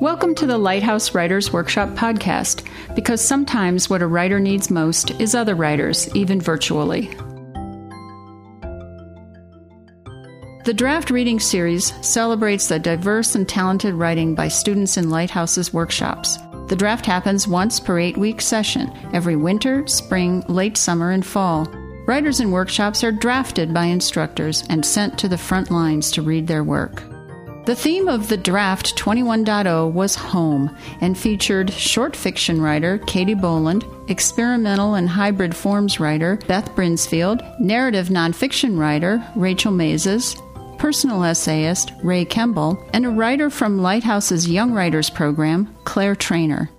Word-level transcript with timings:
Welcome 0.00 0.34
to 0.34 0.46
the 0.46 0.58
Lighthouse 0.58 1.14
Writers 1.14 1.54
Workshop 1.54 1.88
podcast, 1.94 2.68
because 2.94 3.26
sometimes 3.26 3.88
what 3.88 4.02
a 4.02 4.06
writer 4.06 4.38
needs 4.38 4.70
most 4.70 5.10
is 5.12 5.34
other 5.34 5.54
writers, 5.54 6.14
even 6.14 6.38
virtually. 6.38 7.06
The 10.66 10.74
Draft 10.74 11.10
Reading 11.10 11.40
Series 11.40 11.94
celebrates 12.06 12.68
the 12.68 12.78
diverse 12.78 13.34
and 13.34 13.48
talented 13.48 13.94
writing 13.94 14.34
by 14.34 14.48
students 14.48 14.98
in 14.98 15.08
Lighthouse's 15.08 15.72
workshops. 15.72 16.36
The 16.68 16.76
draft 16.76 17.06
happens 17.06 17.48
once 17.48 17.80
per 17.80 17.98
eight 17.98 18.18
week 18.18 18.42
session, 18.42 18.92
every 19.14 19.36
winter, 19.36 19.86
spring, 19.86 20.44
late 20.46 20.76
summer, 20.76 21.12
and 21.12 21.24
fall. 21.24 21.64
Writers 22.06 22.40
in 22.40 22.50
workshops 22.50 23.02
are 23.02 23.12
drafted 23.12 23.72
by 23.72 23.86
instructors 23.86 24.62
and 24.68 24.84
sent 24.84 25.18
to 25.20 25.28
the 25.28 25.38
front 25.38 25.70
lines 25.70 26.10
to 26.10 26.20
read 26.20 26.48
their 26.48 26.64
work. 26.64 27.02
The 27.66 27.74
theme 27.74 28.06
of 28.06 28.28
the 28.28 28.36
draft 28.36 28.96
21.0 28.96 29.90
was 29.90 30.14
home 30.14 30.76
and 31.00 31.18
featured 31.18 31.72
short 31.72 32.14
fiction 32.14 32.62
writer 32.62 32.98
Katie 33.08 33.34
Boland, 33.34 33.84
experimental 34.06 34.94
and 34.94 35.08
hybrid 35.08 35.52
forms 35.52 35.98
writer 35.98 36.36
Beth 36.46 36.70
Brinsfield, 36.76 37.58
narrative 37.58 38.06
nonfiction 38.06 38.78
writer 38.78 39.20
Rachel 39.34 39.72
Mazes, 39.72 40.36
personal 40.78 41.24
essayist 41.24 41.92
Ray 42.04 42.24
Kemble, 42.24 42.80
and 42.92 43.04
a 43.04 43.10
writer 43.10 43.50
from 43.50 43.82
Lighthouse's 43.82 44.48
Young 44.48 44.70
Writers 44.72 45.10
Program, 45.10 45.74
Claire 45.82 46.14
Trainer. 46.14 46.70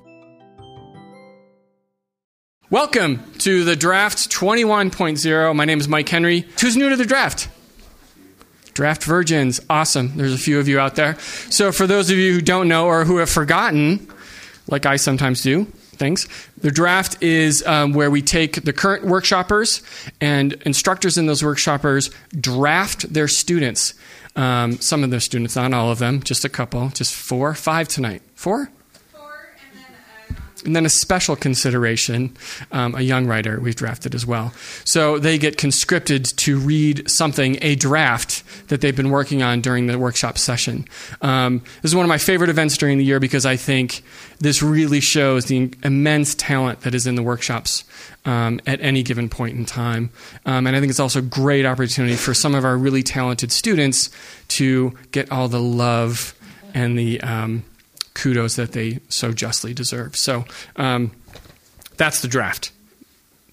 Welcome 2.69 3.29
to 3.39 3.65
the 3.65 3.75
Draft 3.75 4.29
21.0. 4.29 5.53
My 5.53 5.65
name 5.65 5.81
is 5.81 5.89
Mike 5.89 6.07
Henry. 6.07 6.45
Who's 6.61 6.77
new 6.77 6.87
to 6.87 6.95
the 6.95 7.05
draft? 7.05 7.49
Draft 8.77 9.03
virgins. 9.05 9.59
Awesome. 9.71 10.15
There's 10.15 10.35
a 10.35 10.37
few 10.37 10.59
of 10.59 10.67
you 10.67 10.79
out 10.79 10.93
there. 10.93 11.17
So, 11.49 11.71
for 11.71 11.87
those 11.87 12.11
of 12.11 12.17
you 12.17 12.31
who 12.31 12.41
don't 12.41 12.67
know 12.67 12.85
or 12.85 13.05
who 13.05 13.17
have 13.17 13.27
forgotten, 13.27 14.07
like 14.67 14.85
I 14.85 14.97
sometimes 14.97 15.41
do, 15.41 15.65
things, 15.95 16.27
the 16.59 16.69
draft 16.69 17.19
is 17.23 17.65
um, 17.65 17.93
where 17.93 18.11
we 18.11 18.21
take 18.21 18.63
the 18.65 18.73
current 18.73 19.03
workshoppers 19.03 19.81
and 20.21 20.53
instructors 20.63 21.17
in 21.17 21.25
those 21.25 21.41
workshoppers 21.41 22.13
draft 22.39 23.11
their 23.11 23.27
students. 23.27 23.95
Um, 24.35 24.73
some 24.73 25.03
of 25.03 25.09
their 25.09 25.21
students, 25.21 25.55
not 25.55 25.73
all 25.73 25.89
of 25.89 25.97
them, 25.97 26.21
just 26.21 26.45
a 26.45 26.49
couple, 26.49 26.89
just 26.89 27.15
four, 27.15 27.55
five 27.55 27.87
tonight. 27.87 28.21
Four? 28.35 28.69
And 30.67 30.75
then 30.75 30.85
a 30.85 30.89
special 30.89 31.37
consideration, 31.37 32.35
um, 32.73 32.93
a 32.93 33.01
young 33.01 33.25
writer 33.25 33.59
we've 33.59 33.75
drafted 33.75 34.13
as 34.13 34.25
well. 34.25 34.53
So 34.83 35.17
they 35.17 35.37
get 35.37 35.57
conscripted 35.57 36.25
to 36.25 36.59
read 36.59 37.09
something, 37.09 37.57
a 37.61 37.75
draft 37.75 38.43
that 38.67 38.81
they've 38.81 38.95
been 38.95 39.09
working 39.09 39.41
on 39.41 39.61
during 39.61 39.87
the 39.87 39.97
workshop 39.97 40.37
session. 40.37 40.85
Um, 41.21 41.59
this 41.81 41.91
is 41.91 41.95
one 41.95 42.03
of 42.03 42.09
my 42.09 42.17
favorite 42.17 42.49
events 42.49 42.77
during 42.77 42.97
the 42.97 43.05
year 43.05 43.21
because 43.21 43.45
I 43.45 43.55
think 43.55 44.03
this 44.39 44.61
really 44.61 44.99
shows 44.99 45.45
the 45.45 45.71
immense 45.83 46.35
talent 46.35 46.81
that 46.81 46.93
is 46.93 47.07
in 47.07 47.15
the 47.15 47.23
workshops 47.23 47.85
um, 48.25 48.59
at 48.67 48.81
any 48.81 49.03
given 49.03 49.29
point 49.29 49.57
in 49.57 49.63
time. 49.63 50.09
Um, 50.45 50.67
and 50.67 50.75
I 50.75 50.81
think 50.81 50.89
it's 50.89 50.99
also 50.99 51.19
a 51.19 51.23
great 51.23 51.65
opportunity 51.65 52.17
for 52.17 52.33
some 52.33 52.53
of 52.53 52.65
our 52.65 52.77
really 52.77 53.03
talented 53.03 53.53
students 53.53 54.09
to 54.49 54.93
get 55.11 55.31
all 55.31 55.47
the 55.47 55.61
love 55.61 56.35
and 56.73 56.99
the 56.99 57.21
um, 57.21 57.63
kudos 58.17 58.55
that 58.55 58.73
they 58.73 58.99
so 59.09 59.31
justly 59.31 59.73
deserve. 59.73 60.15
So 60.15 60.45
um, 60.75 61.11
that's 61.95 62.21
the 62.21 62.27
draft. 62.27 62.71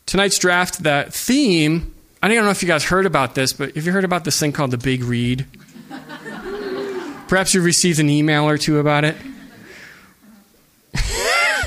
Tonight's 0.07 0.39
draft, 0.39 0.83
that 0.83 1.15
theme, 1.15 1.95
I 2.23 2.29
don't 2.29 2.45
know 2.45 2.51
if 2.51 2.63
you 2.63 2.69
guys 2.69 2.85
heard 2.85 3.07
about 3.07 3.35
this, 3.35 3.53
but 3.53 3.75
have 3.75 3.87
you 3.87 3.93
heard 3.93 4.05
about 4.05 4.25
this 4.25 4.39
thing 4.41 4.53
called 4.53 4.71
the 4.71 4.79
Big 4.79 5.05
Read? 5.05 5.47
Perhaps 7.29 7.55
you've 7.55 7.65
received 7.65 8.01
an 8.01 8.11
email 8.11 8.49
or 8.49 8.59
two 8.59 8.79
about 8.79 9.05
it. 9.05 9.17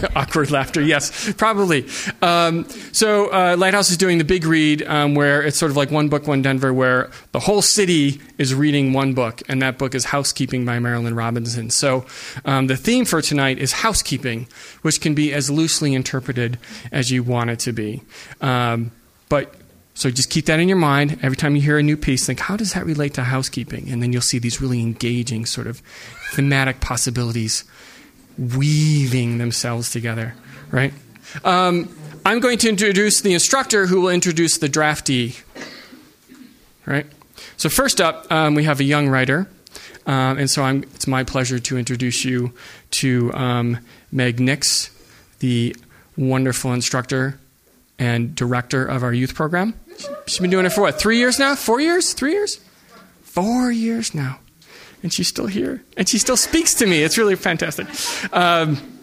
Awkward 0.15 0.51
laughter. 0.51 0.81
Yes, 0.81 1.33
probably. 1.33 1.87
Um, 2.21 2.67
so 2.91 3.31
uh, 3.31 3.55
Lighthouse 3.57 3.89
is 3.89 3.97
doing 3.97 4.17
the 4.17 4.23
big 4.23 4.45
read, 4.45 4.83
um, 4.83 5.15
where 5.15 5.41
it's 5.41 5.57
sort 5.57 5.71
of 5.71 5.77
like 5.77 5.91
one 5.91 6.09
book, 6.09 6.27
one 6.27 6.41
Denver, 6.41 6.73
where 6.73 7.09
the 7.31 7.39
whole 7.39 7.61
city 7.61 8.21
is 8.37 8.53
reading 8.53 8.93
one 8.93 9.13
book, 9.13 9.41
and 9.47 9.61
that 9.61 9.77
book 9.77 9.95
is 9.95 10.05
Housekeeping 10.05 10.65
by 10.65 10.77
Marilynne 10.77 11.15
Robinson. 11.15 11.69
So 11.69 12.05
um, 12.45 12.67
the 12.67 12.77
theme 12.77 13.05
for 13.05 13.21
tonight 13.21 13.57
is 13.59 13.71
housekeeping, 13.71 14.47
which 14.81 15.01
can 15.01 15.15
be 15.15 15.33
as 15.33 15.49
loosely 15.49 15.93
interpreted 15.93 16.57
as 16.91 17.11
you 17.11 17.23
want 17.23 17.49
it 17.49 17.59
to 17.59 17.73
be. 17.73 18.01
Um, 18.41 18.91
but 19.29 19.53
so 19.97 20.11
just 20.11 20.29
keep 20.29 20.45
that 20.45 20.59
in 20.59 20.67
your 20.67 20.77
mind. 20.77 21.17
Every 21.23 21.35
time 21.35 21.55
you 21.55 21.61
hear 21.61 21.79
a 21.79 21.83
new 21.83 21.97
piece, 21.97 22.25
think, 22.27 22.39
how 22.39 22.55
does 22.55 22.73
that 22.73 22.85
relate 22.85 23.15
to 23.15 23.23
housekeeping? 23.23 23.89
And 23.89 24.03
then 24.03 24.13
you'll 24.13 24.21
see 24.21 24.37
these 24.37 24.61
really 24.61 24.79
engaging 24.79 25.47
sort 25.47 25.65
of 25.65 25.81
thematic 26.33 26.81
possibilities 26.81 27.63
weaving 28.37 29.37
themselves 29.37 29.91
together, 29.91 30.35
right? 30.71 30.93
Um, 31.43 31.89
I'm 32.25 32.39
going 32.39 32.57
to 32.59 32.69
introduce 32.69 33.21
the 33.21 33.33
instructor 33.33 33.87
who 33.87 34.01
will 34.01 34.09
introduce 34.09 34.57
the 34.57 34.67
draftee, 34.67 35.41
right? 36.85 37.05
So, 37.57 37.69
first 37.69 38.01
up, 38.01 38.31
um, 38.31 38.55
we 38.55 38.63
have 38.65 38.79
a 38.79 38.83
young 38.83 39.07
writer. 39.07 39.47
Um, 40.05 40.37
and 40.37 40.49
so 40.49 40.63
I'm, 40.63 40.83
it's 40.95 41.05
my 41.05 41.25
pleasure 41.25 41.59
to 41.59 41.77
introduce 41.77 42.23
you 42.23 42.53
to 42.91 43.33
um, 43.33 43.79
Meg 44.09 44.39
Nix, 44.39 44.89
the 45.39 45.75
wonderful 46.15 46.71
instructor 46.71 47.37
and 47.99 48.33
director 48.33 48.85
of 48.85 49.03
our 49.03 49.13
youth 49.13 49.35
program. 49.35 49.73
She's 50.25 50.39
been 50.39 50.49
doing 50.49 50.65
it 50.65 50.71
for 50.71 50.81
what, 50.81 50.97
three 50.97 51.17
years 51.17 51.39
now? 51.39 51.55
Four 51.55 51.81
years? 51.81 52.13
Three 52.13 52.31
years? 52.31 52.61
Four 53.23 53.69
years 53.69 54.15
now 54.15 54.39
and 55.03 55.13
she's 55.13 55.27
still 55.27 55.47
here, 55.47 55.83
and 55.95 56.07
she 56.07 56.17
still 56.17 56.37
speaks 56.37 56.73
to 56.75 56.85
me. 56.85 57.03
It's 57.03 57.17
really 57.17 57.35
fantastic. 57.35 57.87
Um, 58.33 58.97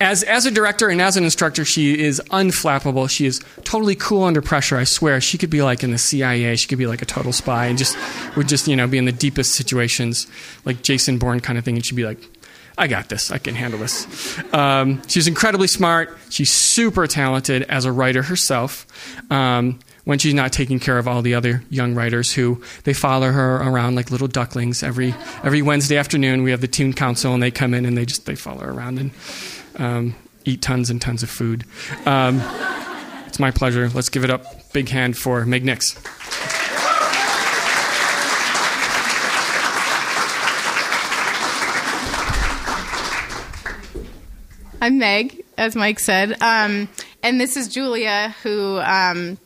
as, 0.00 0.22
as 0.22 0.46
a 0.46 0.50
director 0.50 0.88
and 0.88 1.00
as 1.00 1.18
an 1.18 1.24
instructor, 1.24 1.64
she 1.64 2.02
is 2.02 2.22
unflappable. 2.30 3.08
She 3.10 3.26
is 3.26 3.40
totally 3.64 3.94
cool 3.94 4.24
under 4.24 4.40
pressure. 4.40 4.78
I 4.78 4.84
swear, 4.84 5.20
she 5.20 5.36
could 5.36 5.50
be 5.50 5.60
like 5.60 5.84
in 5.84 5.90
the 5.90 5.98
CIA. 5.98 6.56
She 6.56 6.68
could 6.68 6.78
be 6.78 6.86
like 6.86 7.02
a 7.02 7.06
total 7.06 7.32
spy, 7.32 7.66
and 7.66 7.76
just 7.76 7.98
would 8.34 8.48
just 8.48 8.66
you 8.66 8.76
know 8.76 8.86
be 8.86 8.96
in 8.96 9.04
the 9.04 9.12
deepest 9.12 9.54
situations, 9.54 10.26
like 10.64 10.82
Jason 10.82 11.18
Bourne 11.18 11.40
kind 11.40 11.58
of 11.58 11.64
thing. 11.64 11.76
And 11.76 11.84
she'd 11.84 11.96
be 11.96 12.06
like, 12.06 12.18
"I 12.78 12.86
got 12.86 13.10
this. 13.10 13.30
I 13.30 13.36
can 13.36 13.54
handle 13.54 13.78
this." 13.78 14.38
Um, 14.54 15.02
she's 15.06 15.28
incredibly 15.28 15.68
smart. 15.68 16.16
She's 16.30 16.50
super 16.50 17.06
talented 17.06 17.64
as 17.64 17.84
a 17.84 17.92
writer 17.92 18.22
herself. 18.22 18.86
Um, 19.30 19.80
when 20.10 20.18
she's 20.18 20.34
not 20.34 20.52
taking 20.52 20.80
care 20.80 20.98
of 20.98 21.06
all 21.06 21.22
the 21.22 21.36
other 21.36 21.62
young 21.70 21.94
writers 21.94 22.32
who 22.32 22.60
they 22.82 22.92
follow 22.92 23.30
her 23.30 23.58
around 23.58 23.94
like 23.94 24.10
little 24.10 24.26
ducklings 24.26 24.82
every 24.82 25.14
every 25.44 25.62
Wednesday 25.62 25.96
afternoon. 25.96 26.42
We 26.42 26.50
have 26.50 26.60
the 26.60 26.66
teen 26.66 26.92
council 26.92 27.32
and 27.32 27.40
they 27.40 27.52
come 27.52 27.74
in 27.74 27.86
and 27.86 27.96
they 27.96 28.06
just 28.06 28.26
they 28.26 28.34
follow 28.34 28.62
her 28.62 28.72
around 28.72 28.98
and 28.98 29.10
um, 29.76 30.16
eat 30.44 30.62
tons 30.62 30.90
and 30.90 31.00
tons 31.00 31.22
of 31.22 31.30
food. 31.30 31.64
Um, 32.06 32.42
it's 33.24 33.38
my 33.38 33.52
pleasure. 33.52 33.88
Let's 33.88 34.08
give 34.08 34.24
it 34.24 34.30
up. 34.30 34.72
Big 34.72 34.88
hand 34.88 35.16
for 35.16 35.46
Meg 35.46 35.64
Nix. 35.64 35.94
I'm 44.82 44.98
Meg, 44.98 45.44
as 45.56 45.76
Mike 45.76 46.00
said. 46.00 46.32
Um, 46.42 46.88
and 47.22 47.40
this 47.40 47.56
is 47.56 47.68
Julia, 47.68 48.34
who 48.42 48.80
um, 48.80 49.38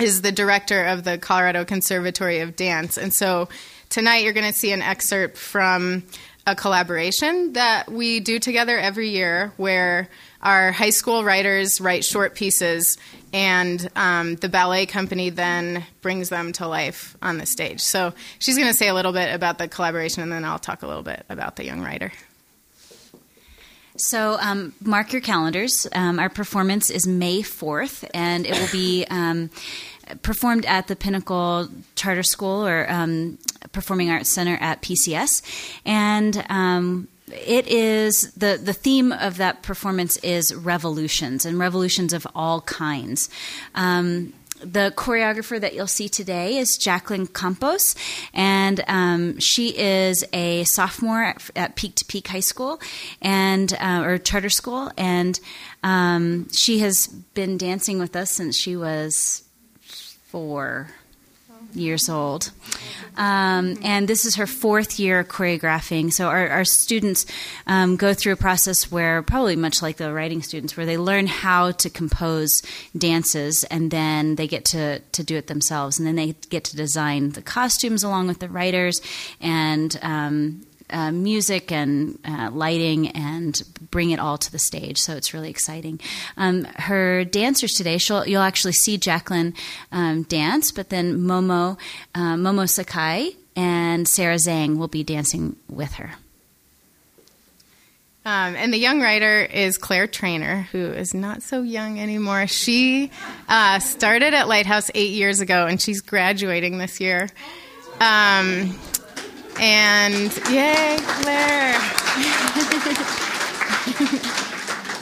is 0.00 0.22
the 0.22 0.32
director 0.32 0.84
of 0.84 1.04
the 1.04 1.18
Colorado 1.18 1.64
Conservatory 1.64 2.40
of 2.40 2.56
Dance. 2.56 2.96
And 2.96 3.12
so 3.12 3.48
tonight 3.88 4.24
you're 4.24 4.32
going 4.32 4.50
to 4.50 4.58
see 4.58 4.72
an 4.72 4.82
excerpt 4.82 5.36
from 5.36 6.04
a 6.46 6.54
collaboration 6.54 7.52
that 7.52 7.90
we 7.90 8.20
do 8.20 8.38
together 8.38 8.78
every 8.78 9.10
year 9.10 9.52
where 9.58 10.08
our 10.40 10.72
high 10.72 10.90
school 10.90 11.22
writers 11.22 11.78
write 11.78 12.04
short 12.04 12.34
pieces 12.34 12.96
and 13.34 13.90
um, 13.96 14.36
the 14.36 14.48
ballet 14.48 14.86
company 14.86 15.28
then 15.28 15.84
brings 16.00 16.30
them 16.30 16.52
to 16.52 16.66
life 16.66 17.16
on 17.20 17.36
the 17.36 17.44
stage. 17.44 17.80
So 17.80 18.14
she's 18.38 18.56
going 18.56 18.68
to 18.68 18.74
say 18.74 18.88
a 18.88 18.94
little 18.94 19.12
bit 19.12 19.34
about 19.34 19.58
the 19.58 19.68
collaboration 19.68 20.22
and 20.22 20.32
then 20.32 20.44
I'll 20.44 20.58
talk 20.58 20.82
a 20.82 20.86
little 20.86 21.02
bit 21.02 21.26
about 21.28 21.56
the 21.56 21.64
young 21.64 21.82
writer. 21.82 22.12
So, 23.98 24.38
um, 24.40 24.74
mark 24.80 25.12
your 25.12 25.20
calendars. 25.20 25.86
Um, 25.92 26.18
our 26.18 26.28
performance 26.28 26.88
is 26.88 27.06
May 27.06 27.42
4th, 27.42 28.08
and 28.14 28.46
it 28.46 28.58
will 28.58 28.70
be 28.70 29.04
um, 29.10 29.50
performed 30.22 30.64
at 30.66 30.86
the 30.86 30.94
Pinnacle 30.94 31.68
Charter 31.96 32.22
School 32.22 32.64
or 32.66 32.90
um, 32.90 33.38
Performing 33.72 34.10
Arts 34.10 34.32
Center 34.32 34.56
at 34.60 34.82
PCS. 34.82 35.42
And 35.84 36.44
um, 36.48 37.08
it 37.32 37.66
is 37.66 38.32
the 38.36 38.58
the 38.62 38.72
theme 38.72 39.12
of 39.12 39.36
that 39.36 39.62
performance 39.62 40.16
is 40.18 40.54
revolutions 40.54 41.44
and 41.44 41.58
revolutions 41.58 42.12
of 42.12 42.26
all 42.34 42.60
kinds. 42.62 43.28
Um, 43.74 44.32
the 44.60 44.92
choreographer 44.96 45.60
that 45.60 45.74
you'll 45.74 45.86
see 45.86 46.08
today 46.08 46.58
is 46.58 46.76
Jacqueline 46.76 47.26
Campos, 47.26 47.94
and 48.34 48.82
um, 48.88 49.38
she 49.38 49.76
is 49.76 50.24
a 50.32 50.64
sophomore 50.64 51.22
at, 51.22 51.50
at, 51.56 51.76
Peak 51.76 51.94
to 51.96 52.04
Peak 52.04 52.28
High 52.28 52.40
School 52.40 52.80
and 53.22 53.72
uh, 53.80 54.02
or 54.04 54.18
charter 54.18 54.50
school, 54.50 54.90
and 54.96 55.38
um, 55.82 56.48
she 56.52 56.80
has 56.80 57.06
been 57.06 57.56
dancing 57.56 57.98
with 57.98 58.16
us 58.16 58.30
since 58.32 58.58
she 58.58 58.76
was 58.76 59.44
four. 60.28 60.90
Years 61.74 62.08
old. 62.08 62.50
Um, 63.16 63.76
and 63.82 64.06
this 64.06 64.24
is 64.24 64.36
her 64.36 64.46
fourth 64.46 65.00
year 65.00 65.24
choreographing. 65.24 66.12
So 66.12 66.28
our, 66.28 66.48
our 66.48 66.64
students 66.64 67.26
um, 67.66 67.96
go 67.96 68.14
through 68.14 68.34
a 68.34 68.36
process 68.36 68.92
where, 68.92 69.22
probably 69.22 69.56
much 69.56 69.82
like 69.82 69.96
the 69.96 70.12
writing 70.12 70.42
students, 70.42 70.76
where 70.76 70.86
they 70.86 70.96
learn 70.96 71.26
how 71.26 71.72
to 71.72 71.90
compose 71.90 72.62
dances 72.96 73.64
and 73.64 73.90
then 73.90 74.36
they 74.36 74.46
get 74.46 74.64
to, 74.66 75.00
to 75.00 75.24
do 75.24 75.36
it 75.36 75.48
themselves. 75.48 75.98
And 75.98 76.06
then 76.06 76.14
they 76.14 76.34
get 76.48 76.64
to 76.64 76.76
design 76.76 77.30
the 77.30 77.42
costumes 77.42 78.04
along 78.04 78.28
with 78.28 78.38
the 78.38 78.48
writers 78.48 79.00
and 79.40 79.98
um, 80.02 80.64
uh, 80.90 81.12
music 81.12 81.72
and 81.72 82.18
uh, 82.24 82.50
lighting 82.52 83.08
and 83.08 83.60
bring 83.90 84.10
it 84.10 84.18
all 84.18 84.38
to 84.38 84.52
the 84.52 84.58
stage. 84.58 84.98
So 84.98 85.14
it's 85.14 85.34
really 85.34 85.50
exciting. 85.50 86.00
Um, 86.36 86.64
her 86.64 87.24
dancers 87.24 87.72
today, 87.72 87.98
you'll 88.26 88.42
actually 88.42 88.72
see 88.72 88.98
Jacqueline 88.98 89.54
um, 89.92 90.22
dance, 90.24 90.72
but 90.72 90.90
then 90.90 91.18
Momo, 91.18 91.78
uh, 92.14 92.34
Momo 92.34 92.68
Sakai 92.68 93.36
and 93.56 94.06
Sarah 94.06 94.36
Zhang 94.36 94.78
will 94.78 94.88
be 94.88 95.02
dancing 95.02 95.56
with 95.68 95.94
her. 95.94 96.12
Um, 98.24 98.56
and 98.56 98.72
the 98.72 98.78
young 98.78 99.00
writer 99.00 99.40
is 99.40 99.78
Claire 99.78 100.06
Trainer, 100.06 100.68
who 100.70 100.78
is 100.78 101.14
not 101.14 101.42
so 101.42 101.62
young 101.62 101.98
anymore. 101.98 102.46
She 102.46 103.10
uh, 103.48 103.78
started 103.78 104.34
at 104.34 104.48
Lighthouse 104.48 104.90
eight 104.94 105.12
years 105.12 105.40
ago, 105.40 105.66
and 105.66 105.80
she's 105.80 106.02
graduating 106.02 106.76
this 106.76 107.00
year. 107.00 107.28
Um, 108.00 108.78
and 109.60 110.34
yay, 110.50 110.96
Claire! 111.00 111.74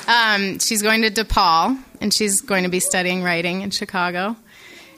um, 0.09 0.59
she's 0.59 0.83
going 0.83 1.03
to 1.03 1.11
DePaul, 1.11 1.79
and 2.01 2.13
she's 2.13 2.41
going 2.41 2.65
to 2.65 2.71
be 2.71 2.81
studying 2.81 3.23
writing 3.23 3.63
in 3.63 3.71
Chicago. 3.71 4.37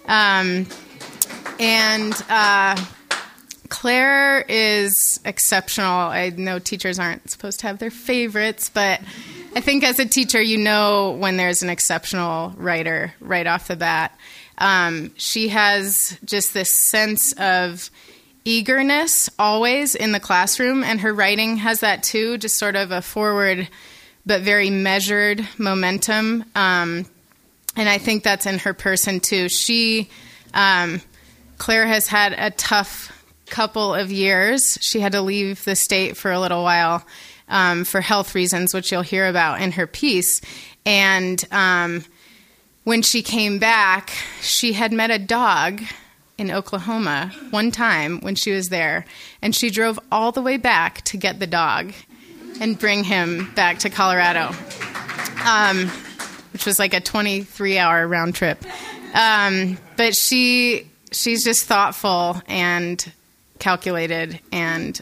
Um, 0.07 0.67
and 1.61 2.15
uh, 2.29 2.83
Claire 3.69 4.45
is 4.49 5.21
exceptional. 5.25 5.87
I 5.87 6.31
know 6.31 6.59
teachers 6.59 6.99
aren't 6.99 7.31
supposed 7.31 7.61
to 7.61 7.67
have 7.67 7.79
their 7.79 7.91
favorites, 7.91 8.71
but 8.73 9.01
I 9.55 9.61
think 9.61 9.85
as 9.85 9.99
a 9.99 10.07
teacher, 10.07 10.41
you 10.41 10.59
know 10.59 11.17
when 11.19 11.37
there's 11.37 11.63
an 11.63 11.71
exceptional 11.71 12.55
writer 12.57 13.13
right 13.21 13.47
off 13.47 13.69
the 13.69 13.77
bat. 13.77 14.19
Um, 14.59 15.13
she 15.17 15.49
has 15.49 16.19
just 16.25 16.55
this 16.55 16.75
sense 16.89 17.33
of 17.35 17.91
eagerness 18.45 19.29
always 19.39 19.95
in 19.95 20.13
the 20.13 20.21
classroom, 20.21 20.83
and 20.85 21.01
her 21.01 21.13
writing 21.13 21.57
has 21.59 21.81
that 21.81 22.03
too, 22.03 22.39
just 22.39 22.59
sort 22.59 22.77
of 22.77 22.91
a 22.91 23.03
forward 23.03 23.69
but 24.27 24.43
very 24.43 24.71
measured 24.71 25.47
momentum. 25.59 26.45
Um, 26.55 27.07
and 27.77 27.89
I 27.89 27.99
think 27.99 28.25
that's 28.25 28.47
in 28.47 28.59
her 28.59 28.75
person 28.75 29.21
too. 29.21 29.49
She, 29.49 30.11
um, 30.53 31.01
Claire 31.57 31.87
has 31.87 32.07
had 32.07 32.35
a 32.37 32.51
tough 32.51 33.15
couple 33.47 33.95
of 33.95 34.11
years. 34.11 34.79
She 34.81 35.01
had 35.01 35.13
to 35.13 35.23
leave 35.23 35.65
the 35.65 35.77
state 35.77 36.17
for 36.17 36.31
a 36.31 36.41
little 36.41 36.63
while 36.63 37.07
um, 37.49 37.85
for 37.85 38.01
health 38.01 38.35
reasons, 38.35 38.75
which 38.75 38.93
you'll 38.93 39.03
hear 39.03 39.27
about 39.27 39.61
in 39.61 39.73
her 39.73 39.87
piece. 39.87 40.41
And 40.85 41.43
um, 41.51 42.05
when 42.85 43.03
she 43.03 43.23
came 43.23 43.59
back, 43.59 44.11
she 44.41 44.73
had 44.73 44.93
met 44.93 45.11
a 45.11 45.19
dog 45.19 45.83
in 46.39 46.53
Oklahoma 46.53 47.33
one 47.51 47.71
time 47.73 48.21
when 48.21 48.37
she 48.37 48.53
was 48.53 48.69
there, 48.69 49.05
and 49.43 49.55
she 49.55 49.71
drove 49.71 49.99
all 50.11 50.33
the 50.33 50.41
way 50.41 50.57
back 50.57 51.03
to 51.03 51.17
get 51.17 51.41
the 51.41 51.47
dog 51.47 51.93
and 52.61 52.79
bring 52.79 53.05
him 53.05 53.53
back 53.55 53.81
to 53.81 53.91
Colorado, 53.91 54.55
um, 55.45 55.89
which 56.53 56.65
was 56.65 56.79
like 56.79 56.95
a 56.95 57.01
23 57.01 57.79
hour 57.79 58.07
round 58.07 58.35
trip. 58.35 58.65
Um, 59.15 59.79
but 59.97 60.15
she 60.15 60.89
she's 61.11 61.45
just 61.45 61.65
thoughtful 61.67 62.41
and 62.47 63.13
calculated, 63.59 64.39
and 64.53 64.99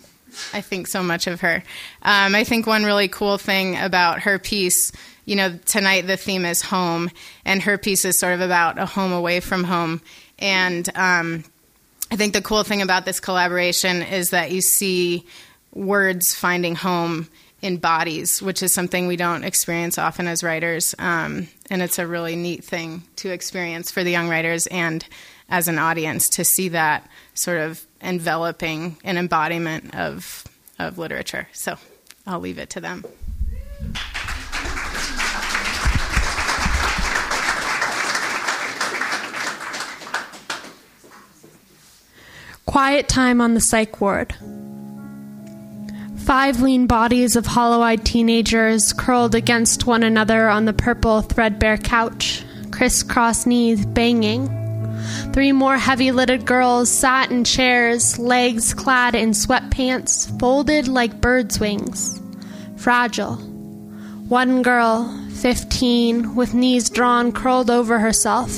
I 0.52 0.62
think 0.62 0.86
so 0.86 1.02
much 1.02 1.26
of 1.26 1.42
her. 1.42 1.62
Um, 2.02 2.34
I 2.34 2.44
think 2.44 2.66
one 2.66 2.84
really 2.84 3.08
cool 3.08 3.36
thing 3.38 3.76
about 3.76 4.20
her 4.20 4.38
piece. 4.38 4.92
You 5.26 5.36
know, 5.36 5.58
tonight 5.66 6.06
the 6.06 6.16
theme 6.16 6.46
is 6.46 6.62
home, 6.62 7.10
and 7.44 7.62
her 7.62 7.76
piece 7.76 8.04
is 8.04 8.18
sort 8.18 8.34
of 8.34 8.40
about 8.40 8.78
a 8.78 8.86
home 8.86 9.12
away 9.12 9.40
from 9.40 9.64
home 9.64 10.00
and 10.38 10.88
um, 10.96 11.44
I 12.10 12.16
think 12.16 12.32
the 12.32 12.42
cool 12.42 12.62
thing 12.62 12.82
about 12.82 13.04
this 13.04 13.20
collaboration 13.20 14.02
is 14.02 14.30
that 14.30 14.52
you 14.52 14.60
see 14.60 15.26
words 15.72 16.34
finding 16.34 16.74
home 16.74 17.28
in 17.62 17.78
bodies, 17.78 18.40
which 18.42 18.62
is 18.62 18.72
something 18.72 19.06
we 19.06 19.16
don't 19.16 19.44
experience 19.44 19.98
often 19.98 20.26
as 20.26 20.42
writers. 20.42 20.94
Um, 20.98 21.48
and 21.70 21.82
it's 21.82 21.98
a 21.98 22.06
really 22.06 22.36
neat 22.36 22.64
thing 22.64 23.02
to 23.16 23.30
experience 23.30 23.90
for 23.90 24.04
the 24.04 24.10
young 24.10 24.28
writers 24.28 24.66
and 24.68 25.04
as 25.48 25.68
an 25.68 25.78
audience 25.78 26.28
to 26.30 26.44
see 26.44 26.68
that 26.68 27.08
sort 27.34 27.58
of 27.58 27.84
enveloping 28.00 28.98
an 29.04 29.16
embodiment 29.16 29.94
of, 29.94 30.44
of 30.78 30.98
literature. 30.98 31.48
So 31.52 31.76
I'll 32.26 32.40
leave 32.40 32.58
it 32.58 32.70
to 32.70 32.80
them. 32.80 33.04
Quiet 42.66 43.08
time 43.08 43.40
on 43.40 43.54
the 43.54 43.60
psych 43.60 44.00
ward. 44.00 44.34
Five 46.16 46.60
lean 46.60 46.88
bodies 46.88 47.36
of 47.36 47.46
hollow 47.46 47.80
eyed 47.80 48.04
teenagers 48.04 48.92
curled 48.92 49.36
against 49.36 49.86
one 49.86 50.02
another 50.02 50.48
on 50.48 50.64
the 50.64 50.72
purple, 50.72 51.22
threadbare 51.22 51.78
couch, 51.78 52.44
crisscross 52.72 53.46
knees 53.46 53.86
banging. 53.86 54.48
Three 55.32 55.52
more 55.52 55.78
heavy 55.78 56.10
lidded 56.10 56.44
girls 56.44 56.90
sat 56.90 57.30
in 57.30 57.44
chairs, 57.44 58.18
legs 58.18 58.74
clad 58.74 59.14
in 59.14 59.30
sweatpants, 59.30 60.36
folded 60.40 60.88
like 60.88 61.20
birds' 61.20 61.60
wings. 61.60 62.20
Fragile. 62.76 63.36
One 64.28 64.62
girl, 64.62 65.08
15, 65.34 66.34
with 66.34 66.52
knees 66.52 66.90
drawn, 66.90 67.30
curled 67.30 67.70
over 67.70 68.00
herself, 68.00 68.50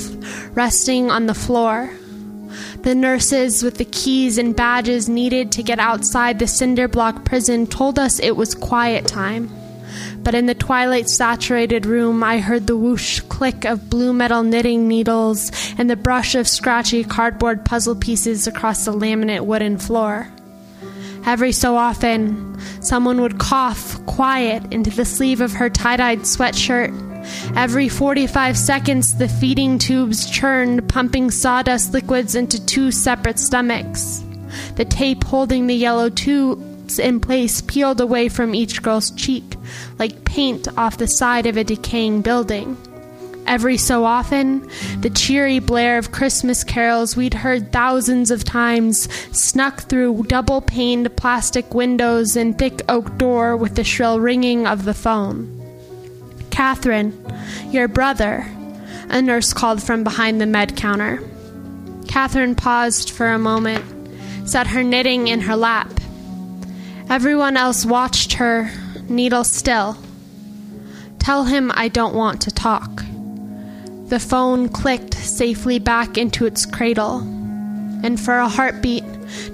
resting 0.56 1.10
on 1.10 1.26
the 1.26 1.34
floor, 1.34 1.90
the 2.82 2.94
nurses 2.94 3.62
with 3.62 3.78
the 3.78 3.84
keys 3.84 4.38
and 4.38 4.54
badges 4.54 5.08
needed 5.08 5.52
to 5.52 5.62
get 5.62 5.78
outside 5.78 6.38
the 6.38 6.46
cinder 6.46 6.88
block 6.88 7.24
prison 7.24 7.66
told 7.66 7.98
us 7.98 8.18
it 8.20 8.36
was 8.36 8.54
quiet 8.54 9.06
time. 9.06 9.50
But 10.22 10.34
in 10.34 10.46
the 10.46 10.54
twilight 10.54 11.08
saturated 11.08 11.86
room, 11.86 12.22
I 12.22 12.38
heard 12.38 12.66
the 12.66 12.76
whoosh 12.76 13.20
click 13.20 13.64
of 13.64 13.88
blue 13.88 14.12
metal 14.12 14.42
knitting 14.42 14.86
needles 14.88 15.50
and 15.78 15.88
the 15.88 15.96
brush 15.96 16.34
of 16.34 16.48
scratchy 16.48 17.04
cardboard 17.04 17.64
puzzle 17.64 17.96
pieces 17.96 18.46
across 18.46 18.84
the 18.84 18.92
laminate 18.92 19.46
wooden 19.46 19.78
floor. 19.78 20.28
Every 21.24 21.52
so 21.52 21.76
often, 21.76 22.58
someone 22.80 23.20
would 23.20 23.38
cough 23.38 24.04
quiet 24.06 24.72
into 24.72 24.90
the 24.90 25.04
sleeve 25.04 25.40
of 25.40 25.52
her 25.52 25.70
tie 25.70 25.96
dyed 25.96 26.20
sweatshirt 26.20 27.07
Every 27.56 27.88
45 27.88 28.56
seconds, 28.56 29.16
the 29.16 29.28
feeding 29.28 29.78
tubes 29.78 30.30
churned, 30.30 30.88
pumping 30.88 31.30
sawdust 31.30 31.92
liquids 31.92 32.34
into 32.34 32.64
two 32.64 32.90
separate 32.90 33.38
stomachs. 33.38 34.24
The 34.76 34.84
tape 34.84 35.24
holding 35.24 35.66
the 35.66 35.74
yellow 35.74 36.08
tubes 36.08 36.98
in 36.98 37.20
place 37.20 37.60
peeled 37.60 38.00
away 38.00 38.28
from 38.28 38.54
each 38.54 38.82
girl's 38.82 39.10
cheek, 39.10 39.56
like 39.98 40.24
paint 40.24 40.68
off 40.78 40.98
the 40.98 41.06
side 41.06 41.46
of 41.46 41.56
a 41.56 41.64
decaying 41.64 42.22
building. 42.22 42.76
Every 43.48 43.78
so 43.78 44.04
often, 44.04 44.68
the 45.00 45.08
cheery 45.08 45.58
blare 45.58 45.96
of 45.96 46.12
Christmas 46.12 46.62
carols 46.64 47.16
we'd 47.16 47.32
heard 47.32 47.72
thousands 47.72 48.30
of 48.30 48.44
times 48.44 49.10
snuck 49.32 49.80
through 49.84 50.24
double 50.24 50.60
paned 50.60 51.16
plastic 51.16 51.72
windows 51.72 52.36
and 52.36 52.58
thick 52.58 52.82
oak 52.90 53.16
door 53.16 53.56
with 53.56 53.74
the 53.74 53.84
shrill 53.84 54.20
ringing 54.20 54.66
of 54.66 54.84
the 54.84 54.92
phone. 54.92 55.57
Catherine, 56.58 57.14
your 57.70 57.86
brother, 57.86 58.44
a 59.10 59.22
nurse 59.22 59.52
called 59.52 59.80
from 59.80 60.02
behind 60.02 60.40
the 60.40 60.46
med 60.46 60.76
counter. 60.76 61.22
Catherine 62.08 62.56
paused 62.56 63.10
for 63.10 63.28
a 63.28 63.38
moment, 63.38 63.84
set 64.44 64.66
her 64.66 64.82
knitting 64.82 65.28
in 65.28 65.42
her 65.42 65.54
lap. 65.54 65.88
Everyone 67.08 67.56
else 67.56 67.86
watched 67.86 68.32
her, 68.32 68.72
needle 69.08 69.44
still. 69.44 69.98
Tell 71.20 71.44
him 71.44 71.70
I 71.76 71.86
don't 71.86 72.16
want 72.16 72.40
to 72.40 72.50
talk. 72.50 73.04
The 74.08 74.18
phone 74.18 74.68
clicked 74.68 75.14
safely 75.14 75.78
back 75.78 76.18
into 76.18 76.44
its 76.44 76.66
cradle, 76.66 77.20
and 78.02 78.18
for 78.18 78.36
a 78.36 78.48
heartbeat, 78.48 79.04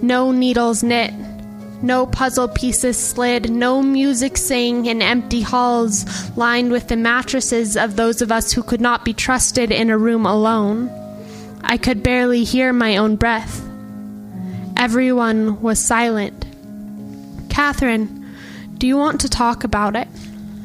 no 0.01 0.33
needles 0.33 0.83
knit 0.83 1.13
no 1.85 2.07
puzzle 2.07 2.49
pieces 2.49 2.97
slid, 2.97 3.51
no 3.51 3.83
music 3.83 4.37
sang 4.39 4.87
in 4.87 5.03
empty 5.03 5.43
halls 5.43 6.05
lined 6.37 6.73
with 6.73 6.89
the 6.89 6.97
mattresses 6.97 7.77
of 7.77 7.95
those 7.95 8.23
of 8.23 8.33
us 8.33 8.53
who 8.53 8.63
could 8.63 8.81
not 8.81 9.05
be 9.05 9.13
trusted 9.13 9.71
in 9.71 9.91
a 9.91 9.99
room 9.99 10.25
alone. 10.25 10.91
I 11.63 11.77
could 11.77 12.03
barely 12.03 12.43
hear 12.45 12.73
my 12.73 12.97
own 12.97 13.17
breath. 13.17 13.63
Everyone 14.77 15.61
was 15.61 15.85
silent. 15.85 16.45
Catherine, 17.49 18.35
do 18.79 18.87
you 18.87 18.97
want 18.97 19.21
to 19.21 19.29
talk 19.29 19.63
about 19.63 19.95
it? 19.95 20.09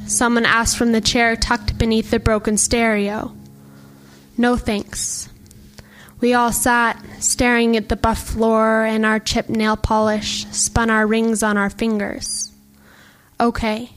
Someone 0.07 0.45
asked 0.45 0.77
from 0.77 0.91
the 0.91 1.01
chair 1.01 1.35
tucked 1.35 1.77
beneath 1.77 2.09
the 2.09 2.19
broken 2.19 2.57
stereo. 2.57 3.31
No 4.37 4.57
thanks. 4.57 5.28
We 6.21 6.33
all 6.33 6.51
sat, 6.51 7.01
staring 7.19 7.77
at 7.77 7.87
the 7.87 7.95
buff 7.95 8.19
floor 8.21 8.83
and 8.83 9.05
our 9.05 9.19
chipped 9.19 9.49
nail 9.49 9.77
polish, 9.77 10.45
spun 10.47 10.89
our 10.89 11.07
rings 11.07 11.43
on 11.43 11.57
our 11.57 11.69
fingers. 11.69 12.51
Okay, 13.39 13.91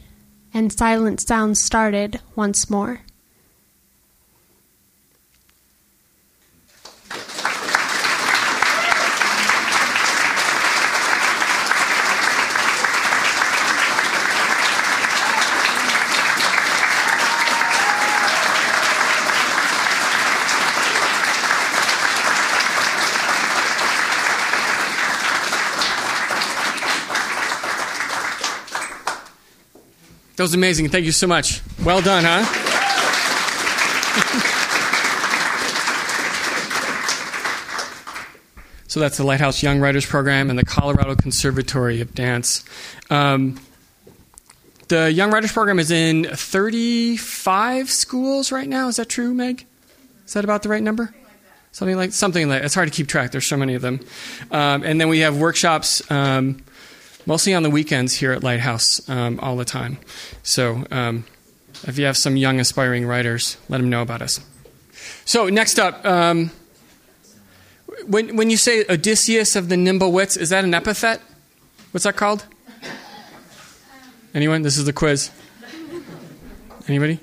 and 0.54 0.72
silent 0.72 1.20
sounds 1.20 1.60
started 1.60 2.20
once 2.36 2.70
more. 2.70 3.00
That 30.42 30.46
was 30.46 30.54
amazing. 30.54 30.88
Thank 30.88 31.04
you 31.04 31.12
so 31.12 31.28
much. 31.28 31.60
Well 31.84 32.00
done, 32.00 32.24
huh? 32.26 32.42
so 38.88 38.98
that's 38.98 39.18
the 39.18 39.22
Lighthouse 39.22 39.62
Young 39.62 39.78
Writers 39.78 40.04
Program 40.04 40.50
and 40.50 40.58
the 40.58 40.64
Colorado 40.64 41.14
Conservatory 41.14 42.00
of 42.00 42.12
Dance. 42.16 42.64
Um, 43.08 43.60
the 44.88 45.12
Young 45.12 45.30
Writers 45.30 45.52
Program 45.52 45.78
is 45.78 45.92
in 45.92 46.24
35 46.24 47.88
schools 47.88 48.50
right 48.50 48.68
now. 48.68 48.88
Is 48.88 48.96
that 48.96 49.08
true, 49.08 49.32
Meg? 49.32 49.64
Is 50.26 50.32
that 50.32 50.42
about 50.42 50.64
the 50.64 50.68
right 50.70 50.82
number? 50.82 51.14
Something 51.70 51.96
like 51.96 52.10
something 52.10 52.48
like 52.48 52.64
it's 52.64 52.74
hard 52.74 52.88
to 52.88 52.92
keep 52.92 53.06
track. 53.06 53.30
There's 53.30 53.46
so 53.46 53.56
many 53.56 53.74
of 53.74 53.82
them, 53.82 54.00
um, 54.50 54.82
and 54.82 55.00
then 55.00 55.08
we 55.08 55.20
have 55.20 55.38
workshops. 55.38 56.02
Um, 56.10 56.64
mostly 57.26 57.54
on 57.54 57.62
the 57.62 57.70
weekends 57.70 58.14
here 58.14 58.32
at 58.32 58.42
Lighthouse 58.42 59.08
um, 59.08 59.38
all 59.40 59.56
the 59.56 59.64
time. 59.64 59.98
So 60.42 60.84
um, 60.90 61.24
if 61.86 61.98
you 61.98 62.04
have 62.04 62.16
some 62.16 62.36
young 62.36 62.60
aspiring 62.60 63.06
writers, 63.06 63.56
let 63.68 63.78
them 63.78 63.90
know 63.90 64.02
about 64.02 64.22
us. 64.22 64.40
So 65.24 65.48
next 65.48 65.78
up, 65.78 66.04
um, 66.04 66.50
when 68.06 68.36
when 68.36 68.50
you 68.50 68.56
say 68.56 68.84
Odysseus 68.88 69.56
of 69.56 69.68
the 69.68 69.76
nimble 69.76 70.12
wits, 70.12 70.36
is 70.36 70.50
that 70.50 70.64
an 70.64 70.74
epithet? 70.74 71.20
What's 71.92 72.04
that 72.04 72.16
called? 72.16 72.46
Anyone? 74.34 74.62
This 74.62 74.78
is 74.78 74.86
the 74.86 74.92
quiz. 74.92 75.30
Anybody? 76.88 77.16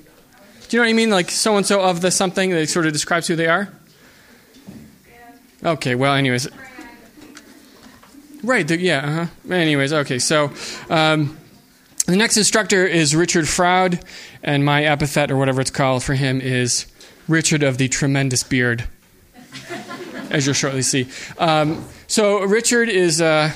Do 0.68 0.76
you 0.76 0.78
know 0.78 0.84
what 0.84 0.90
I 0.90 0.94
mean? 0.94 1.10
Like 1.10 1.30
so 1.30 1.56
and 1.56 1.66
so 1.66 1.80
of 1.80 2.00
the 2.00 2.10
something 2.10 2.50
that 2.50 2.68
sort 2.68 2.86
of 2.86 2.92
describes 2.92 3.26
who 3.26 3.36
they 3.36 3.48
are. 3.48 3.68
Okay. 5.64 5.94
Well, 5.94 6.14
anyways. 6.14 6.48
Right. 8.42 8.66
The, 8.66 8.78
yeah. 8.78 8.98
Uh-huh. 9.22 9.54
Anyways, 9.54 9.92
okay. 9.92 10.18
So 10.18 10.52
um, 10.88 11.36
the 12.06 12.16
next 12.16 12.36
instructor 12.36 12.86
is 12.86 13.14
Richard 13.14 13.44
Froude, 13.44 14.02
and 14.42 14.64
my 14.64 14.84
epithet 14.84 15.30
or 15.30 15.36
whatever 15.36 15.60
it's 15.60 15.70
called 15.70 16.02
for 16.02 16.14
him 16.14 16.40
is 16.40 16.86
Richard 17.28 17.62
of 17.62 17.78
the 17.78 17.88
tremendous 17.88 18.42
beard, 18.42 18.84
as 20.30 20.46
you'll 20.46 20.54
shortly 20.54 20.82
see. 20.82 21.08
Um, 21.38 21.84
so 22.06 22.42
Richard 22.42 22.88
is, 22.88 23.20
uh, 23.20 23.52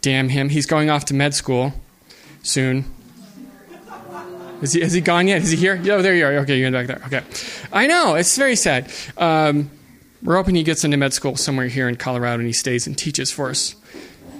damn 0.00 0.30
him, 0.30 0.48
he's 0.48 0.66
going 0.66 0.88
off 0.88 1.04
to 1.06 1.14
med 1.14 1.34
school 1.34 1.74
soon. 2.42 2.84
Is 4.62 4.72
he, 4.72 4.80
has 4.80 4.92
he 4.92 5.00
gone 5.00 5.26
yet? 5.26 5.42
Is 5.42 5.50
he 5.50 5.56
here? 5.56 5.78
Oh, 5.90 6.02
there 6.02 6.14
you 6.14 6.24
are. 6.24 6.32
Okay, 6.38 6.58
you're 6.58 6.70
back 6.70 6.86
there. 6.86 7.02
Okay. 7.06 7.22
I 7.72 7.88
know, 7.88 8.14
it's 8.14 8.38
very 8.38 8.54
sad. 8.54 8.90
Um, 9.18 9.70
we're 10.22 10.36
hoping 10.36 10.54
he 10.54 10.62
gets 10.62 10.84
into 10.84 10.96
med 10.96 11.12
school 11.12 11.36
somewhere 11.36 11.68
here 11.68 11.88
in 11.88 11.96
Colorado 11.96 12.38
and 12.38 12.46
he 12.46 12.52
stays 12.52 12.86
and 12.86 12.96
teaches 12.96 13.30
for 13.30 13.50
us. 13.50 13.74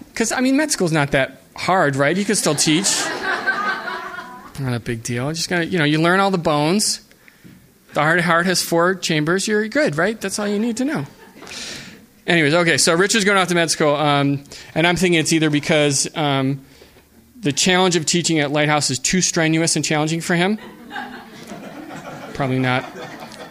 Because, 0.08 0.32
I 0.32 0.40
mean, 0.40 0.56
med 0.56 0.70
school's 0.70 0.92
not 0.92 1.10
that 1.12 1.42
hard, 1.56 1.96
right? 1.96 2.16
You 2.16 2.24
can 2.24 2.36
still 2.36 2.54
teach. 2.54 3.04
not 4.60 4.74
a 4.74 4.80
big 4.80 5.02
deal. 5.02 5.32
Just 5.32 5.48
gonna, 5.48 5.64
you 5.64 5.78
know, 5.78 5.84
you 5.84 6.00
learn 6.00 6.20
all 6.20 6.30
the 6.30 6.38
bones. 6.38 7.00
The 7.94 8.00
heart, 8.00 8.20
heart 8.20 8.46
has 8.46 8.62
four 8.62 8.94
chambers. 8.94 9.48
You're 9.48 9.68
good, 9.68 9.96
right? 9.96 10.20
That's 10.20 10.38
all 10.38 10.48
you 10.48 10.58
need 10.58 10.76
to 10.78 10.84
know. 10.84 11.06
Anyways, 12.26 12.54
okay, 12.54 12.78
so 12.78 12.94
Richard's 12.94 13.24
going 13.24 13.36
off 13.36 13.48
to 13.48 13.54
med 13.54 13.70
school, 13.70 13.96
um, 13.96 14.44
and 14.76 14.86
I'm 14.86 14.94
thinking 14.94 15.18
it's 15.18 15.32
either 15.32 15.50
because 15.50 16.08
um, 16.16 16.64
the 17.40 17.52
challenge 17.52 17.96
of 17.96 18.06
teaching 18.06 18.38
at 18.38 18.52
Lighthouse 18.52 18.90
is 18.90 19.00
too 19.00 19.20
strenuous 19.20 19.74
and 19.74 19.84
challenging 19.84 20.20
for 20.20 20.36
him. 20.36 20.58
Probably 22.32 22.60
not 22.60 22.84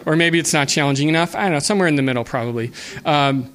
or 0.05 0.15
maybe 0.15 0.39
it's 0.39 0.53
not 0.53 0.67
challenging 0.67 1.09
enough. 1.09 1.35
I 1.35 1.43
don't 1.43 1.53
know, 1.53 1.59
somewhere 1.59 1.87
in 1.87 1.95
the 1.95 2.01
middle, 2.01 2.23
probably. 2.23 2.71
Um, 3.05 3.53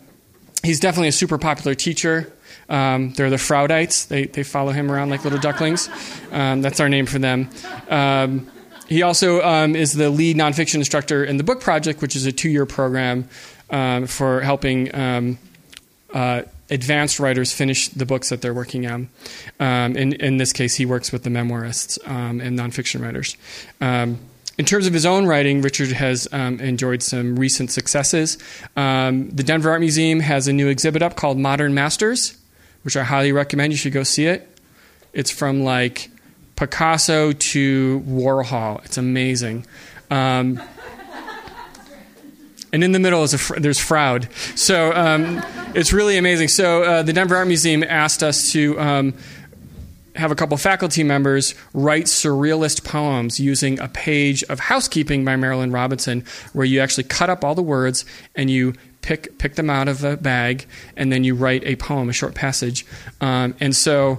he's 0.62 0.80
definitely 0.80 1.08
a 1.08 1.12
super 1.12 1.38
popular 1.38 1.74
teacher. 1.74 2.32
Um, 2.68 3.12
they're 3.12 3.30
the 3.30 3.36
Fraudites. 3.36 4.08
They, 4.08 4.26
they 4.26 4.42
follow 4.42 4.72
him 4.72 4.90
around 4.90 5.10
like 5.10 5.24
little 5.24 5.38
ducklings. 5.38 5.88
Um, 6.32 6.62
that's 6.62 6.80
our 6.80 6.88
name 6.88 7.06
for 7.06 7.18
them. 7.18 7.48
Um, 7.88 8.50
he 8.88 9.02
also 9.02 9.42
um, 9.42 9.74
is 9.74 9.92
the 9.92 10.10
lead 10.10 10.36
nonfiction 10.36 10.76
instructor 10.76 11.24
in 11.24 11.36
the 11.36 11.44
Book 11.44 11.60
Project, 11.60 12.02
which 12.02 12.16
is 12.16 12.26
a 12.26 12.32
two 12.32 12.48
year 12.48 12.66
program 12.66 13.28
um, 13.70 14.06
for 14.06 14.40
helping 14.40 14.92
uh, 14.92 16.42
advanced 16.70 17.20
writers 17.20 17.52
finish 17.52 17.88
the 17.88 18.06
books 18.06 18.28
that 18.28 18.42
they're 18.42 18.54
working 18.54 18.86
on. 18.86 19.08
in, 19.60 20.12
in 20.14 20.36
this 20.36 20.52
case, 20.52 20.76
he 20.76 20.86
works 20.86 21.12
with 21.12 21.24
the 21.24 21.30
memoirists 21.30 21.98
and 22.06 22.58
nonfiction 22.58 23.02
writers. 23.02 23.36
In 24.58 24.64
terms 24.64 24.86
of 24.86 24.94
his 24.94 25.04
own 25.04 25.26
writing, 25.26 25.60
Richard 25.60 25.92
has 25.92 26.26
um, 26.32 26.60
enjoyed 26.60 27.02
some 27.02 27.38
recent 27.38 27.70
successes. 27.70 28.38
Um, 28.74 29.28
the 29.28 29.42
Denver 29.42 29.70
Art 29.70 29.80
Museum 29.80 30.20
has 30.20 30.48
a 30.48 30.52
new 30.52 30.68
exhibit 30.68 31.02
up 31.02 31.14
called 31.14 31.38
Modern 31.38 31.74
Masters, 31.74 32.38
which 32.82 32.96
I 32.96 33.04
highly 33.04 33.32
recommend. 33.32 33.74
You 33.74 33.76
should 33.76 33.92
go 33.92 34.02
see 34.02 34.24
it. 34.24 34.48
It's 35.12 35.30
from 35.30 35.62
like 35.62 36.10
Picasso 36.56 37.32
to 37.32 38.00
Warhol. 38.06 38.82
It's 38.86 38.96
amazing. 38.96 39.66
Um, 40.10 40.62
and 42.72 42.82
in 42.82 42.92
the 42.92 42.98
middle 42.98 43.24
is 43.24 43.34
a 43.34 43.60
there's 43.60 43.78
Froude. 43.78 44.28
So 44.56 44.92
um, 44.94 45.42
it's 45.74 45.92
really 45.92 46.16
amazing. 46.16 46.48
So 46.48 46.82
uh, 46.82 47.02
the 47.02 47.12
Denver 47.12 47.36
Art 47.36 47.46
Museum 47.46 47.82
asked 47.82 48.22
us 48.22 48.52
to 48.52 48.80
um, 48.80 49.14
have 50.16 50.30
a 50.30 50.34
couple 50.34 50.56
faculty 50.56 51.02
members 51.02 51.54
write 51.72 52.04
surrealist 52.04 52.84
poems 52.84 53.38
using 53.38 53.78
a 53.80 53.88
page 53.88 54.42
of 54.44 54.60
Housekeeping 54.60 55.24
by 55.24 55.36
Marilynne 55.36 55.72
Robinson, 55.72 56.24
where 56.52 56.66
you 56.66 56.80
actually 56.80 57.04
cut 57.04 57.30
up 57.30 57.44
all 57.44 57.54
the 57.54 57.62
words 57.62 58.04
and 58.34 58.50
you 58.50 58.74
pick 59.02 59.38
pick 59.38 59.54
them 59.54 59.70
out 59.70 59.88
of 59.88 60.02
a 60.04 60.16
bag, 60.16 60.66
and 60.96 61.12
then 61.12 61.24
you 61.24 61.34
write 61.34 61.62
a 61.64 61.76
poem, 61.76 62.08
a 62.08 62.12
short 62.12 62.34
passage. 62.34 62.86
Um, 63.20 63.54
and 63.60 63.74
so, 63.74 64.18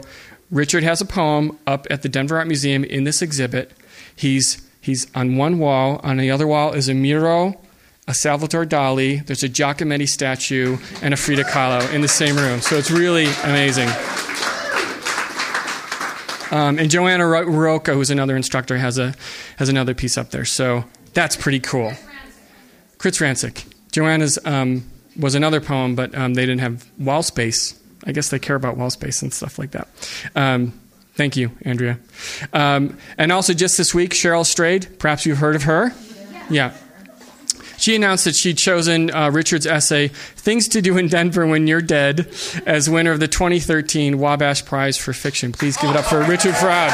Richard 0.49 0.83
has 0.83 1.01
a 1.01 1.05
poem 1.05 1.57
up 1.67 1.87
at 1.89 2.01
the 2.01 2.09
Denver 2.09 2.37
Art 2.37 2.47
Museum 2.47 2.83
in 2.83 3.03
this 3.03 3.21
exhibit. 3.21 3.71
He's 4.15 4.65
he's 4.81 5.07
on 5.15 5.37
one 5.37 5.59
wall. 5.59 5.99
On 6.03 6.17
the 6.17 6.31
other 6.31 6.47
wall 6.47 6.73
is 6.73 6.87
a 6.89 6.93
Miro 6.93 7.59
a 8.07 8.13
Salvador 8.13 8.65
Dali, 8.65 9.25
there's 9.25 9.43
a 9.43 9.49
Giacometti 9.49 10.07
statue, 10.07 10.77
and 11.01 11.13
a 11.13 11.17
Frida 11.17 11.43
Kahlo 11.43 11.93
in 11.93 12.01
the 12.01 12.07
same 12.07 12.37
room. 12.37 12.61
So 12.61 12.77
it's 12.77 12.89
really 12.89 13.25
amazing. 13.43 13.89
Um, 16.51 16.79
and 16.79 16.89
Joanna 16.89 17.27
Rocca, 17.27 17.93
who's 17.93 18.09
another 18.09 18.35
instructor, 18.35 18.77
has 18.77 18.97
a 18.97 19.13
has 19.57 19.69
another 19.69 19.93
piece 19.93 20.17
up 20.17 20.31
there. 20.31 20.45
So 20.45 20.85
that's 21.13 21.35
pretty 21.35 21.59
cool. 21.59 21.93
Chris 22.97 23.19
Ransick. 23.19 23.65
Joanna's 23.91 24.39
um, 24.45 24.89
was 25.17 25.35
another 25.35 25.61
poem, 25.61 25.95
but 25.95 26.15
um, 26.15 26.33
they 26.33 26.45
didn't 26.45 26.61
have 26.61 26.89
wall 26.97 27.23
space. 27.23 27.79
I 28.05 28.11
guess 28.11 28.29
they 28.29 28.39
care 28.39 28.55
about 28.55 28.77
wall 28.77 28.89
space 28.89 29.21
and 29.21 29.33
stuff 29.33 29.59
like 29.59 29.71
that. 29.71 29.87
Um, 30.35 30.79
thank 31.15 31.35
you, 31.35 31.51
Andrea. 31.63 31.99
Um, 32.53 32.97
and 33.17 33.31
also, 33.31 33.53
just 33.53 33.77
this 33.77 33.93
week, 33.93 34.11
Cheryl 34.11 34.45
Strayed. 34.45 34.99
Perhaps 34.99 35.25
you've 35.25 35.39
heard 35.39 35.55
of 35.55 35.63
her. 35.63 35.93
yeah. 36.49 36.73
She 37.77 37.95
announced 37.95 38.25
that 38.25 38.35
she'd 38.35 38.57
chosen 38.57 39.11
uh, 39.11 39.29
Richard's 39.31 39.65
essay, 39.65 40.09
Things 40.09 40.67
to 40.69 40.81
Do 40.81 40.97
in 40.97 41.07
Denver 41.07 41.45
When 41.45 41.67
You're 41.67 41.81
Dead, 41.81 42.27
as 42.65 42.89
winner 42.89 43.11
of 43.11 43.19
the 43.19 43.27
2013 43.27 44.17
Wabash 44.17 44.65
Prize 44.65 44.97
for 44.97 45.13
Fiction. 45.13 45.51
Please 45.51 45.77
give 45.77 45.91
it 45.91 45.95
up 45.95 46.05
for 46.05 46.23
Richard 46.23 46.55
Froude. 46.55 46.93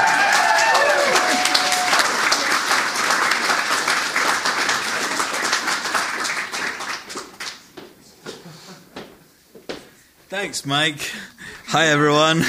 Thanks, 10.30 10.66
Mike. 10.66 11.12
Hi, 11.68 11.88
everyone. 11.88 12.44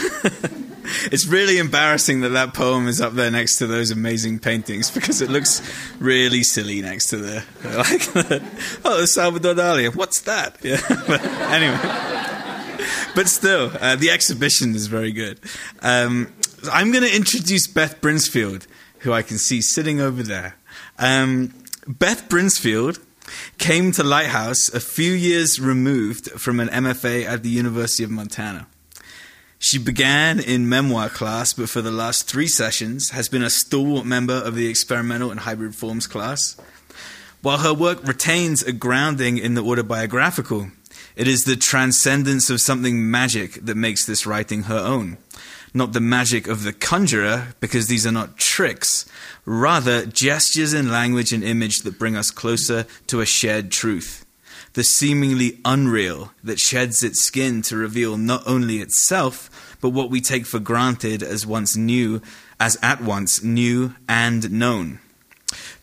it's 1.12 1.26
really 1.26 1.58
embarrassing 1.58 2.20
that 2.20 2.30
that 2.30 2.54
poem 2.54 2.88
is 2.88 3.00
up 3.00 3.14
there 3.14 3.30
next 3.30 3.56
to 3.56 3.66
those 3.66 3.90
amazing 3.90 4.38
paintings 4.38 4.90
because 4.90 5.20
it 5.20 5.30
looks 5.30 5.62
really 5.98 6.42
silly 6.42 6.80
next 6.82 7.08
to 7.08 7.16
the 7.16 7.34
like 7.64 8.12
the, 8.12 8.42
oh 8.84 9.00
the 9.00 9.06
Salvador 9.06 9.54
Dali. 9.54 9.94
What's 9.94 10.20
that? 10.22 10.58
Yeah. 10.64 10.80
but 11.06 11.22
anyway, 11.52 11.78
but 13.14 13.28
still, 13.28 13.70
uh, 13.80 13.96
the 13.96 14.10
exhibition 14.10 14.74
is 14.74 14.86
very 14.86 15.12
good. 15.12 15.38
Um, 15.82 16.32
I'm 16.72 16.90
going 16.90 17.04
to 17.04 17.14
introduce 17.14 17.66
Beth 17.66 18.00
Brinsfield, 18.00 18.66
who 19.00 19.12
I 19.12 19.22
can 19.22 19.36
see 19.36 19.60
sitting 19.60 20.00
over 20.00 20.22
there. 20.22 20.56
Um, 20.98 21.52
Beth 21.86 22.28
Brinsfield 22.30 22.98
came 23.58 23.92
to 23.92 24.02
Lighthouse 24.02 24.68
a 24.72 24.80
few 24.80 25.12
years 25.12 25.60
removed 25.60 26.30
from 26.32 26.60
an 26.60 26.68
MFA 26.68 27.26
at 27.26 27.42
the 27.42 27.50
University 27.50 28.04
of 28.04 28.10
Montana. 28.10 28.66
She 29.64 29.78
began 29.78 30.40
in 30.40 30.68
memoir 30.68 31.08
class, 31.08 31.54
but 31.54 31.70
for 31.70 31.80
the 31.80 31.90
last 31.90 32.28
three 32.28 32.48
sessions 32.48 33.08
has 33.12 33.30
been 33.30 33.42
a 33.42 33.48
stalwart 33.48 34.04
member 34.04 34.34
of 34.34 34.56
the 34.56 34.66
experimental 34.66 35.30
and 35.30 35.40
hybrid 35.40 35.74
forms 35.74 36.06
class. 36.06 36.54
While 37.40 37.56
her 37.56 37.72
work 37.72 38.06
retains 38.06 38.62
a 38.62 38.72
grounding 38.74 39.38
in 39.38 39.54
the 39.54 39.64
autobiographical, 39.64 40.68
it 41.16 41.26
is 41.26 41.44
the 41.44 41.56
transcendence 41.56 42.50
of 42.50 42.60
something 42.60 43.10
magic 43.10 43.54
that 43.54 43.74
makes 43.74 44.04
this 44.04 44.26
writing 44.26 44.64
her 44.64 44.76
own. 44.76 45.16
Not 45.72 45.94
the 45.94 46.00
magic 46.00 46.46
of 46.46 46.62
the 46.62 46.74
conjurer, 46.74 47.54
because 47.60 47.86
these 47.86 48.06
are 48.06 48.12
not 48.12 48.36
tricks, 48.36 49.06
rather, 49.46 50.04
gestures 50.04 50.74
in 50.74 50.92
language 50.92 51.32
and 51.32 51.42
image 51.42 51.84
that 51.84 51.98
bring 51.98 52.16
us 52.16 52.30
closer 52.30 52.84
to 53.06 53.22
a 53.22 53.26
shared 53.26 53.70
truth. 53.70 54.23
The 54.74 54.82
seemingly 54.82 55.60
unreal 55.64 56.32
that 56.42 56.58
sheds 56.58 57.04
its 57.04 57.22
skin 57.22 57.62
to 57.62 57.76
reveal 57.76 58.16
not 58.16 58.42
only 58.44 58.78
itself, 58.78 59.78
but 59.80 59.90
what 59.90 60.10
we 60.10 60.20
take 60.20 60.46
for 60.46 60.58
granted 60.58 61.22
as 61.22 61.46
once 61.46 61.76
new, 61.76 62.20
as 62.58 62.76
at 62.82 63.00
once 63.00 63.40
new 63.40 63.94
and 64.08 64.50
known. 64.50 64.98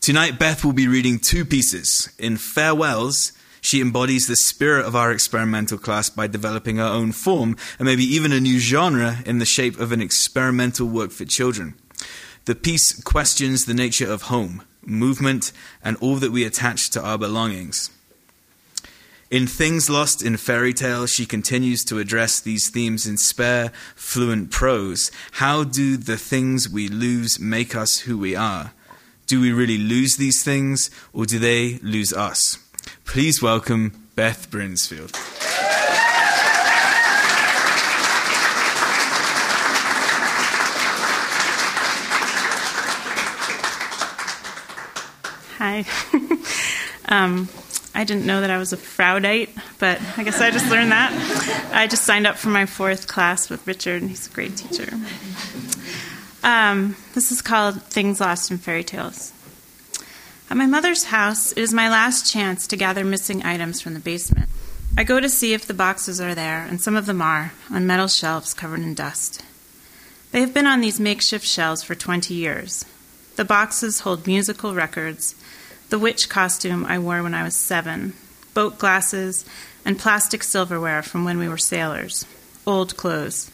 Tonight, 0.01 0.37
Beth 0.37 0.65
will 0.65 0.73
be 0.73 0.89
reading 0.89 1.19
two 1.19 1.45
pieces. 1.45 2.09
In 2.19 2.35
Farewells, 2.35 3.31
she 3.61 3.79
embodies 3.79 4.27
the 4.27 4.35
spirit 4.35 4.85
of 4.85 4.93
our 4.93 5.13
experimental 5.13 5.77
class 5.77 6.09
by 6.09 6.27
developing 6.27 6.75
her 6.75 6.83
own 6.83 7.13
form 7.13 7.55
and 7.79 7.85
maybe 7.85 8.03
even 8.03 8.33
a 8.33 8.41
new 8.41 8.59
genre 8.59 9.19
in 9.25 9.39
the 9.39 9.45
shape 9.45 9.79
of 9.79 9.93
an 9.93 10.01
experimental 10.01 10.87
work 10.87 11.11
for 11.11 11.23
children. 11.23 11.75
The 12.43 12.55
piece 12.55 13.01
questions 13.03 13.65
the 13.65 13.73
nature 13.73 14.11
of 14.11 14.23
home, 14.23 14.63
movement, 14.85 15.53
and 15.81 15.95
all 16.01 16.17
that 16.17 16.31
we 16.33 16.43
attach 16.43 16.89
to 16.89 17.01
our 17.01 17.17
belongings. 17.17 17.89
In 19.31 19.47
Things 19.47 19.89
Lost 19.89 20.21
in 20.21 20.35
Fairy 20.35 20.73
Tale, 20.73 21.05
she 21.05 21.25
continues 21.25 21.85
to 21.85 21.99
address 21.99 22.41
these 22.41 22.69
themes 22.69 23.07
in 23.07 23.17
spare, 23.17 23.71
fluent 23.95 24.51
prose. 24.51 25.09
How 25.31 25.63
do 25.63 25.95
the 25.95 26.17
things 26.17 26.67
we 26.67 26.89
lose 26.89 27.39
make 27.39 27.73
us 27.73 27.99
who 27.99 28.17
we 28.17 28.35
are? 28.35 28.73
Do 29.27 29.39
we 29.39 29.53
really 29.53 29.77
lose 29.77 30.17
these 30.17 30.43
things, 30.43 30.91
or 31.13 31.25
do 31.25 31.39
they 31.39 31.79
lose 31.81 32.11
us? 32.11 32.57
Please 33.05 33.41
welcome 33.41 34.09
Beth 34.15 34.51
Brinsfield. 34.51 35.15
Hi. 45.57 45.85
um, 47.07 47.47
I 48.01 48.03
didn't 48.03 48.25
know 48.25 48.41
that 48.41 48.49
I 48.49 48.57
was 48.57 48.73
a 48.73 48.77
Fraudite, 48.77 49.49
but 49.77 50.01
I 50.17 50.23
guess 50.23 50.41
I 50.41 50.49
just 50.49 50.67
learned 50.71 50.91
that. 50.91 51.69
I 51.71 51.85
just 51.85 52.03
signed 52.03 52.25
up 52.25 52.35
for 52.35 52.49
my 52.49 52.65
fourth 52.65 53.07
class 53.07 53.47
with 53.47 53.67
Richard, 53.67 54.01
and 54.01 54.09
he's 54.09 54.25
a 54.25 54.31
great 54.31 54.57
teacher. 54.57 54.89
Um, 56.41 56.95
this 57.13 57.31
is 57.31 57.43
called 57.43 57.83
Things 57.83 58.19
Lost 58.19 58.49
in 58.49 58.57
Fairy 58.57 58.83
Tales. 58.83 59.33
At 60.49 60.57
my 60.57 60.65
mother's 60.65 61.03
house, 61.03 61.51
it 61.51 61.59
is 61.59 61.75
my 61.75 61.91
last 61.91 62.27
chance 62.31 62.65
to 62.65 62.75
gather 62.75 63.05
missing 63.05 63.45
items 63.45 63.81
from 63.81 63.93
the 63.93 63.99
basement. 63.99 64.49
I 64.97 65.03
go 65.03 65.19
to 65.19 65.29
see 65.29 65.53
if 65.53 65.67
the 65.67 65.75
boxes 65.75 66.19
are 66.19 66.33
there, 66.33 66.65
and 66.67 66.81
some 66.81 66.95
of 66.95 67.05
them 67.05 67.21
are, 67.21 67.53
on 67.69 67.85
metal 67.85 68.07
shelves 68.07 68.55
covered 68.55 68.79
in 68.79 68.95
dust. 68.95 69.43
They 70.31 70.41
have 70.41 70.55
been 70.55 70.65
on 70.65 70.81
these 70.81 70.99
makeshift 70.99 71.45
shelves 71.45 71.83
for 71.83 71.93
20 71.93 72.33
years. 72.33 72.83
The 73.35 73.45
boxes 73.45 73.99
hold 73.99 74.25
musical 74.25 74.73
records, 74.73 75.35
the 75.91 75.99
witch 75.99 76.29
costume 76.29 76.85
I 76.85 76.97
wore 76.99 77.21
when 77.21 77.33
I 77.33 77.43
was 77.43 77.53
seven, 77.53 78.13
boat 78.53 78.79
glasses, 78.79 79.45
and 79.83 79.99
plastic 79.99 80.41
silverware 80.41 81.03
from 81.03 81.25
when 81.25 81.37
we 81.37 81.49
were 81.49 81.57
sailors, 81.57 82.25
old 82.65 82.95
clothes, 82.95 83.51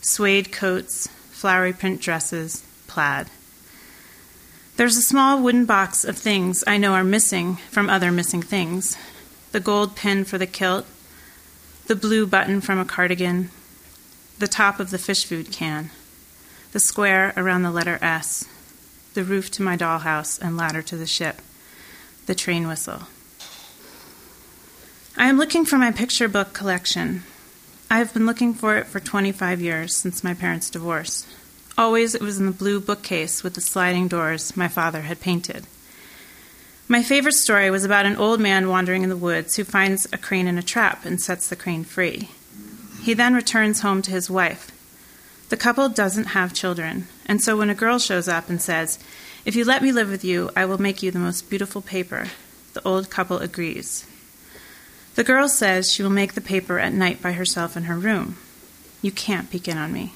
suede 0.00 0.52
coats, 0.52 1.08
flowery 1.32 1.72
print 1.72 2.00
dresses, 2.00 2.64
plaid. 2.86 3.26
There's 4.76 4.96
a 4.96 5.02
small 5.02 5.42
wooden 5.42 5.64
box 5.64 6.04
of 6.04 6.16
things 6.16 6.62
I 6.64 6.78
know 6.78 6.92
are 6.92 7.02
missing 7.02 7.56
from 7.70 7.90
other 7.90 8.12
missing 8.12 8.40
things 8.40 8.96
the 9.50 9.58
gold 9.58 9.96
pin 9.96 10.24
for 10.24 10.38
the 10.38 10.46
kilt, 10.46 10.86
the 11.88 11.96
blue 11.96 12.24
button 12.24 12.60
from 12.60 12.78
a 12.78 12.84
cardigan, 12.84 13.50
the 14.38 14.46
top 14.46 14.78
of 14.78 14.90
the 14.90 14.98
fish 14.98 15.24
food 15.24 15.50
can, 15.50 15.90
the 16.70 16.78
square 16.78 17.32
around 17.36 17.62
the 17.62 17.70
letter 17.72 17.98
S, 18.00 18.46
the 19.14 19.24
roof 19.24 19.50
to 19.50 19.62
my 19.62 19.76
dollhouse 19.76 20.40
and 20.40 20.56
ladder 20.56 20.82
to 20.82 20.96
the 20.96 21.04
ship, 21.04 21.42
the 22.30 22.34
train 22.36 22.68
whistle. 22.68 23.02
I 25.16 25.28
am 25.28 25.36
looking 25.36 25.64
for 25.64 25.78
my 25.78 25.90
picture 25.90 26.28
book 26.28 26.52
collection. 26.52 27.24
I 27.90 27.98
have 27.98 28.14
been 28.14 28.24
looking 28.24 28.54
for 28.54 28.76
it 28.76 28.86
for 28.86 29.00
25 29.00 29.60
years 29.60 29.96
since 29.96 30.22
my 30.22 30.32
parents' 30.32 30.70
divorce. 30.70 31.26
Always 31.76 32.14
it 32.14 32.22
was 32.22 32.38
in 32.38 32.46
the 32.46 32.52
blue 32.52 32.78
bookcase 32.78 33.42
with 33.42 33.54
the 33.54 33.60
sliding 33.60 34.06
doors 34.06 34.56
my 34.56 34.68
father 34.68 35.00
had 35.00 35.18
painted. 35.18 35.66
My 36.86 37.02
favorite 37.02 37.34
story 37.34 37.68
was 37.68 37.84
about 37.84 38.06
an 38.06 38.14
old 38.14 38.38
man 38.38 38.68
wandering 38.68 39.02
in 39.02 39.08
the 39.08 39.16
woods 39.16 39.56
who 39.56 39.64
finds 39.64 40.06
a 40.12 40.16
crane 40.16 40.46
in 40.46 40.56
a 40.56 40.62
trap 40.62 41.04
and 41.04 41.20
sets 41.20 41.48
the 41.48 41.56
crane 41.56 41.82
free. 41.82 42.30
He 43.02 43.12
then 43.12 43.34
returns 43.34 43.80
home 43.80 44.02
to 44.02 44.12
his 44.12 44.30
wife. 44.30 44.70
The 45.48 45.56
couple 45.56 45.88
doesn't 45.88 46.36
have 46.38 46.54
children, 46.54 47.08
and 47.26 47.42
so 47.42 47.56
when 47.56 47.70
a 47.70 47.74
girl 47.74 47.98
shows 47.98 48.28
up 48.28 48.48
and 48.48 48.62
says, 48.62 49.00
If 49.44 49.56
you 49.56 49.64
let 49.64 49.82
me 49.82 49.90
live 49.90 50.10
with 50.10 50.22
you, 50.22 50.50
I 50.54 50.66
will 50.66 50.80
make 50.80 51.02
you 51.02 51.10
the 51.10 51.18
most 51.18 51.48
beautiful 51.48 51.80
paper, 51.80 52.28
the 52.74 52.86
old 52.86 53.08
couple 53.08 53.38
agrees. 53.38 54.06
The 55.14 55.24
girl 55.24 55.48
says 55.48 55.90
she 55.90 56.02
will 56.02 56.10
make 56.10 56.34
the 56.34 56.42
paper 56.42 56.78
at 56.78 56.92
night 56.92 57.22
by 57.22 57.32
herself 57.32 57.76
in 57.76 57.84
her 57.84 57.96
room. 57.96 58.36
You 59.00 59.10
can't 59.10 59.50
peek 59.50 59.66
in 59.66 59.78
on 59.78 59.92
me. 59.92 60.12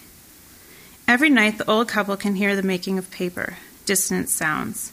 Every 1.09 1.31
night, 1.31 1.57
the 1.57 1.71
old 1.71 1.89
couple 1.89 2.17
can 2.19 2.35
hear 2.35 2.55
the 2.55 2.63
making 2.63 2.99
of 2.99 3.11
paper, 3.11 3.57
dissonant 3.87 4.29
sounds. 4.29 4.93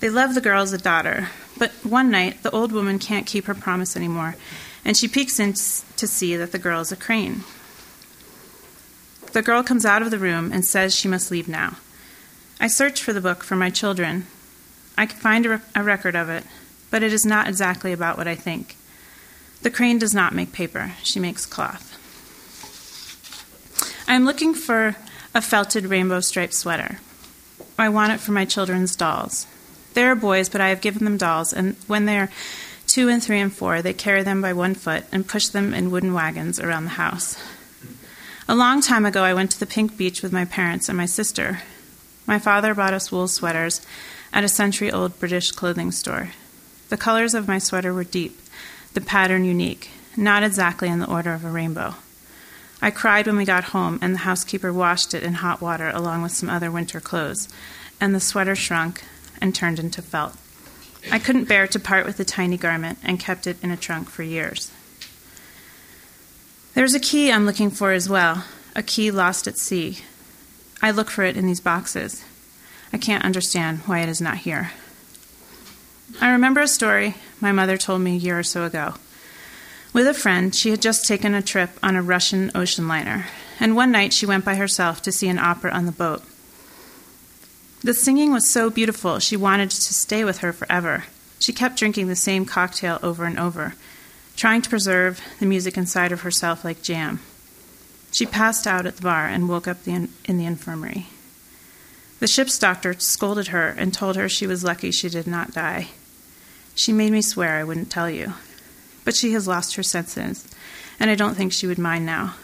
They 0.00 0.08
love 0.08 0.34
the 0.34 0.40
girl 0.40 0.62
as 0.62 0.72
a 0.72 0.78
daughter, 0.78 1.28
but 1.58 1.72
one 1.84 2.10
night, 2.10 2.42
the 2.42 2.50
old 2.50 2.72
woman 2.72 2.98
can't 2.98 3.26
keep 3.26 3.44
her 3.44 3.54
promise 3.54 3.96
anymore, 3.96 4.36
and 4.84 4.96
she 4.96 5.06
peeks 5.08 5.38
in 5.38 5.52
to 5.52 6.06
see 6.06 6.34
that 6.36 6.52
the 6.52 6.58
girl 6.58 6.80
is 6.80 6.92
a 6.92 6.96
crane. 6.96 7.44
The 9.32 9.42
girl 9.42 9.62
comes 9.62 9.84
out 9.84 10.02
of 10.02 10.10
the 10.10 10.18
room 10.18 10.50
and 10.50 10.64
says 10.64 10.94
she 10.94 11.08
must 11.08 11.30
leave 11.30 11.48
now. 11.48 11.76
I 12.58 12.68
search 12.68 13.02
for 13.02 13.12
the 13.12 13.20
book 13.20 13.44
for 13.44 13.56
my 13.56 13.70
children. 13.70 14.26
I 14.96 15.06
can 15.06 15.18
find 15.18 15.44
a, 15.44 15.48
re- 15.50 15.60
a 15.74 15.82
record 15.82 16.16
of 16.16 16.28
it, 16.28 16.44
but 16.90 17.02
it 17.02 17.12
is 17.12 17.26
not 17.26 17.48
exactly 17.48 17.92
about 17.92 18.16
what 18.16 18.26
I 18.26 18.34
think. 18.34 18.76
The 19.62 19.70
crane 19.70 19.98
does 19.98 20.14
not 20.14 20.34
make 20.34 20.52
paper, 20.52 20.92
she 21.02 21.20
makes 21.20 21.44
cloth. 21.44 21.92
I 24.08 24.14
am 24.14 24.24
looking 24.24 24.54
for 24.54 24.96
a 25.34 25.42
felted 25.42 25.86
rainbow 25.86 26.20
striped 26.20 26.54
sweater. 26.54 26.98
I 27.78 27.88
want 27.88 28.12
it 28.12 28.20
for 28.20 28.32
my 28.32 28.44
children's 28.44 28.96
dolls. 28.96 29.46
They 29.94 30.04
are 30.04 30.14
boys, 30.14 30.48
but 30.48 30.60
I 30.60 30.68
have 30.68 30.80
given 30.80 31.04
them 31.04 31.16
dolls, 31.16 31.52
and 31.52 31.76
when 31.86 32.06
they 32.06 32.18
are 32.18 32.30
two 32.86 33.08
and 33.08 33.22
three 33.22 33.40
and 33.40 33.52
four, 33.52 33.82
they 33.82 33.92
carry 33.92 34.22
them 34.22 34.40
by 34.40 34.52
one 34.52 34.74
foot 34.74 35.04
and 35.12 35.28
push 35.28 35.48
them 35.48 35.74
in 35.74 35.90
wooden 35.90 36.14
wagons 36.14 36.58
around 36.60 36.84
the 36.84 36.90
house. 36.90 37.36
A 38.48 38.54
long 38.54 38.80
time 38.80 39.04
ago, 39.04 39.24
I 39.24 39.34
went 39.34 39.50
to 39.50 39.60
the 39.60 39.66
pink 39.66 39.96
beach 39.96 40.22
with 40.22 40.32
my 40.32 40.44
parents 40.44 40.88
and 40.88 40.96
my 40.96 41.06
sister. 41.06 41.62
My 42.26 42.38
father 42.38 42.74
bought 42.74 42.94
us 42.94 43.12
wool 43.12 43.28
sweaters 43.28 43.80
at 44.32 44.44
a 44.44 44.48
century 44.48 44.90
old 44.90 45.18
British 45.18 45.52
clothing 45.52 45.92
store. 45.92 46.30
The 46.88 46.96
colors 46.96 47.34
of 47.34 47.48
my 47.48 47.58
sweater 47.58 47.92
were 47.92 48.04
deep, 48.04 48.38
the 48.94 49.00
pattern 49.00 49.44
unique, 49.44 49.90
not 50.16 50.42
exactly 50.42 50.88
in 50.88 50.98
the 50.98 51.10
order 51.10 51.32
of 51.32 51.44
a 51.44 51.50
rainbow. 51.50 51.94
I 52.82 52.90
cried 52.90 53.26
when 53.26 53.36
we 53.36 53.44
got 53.44 53.64
home, 53.64 53.98
and 54.02 54.14
the 54.14 54.18
housekeeper 54.18 54.72
washed 54.72 55.14
it 55.14 55.22
in 55.22 55.34
hot 55.34 55.60
water 55.60 55.90
along 55.94 56.22
with 56.22 56.32
some 56.32 56.50
other 56.50 56.70
winter 56.70 57.00
clothes, 57.00 57.48
and 58.00 58.14
the 58.14 58.20
sweater 58.20 58.54
shrunk 58.54 59.04
and 59.40 59.54
turned 59.54 59.78
into 59.78 60.02
felt. 60.02 60.36
I 61.10 61.18
couldn't 61.18 61.44
bear 61.44 61.66
to 61.68 61.78
part 61.78 62.04
with 62.04 62.16
the 62.16 62.24
tiny 62.24 62.56
garment 62.56 62.98
and 63.02 63.20
kept 63.20 63.46
it 63.46 63.62
in 63.62 63.70
a 63.70 63.76
trunk 63.76 64.08
for 64.08 64.22
years. 64.22 64.72
There's 66.74 66.94
a 66.94 67.00
key 67.00 67.32
I'm 67.32 67.46
looking 67.46 67.70
for 67.70 67.92
as 67.92 68.08
well, 68.08 68.44
a 68.74 68.82
key 68.82 69.10
lost 69.10 69.46
at 69.46 69.56
sea. 69.56 70.00
I 70.82 70.90
look 70.90 71.10
for 71.10 71.24
it 71.24 71.36
in 71.36 71.46
these 71.46 71.60
boxes. 71.60 72.24
I 72.92 72.98
can't 72.98 73.24
understand 73.24 73.80
why 73.86 74.00
it 74.00 74.08
is 74.08 74.20
not 74.20 74.38
here. 74.38 74.72
I 76.20 76.30
remember 76.30 76.60
a 76.60 76.68
story 76.68 77.14
my 77.40 77.52
mother 77.52 77.76
told 77.76 78.00
me 78.00 78.12
a 78.12 78.18
year 78.18 78.38
or 78.38 78.42
so 78.42 78.64
ago. 78.64 78.94
With 79.92 80.06
a 80.06 80.14
friend, 80.14 80.54
she 80.54 80.70
had 80.70 80.82
just 80.82 81.06
taken 81.06 81.34
a 81.34 81.42
trip 81.42 81.70
on 81.82 81.96
a 81.96 82.02
Russian 82.02 82.50
ocean 82.54 82.86
liner, 82.86 83.26
and 83.58 83.74
one 83.74 83.90
night 83.90 84.12
she 84.12 84.26
went 84.26 84.44
by 84.44 84.56
herself 84.56 85.02
to 85.02 85.12
see 85.12 85.28
an 85.28 85.38
opera 85.38 85.72
on 85.72 85.86
the 85.86 85.92
boat. 85.92 86.22
The 87.82 87.94
singing 87.94 88.32
was 88.32 88.48
so 88.48 88.68
beautiful, 88.68 89.18
she 89.18 89.36
wanted 89.36 89.70
to 89.70 89.94
stay 89.94 90.24
with 90.24 90.38
her 90.38 90.52
forever. 90.52 91.04
She 91.38 91.52
kept 91.52 91.78
drinking 91.78 92.08
the 92.08 92.16
same 92.16 92.44
cocktail 92.44 92.98
over 93.02 93.24
and 93.24 93.38
over, 93.38 93.74
trying 94.36 94.62
to 94.62 94.70
preserve 94.70 95.20
the 95.40 95.46
music 95.46 95.76
inside 95.76 96.12
of 96.12 96.22
herself 96.22 96.64
like 96.64 96.82
jam. 96.82 97.20
She 98.16 98.24
passed 98.24 98.66
out 98.66 98.86
at 98.86 98.96
the 98.96 99.02
bar 99.02 99.26
and 99.26 99.46
woke 99.46 99.68
up 99.68 99.86
in 99.86 100.08
the 100.24 100.46
infirmary. 100.46 101.08
The 102.18 102.26
ship's 102.26 102.58
doctor 102.58 102.94
scolded 102.98 103.48
her 103.48 103.68
and 103.68 103.92
told 103.92 104.16
her 104.16 104.26
she 104.26 104.46
was 104.46 104.64
lucky 104.64 104.90
she 104.90 105.10
did 105.10 105.26
not 105.26 105.52
die. 105.52 105.88
She 106.74 106.94
made 106.94 107.12
me 107.12 107.20
swear 107.20 107.58
I 107.58 107.64
wouldn't 107.64 107.90
tell 107.90 108.08
you. 108.08 108.32
But 109.04 109.16
she 109.16 109.32
has 109.32 109.46
lost 109.46 109.76
her 109.76 109.82
senses, 109.82 110.48
and 110.98 111.10
I 111.10 111.14
don't 111.14 111.34
think 111.34 111.52
she 111.52 111.66
would 111.66 111.76
mind 111.76 112.06
now. 112.06 112.36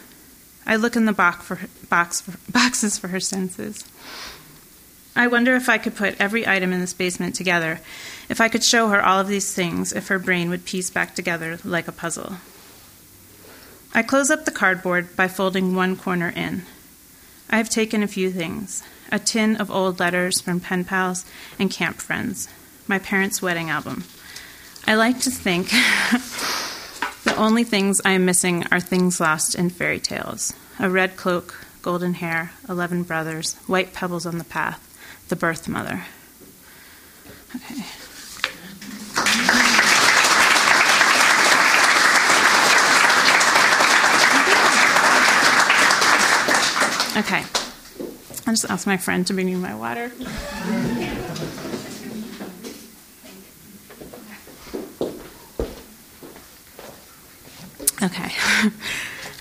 I 0.63 0.75
look 0.75 0.95
in 0.95 1.05
the 1.05 1.11
box 1.11 1.43
for, 1.43 1.59
box 1.89 2.21
for, 2.21 2.37
boxes 2.51 2.99
for 2.99 3.07
her 3.07 3.19
senses. 3.19 3.83
I 5.15 5.25
wonder 5.25 5.55
if 5.55 5.69
I 5.69 5.79
could 5.79 5.95
put 5.95 6.21
every 6.21 6.47
item 6.47 6.71
in 6.71 6.81
this 6.81 6.93
basement 6.93 7.33
together, 7.33 7.79
if 8.29 8.39
I 8.39 8.47
could 8.47 8.63
show 8.63 8.89
her 8.89 9.03
all 9.03 9.19
of 9.19 9.27
these 9.27 9.51
things, 9.51 9.91
if 9.91 10.09
her 10.09 10.19
brain 10.19 10.51
would 10.51 10.65
piece 10.65 10.91
back 10.91 11.15
together 11.15 11.57
like 11.63 11.87
a 11.87 11.91
puzzle. 11.91 12.35
I 13.95 14.01
close 14.01 14.31
up 14.31 14.45
the 14.45 14.51
cardboard 14.51 15.15
by 15.15 15.27
folding 15.27 15.75
one 15.75 15.95
corner 15.95 16.29
in. 16.35 16.63
I 17.49 17.57
have 17.57 17.69
taken 17.69 18.01
a 18.01 18.07
few 18.07 18.31
things 18.31 18.83
a 19.11 19.19
tin 19.19 19.55
of 19.57 19.69
old 19.69 19.99
letters 19.99 20.41
from 20.41 20.59
pen 20.59 20.83
pals 20.83 21.23
and 21.59 21.69
camp 21.69 21.97
friends, 21.97 22.49
my 22.87 22.97
parents' 22.97 23.43
wedding 23.43 23.69
album. 23.69 24.05
I 24.87 24.95
like 24.95 25.19
to 25.19 25.29
think 25.29 25.67
the 27.23 27.35
only 27.37 27.63
things 27.63 28.01
I 28.03 28.11
am 28.11 28.25
missing 28.25 28.65
are 28.71 28.79
things 28.79 29.19
lost 29.19 29.53
in 29.53 29.69
fairy 29.69 29.99
tales 29.99 30.53
a 30.79 30.89
red 30.89 31.15
cloak, 31.15 31.63
golden 31.83 32.15
hair, 32.15 32.51
eleven 32.67 33.03
brothers, 33.03 33.53
white 33.67 33.93
pebbles 33.93 34.25
on 34.25 34.39
the 34.39 34.43
path, 34.43 34.81
the 35.29 35.35
birth 35.35 35.67
mother. 35.67 36.05
Okay. 37.55 37.83
Okay. 47.15 47.43
I 48.45 48.51
just 48.51 48.69
asked 48.69 48.87
my 48.87 48.97
friend 48.97 49.25
to 49.27 49.33
bring 49.33 49.45
me 49.45 49.55
my 49.55 49.75
water. 49.75 50.11
Okay. 58.01 58.31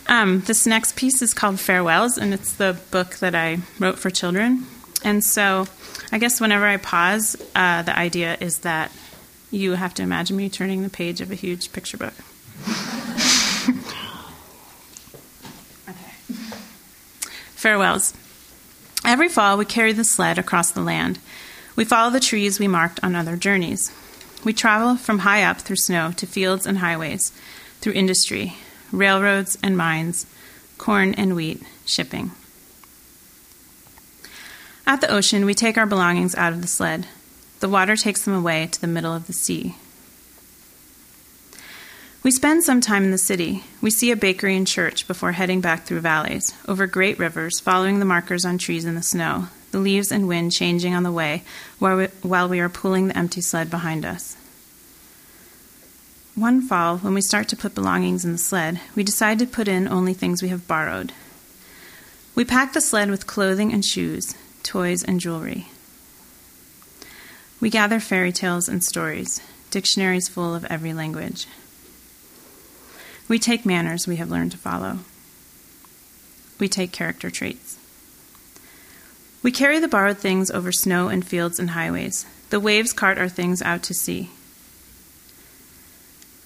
Um, 0.08 0.40
this 0.40 0.66
next 0.66 0.96
piece 0.96 1.22
is 1.22 1.32
called 1.32 1.58
Farewells, 1.58 2.18
and 2.18 2.34
it's 2.34 2.52
the 2.54 2.76
book 2.90 3.16
that 3.20 3.34
I 3.34 3.60
wrote 3.78 3.98
for 3.98 4.10
children. 4.10 4.66
And 5.02 5.24
so 5.24 5.66
I 6.10 6.18
guess 6.18 6.38
whenever 6.38 6.66
I 6.66 6.76
pause, 6.76 7.34
uh, 7.54 7.80
the 7.80 7.96
idea 7.98 8.36
is 8.38 8.58
that 8.58 8.92
you 9.50 9.72
have 9.72 9.94
to 9.94 10.02
imagine 10.02 10.36
me 10.36 10.50
turning 10.50 10.82
the 10.82 10.90
page 10.90 11.22
of 11.22 11.30
a 11.30 11.34
huge 11.34 11.72
picture 11.72 11.96
book. 11.96 12.12
Farewells. 17.62 18.12
Every 19.04 19.28
fall, 19.28 19.56
we 19.56 19.64
carry 19.64 19.92
the 19.92 20.02
sled 20.02 20.36
across 20.36 20.72
the 20.72 20.80
land. 20.80 21.20
We 21.76 21.84
follow 21.84 22.10
the 22.10 22.18
trees 22.18 22.58
we 22.58 22.66
marked 22.66 22.98
on 23.04 23.14
other 23.14 23.36
journeys. 23.36 23.92
We 24.44 24.52
travel 24.52 24.96
from 24.96 25.20
high 25.20 25.44
up 25.44 25.60
through 25.60 25.76
snow 25.76 26.10
to 26.16 26.26
fields 26.26 26.66
and 26.66 26.78
highways, 26.78 27.30
through 27.80 27.92
industry, 27.92 28.54
railroads 28.90 29.56
and 29.62 29.76
mines, 29.76 30.26
corn 30.76 31.14
and 31.14 31.36
wheat, 31.36 31.62
shipping. 31.84 32.32
At 34.84 35.00
the 35.00 35.12
ocean, 35.12 35.44
we 35.44 35.54
take 35.54 35.78
our 35.78 35.86
belongings 35.86 36.34
out 36.34 36.52
of 36.52 36.62
the 36.62 36.66
sled. 36.66 37.06
The 37.60 37.68
water 37.68 37.94
takes 37.94 38.24
them 38.24 38.34
away 38.34 38.66
to 38.72 38.80
the 38.80 38.88
middle 38.88 39.14
of 39.14 39.28
the 39.28 39.32
sea. 39.32 39.76
We 42.22 42.30
spend 42.30 42.62
some 42.62 42.80
time 42.80 43.02
in 43.02 43.10
the 43.10 43.18
city. 43.18 43.64
We 43.80 43.90
see 43.90 44.12
a 44.12 44.16
bakery 44.16 44.56
and 44.56 44.64
church 44.64 45.08
before 45.08 45.32
heading 45.32 45.60
back 45.60 45.84
through 45.84 46.00
valleys, 46.00 46.54
over 46.68 46.86
great 46.86 47.18
rivers, 47.18 47.58
following 47.58 47.98
the 47.98 48.04
markers 48.04 48.44
on 48.44 48.58
trees 48.58 48.84
in 48.84 48.94
the 48.94 49.02
snow, 49.02 49.48
the 49.72 49.80
leaves 49.80 50.12
and 50.12 50.28
wind 50.28 50.52
changing 50.52 50.94
on 50.94 51.02
the 51.02 51.10
way 51.10 51.42
while 51.80 52.48
we, 52.48 52.60
are 52.60 52.68
pulling 52.68 53.08
the 53.08 53.18
empty 53.18 53.40
sled 53.40 53.70
behind 53.70 54.04
us. 54.04 54.36
One 56.36 56.62
fall, 56.62 56.98
when 56.98 57.12
we 57.12 57.20
start 57.20 57.48
to 57.48 57.56
put 57.56 57.74
belongings 57.74 58.24
in 58.24 58.30
the 58.30 58.38
sled, 58.38 58.80
we 58.94 59.02
decide 59.02 59.40
to 59.40 59.46
put 59.46 59.66
in 59.66 59.88
only 59.88 60.14
things 60.14 60.42
we 60.42 60.48
have 60.48 60.68
borrowed. 60.68 61.12
We 62.36 62.44
pack 62.44 62.72
the 62.72 62.80
sled 62.80 63.10
with 63.10 63.26
clothing 63.26 63.72
and 63.72 63.84
shoes, 63.84 64.36
toys 64.62 65.02
and 65.02 65.18
jewelry. 65.18 65.66
We 67.60 67.68
gather 67.68 67.98
fairy 67.98 68.30
tales 68.30 68.68
and 68.68 68.82
stories, 68.84 69.40
dictionaries 69.72 70.28
full 70.28 70.54
of 70.54 70.64
every 70.66 70.94
language. 70.94 71.48
We 73.28 73.38
take 73.38 73.64
manners 73.64 74.06
we 74.06 74.16
have 74.16 74.30
learned 74.30 74.52
to 74.52 74.58
follow. 74.58 74.98
We 76.58 76.68
take 76.68 76.92
character 76.92 77.30
traits. 77.30 77.78
We 79.42 79.50
carry 79.50 79.78
the 79.80 79.88
borrowed 79.88 80.18
things 80.18 80.50
over 80.50 80.70
snow 80.70 81.08
and 81.08 81.26
fields 81.26 81.58
and 81.58 81.70
highways. 81.70 82.26
The 82.50 82.60
waves 82.60 82.92
cart 82.92 83.18
our 83.18 83.28
things 83.28 83.62
out 83.62 83.82
to 83.84 83.94
sea. 83.94 84.30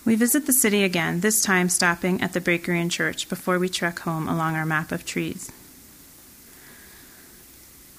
We 0.05 0.15
visit 0.15 0.47
the 0.47 0.53
city 0.53 0.85
again, 0.85 1.21
this 1.21 1.43
time 1.43 1.69
stopping 1.69 2.23
at 2.23 2.33
the 2.33 2.41
bakery 2.41 2.81
and 2.81 2.91
church 2.91 3.29
before 3.29 3.59
we 3.59 3.69
trek 3.69 3.99
home 4.01 4.29
along 4.29 4.55
our 4.55 4.65
map 4.65 4.93
of 4.93 5.05
trees. 5.05 5.51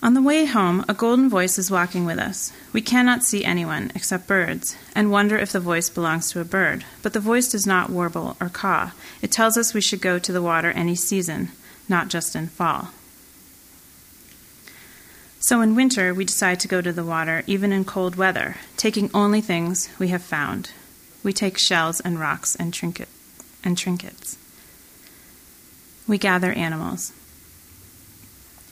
On 0.03 0.13
the 0.13 0.21
way 0.21 0.45
home, 0.45 0.86
a 0.88 0.93
golden 0.93 1.29
voice 1.29 1.57
is 1.57 1.71
walking 1.71 2.05
with 2.05 2.19
us. 2.19 2.53
We 2.71 2.81
cannot 2.81 3.23
see 3.23 3.43
anyone 3.43 3.91
except 3.95 4.27
birds 4.27 4.75
and 4.95 5.12
wonder 5.12 5.38
if 5.38 5.51
the 5.51 5.60
voice 5.60 5.89
belongs 5.89 6.31
to 6.31 6.39
a 6.39 6.45
bird, 6.45 6.86
but 7.01 7.13
the 7.13 7.19
voice 7.19 7.49
does 7.49 7.65
not 7.65 7.89
warble 7.89 8.38
or 8.39 8.49
caw. 8.49 8.91
It 9.21 9.31
tells 9.31 9.57
us 9.57 9.73
we 9.73 9.81
should 9.81 10.01
go 10.01 10.19
to 10.19 10.31
the 10.31 10.41
water 10.41 10.71
any 10.71 10.95
season, 10.95 11.49
not 11.89 12.10
just 12.10 12.36
in 12.36 12.47
fall. 12.47 12.89
So 15.39 15.62
in 15.62 15.75
winter, 15.75 16.13
we 16.13 16.25
decide 16.25 16.60
to 16.62 16.67
go 16.67 16.81
to 16.81 16.91
the 16.91 17.03
water 17.03 17.43
even 17.47 17.71
in 17.71 17.86
cold 17.86 18.15
weather, 18.15 18.57
taking 18.75 19.10
only 19.13 19.41
things 19.41 19.89
we 19.97 20.10
have 20.10 20.23
found 20.23 20.71
we 21.27 21.33
take 21.33 21.57
shells 21.57 21.99
and 21.99 22.17
rocks 22.17 22.55
and, 22.55 22.73
trinket, 22.73 23.10
and 23.62 23.77
trinkets. 23.77 24.38
We 26.07 26.17
gather 26.17 26.53
animals. 26.53 27.12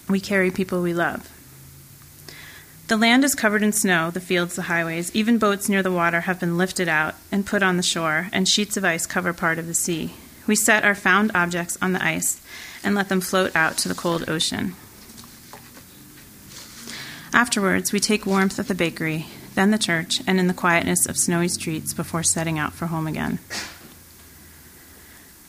We 0.10 0.20
carry 0.20 0.52
people 0.52 0.82
we 0.82 0.94
love. 0.94 1.32
The 2.88 2.98
land 2.98 3.24
is 3.24 3.34
covered 3.34 3.64
in 3.64 3.72
snow, 3.72 4.12
the 4.12 4.20
fields, 4.20 4.56
the 4.56 4.64
highways, 4.64 5.14
even 5.16 5.40
boats 5.40 5.68
near 5.68 5.82
the 5.82 5.92
water 5.92 6.22
have 6.22 6.40
been 6.40 6.58
lifted 6.58 6.88
out 6.88 7.16
and 7.32 7.46
put 7.46 7.64
on 7.64 7.78
the 7.78 7.84
shore, 7.84 8.30
and 8.32 8.48
sheets 8.48 8.78
of 8.78 8.86
ice 8.86 9.08
cover 9.08 9.34
part 9.34 9.58
of 9.58 9.66
the 9.66 9.74
sea. 9.74 10.14
We 10.46 10.56
set 10.56 10.84
our 10.84 10.94
found 10.94 11.32
objects 11.34 11.78
on 11.82 11.94
the 11.94 12.06
ice 12.06 12.42
and 12.84 12.94
let 12.94 13.10
them 13.10 13.22
float 13.22 13.56
out 13.56 13.78
to 13.80 13.90
the 13.90 13.96
cold 13.96 14.30
ocean. 14.30 14.76
Afterwards, 17.34 17.92
we 17.92 18.00
take 18.00 18.26
warmth 18.26 18.60
at 18.60 18.68
the 18.68 18.76
bakery 18.76 19.26
then 19.56 19.72
the 19.72 19.78
church, 19.78 20.22
and 20.28 20.40
in 20.40 20.48
the 20.48 20.54
quietness 20.54 21.06
of 21.08 21.18
snowy 21.18 21.48
streets 21.48 21.94
before 21.94 22.24
setting 22.24 22.60
out 22.60 22.74
for 22.74 22.88
home 22.88 23.08
again. 23.08 23.40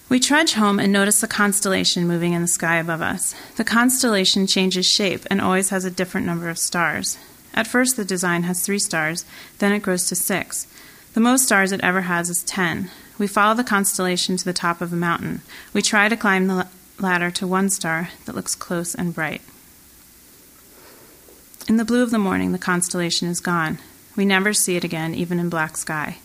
We 0.09 0.21
trudge 0.21 0.53
home 0.53 0.79
and 0.79 0.92
notice 0.92 1.21
the 1.21 1.27
constellation 1.27 2.07
moving 2.07 2.33
in 2.33 2.42
the 2.42 2.49
sky 2.49 2.77
above 2.77 3.03
us. 3.03 3.35
The 3.57 3.64
constellation 3.64 4.47
changes 4.47 4.87
shape 4.87 5.27
and 5.29 5.40
always 5.40 5.71
has 5.71 5.85
a 5.85 5.90
different 5.90 6.27
number 6.27 6.49
of 6.49 6.59
stars. 6.59 7.19
At 7.55 7.66
first, 7.66 7.97
the 7.97 8.05
design 8.05 8.45
has 8.45 8.64
three 8.64 8.79
stars, 8.79 9.25
then 9.59 9.73
it 9.73 9.83
grows 9.83 10.07
to 10.09 10.14
six. 10.14 10.69
The 11.14 11.21
most 11.21 11.45
stars 11.45 11.73
it 11.73 11.81
ever 11.81 12.03
has 12.03 12.31
is 12.31 12.45
ten. 12.45 12.90
We 13.19 13.27
follow 13.27 13.55
the 13.55 13.64
constellation 13.64 14.37
to 14.37 14.45
the 14.45 14.53
top 14.53 14.81
of 14.81 14.92
a 14.92 14.97
mountain. 14.97 15.40
We 15.73 15.83
try 15.83 16.09
to 16.09 16.16
climb 16.16 16.47
the 16.47 16.69
ladder 17.01 17.33
to 17.33 17.47
one 17.47 17.71
star 17.71 18.11
that 18.27 18.37
looks 18.37 18.55
close 18.55 18.95
and 18.95 19.14
bright. 19.14 19.42
In 21.66 21.79
the 21.79 21.85
blue 21.85 22.05
of 22.05 22.12
the 22.12 22.19
morning, 22.19 22.53
the 22.53 22.59
constellation 22.59 23.27
is 23.27 23.40
gone. 23.40 23.79
We 24.14 24.25
never 24.25 24.53
see 24.53 24.77
it 24.77 24.85
again, 24.85 25.14
even 25.14 25.40
in 25.40 25.49
black 25.49 25.77
sky. 25.77 26.19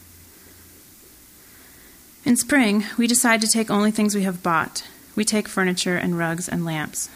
In 2.23 2.35
spring, 2.35 2.85
we 2.97 3.07
decide 3.07 3.41
to 3.41 3.47
take 3.47 3.71
only 3.71 3.91
things 3.91 4.13
we 4.13 4.23
have 4.23 4.43
bought. 4.43 4.87
We 5.15 5.25
take 5.25 5.47
furniture 5.47 5.95
and 5.95 6.17
rugs 6.17 6.47
and 6.47 6.63
lamps. 6.63 7.09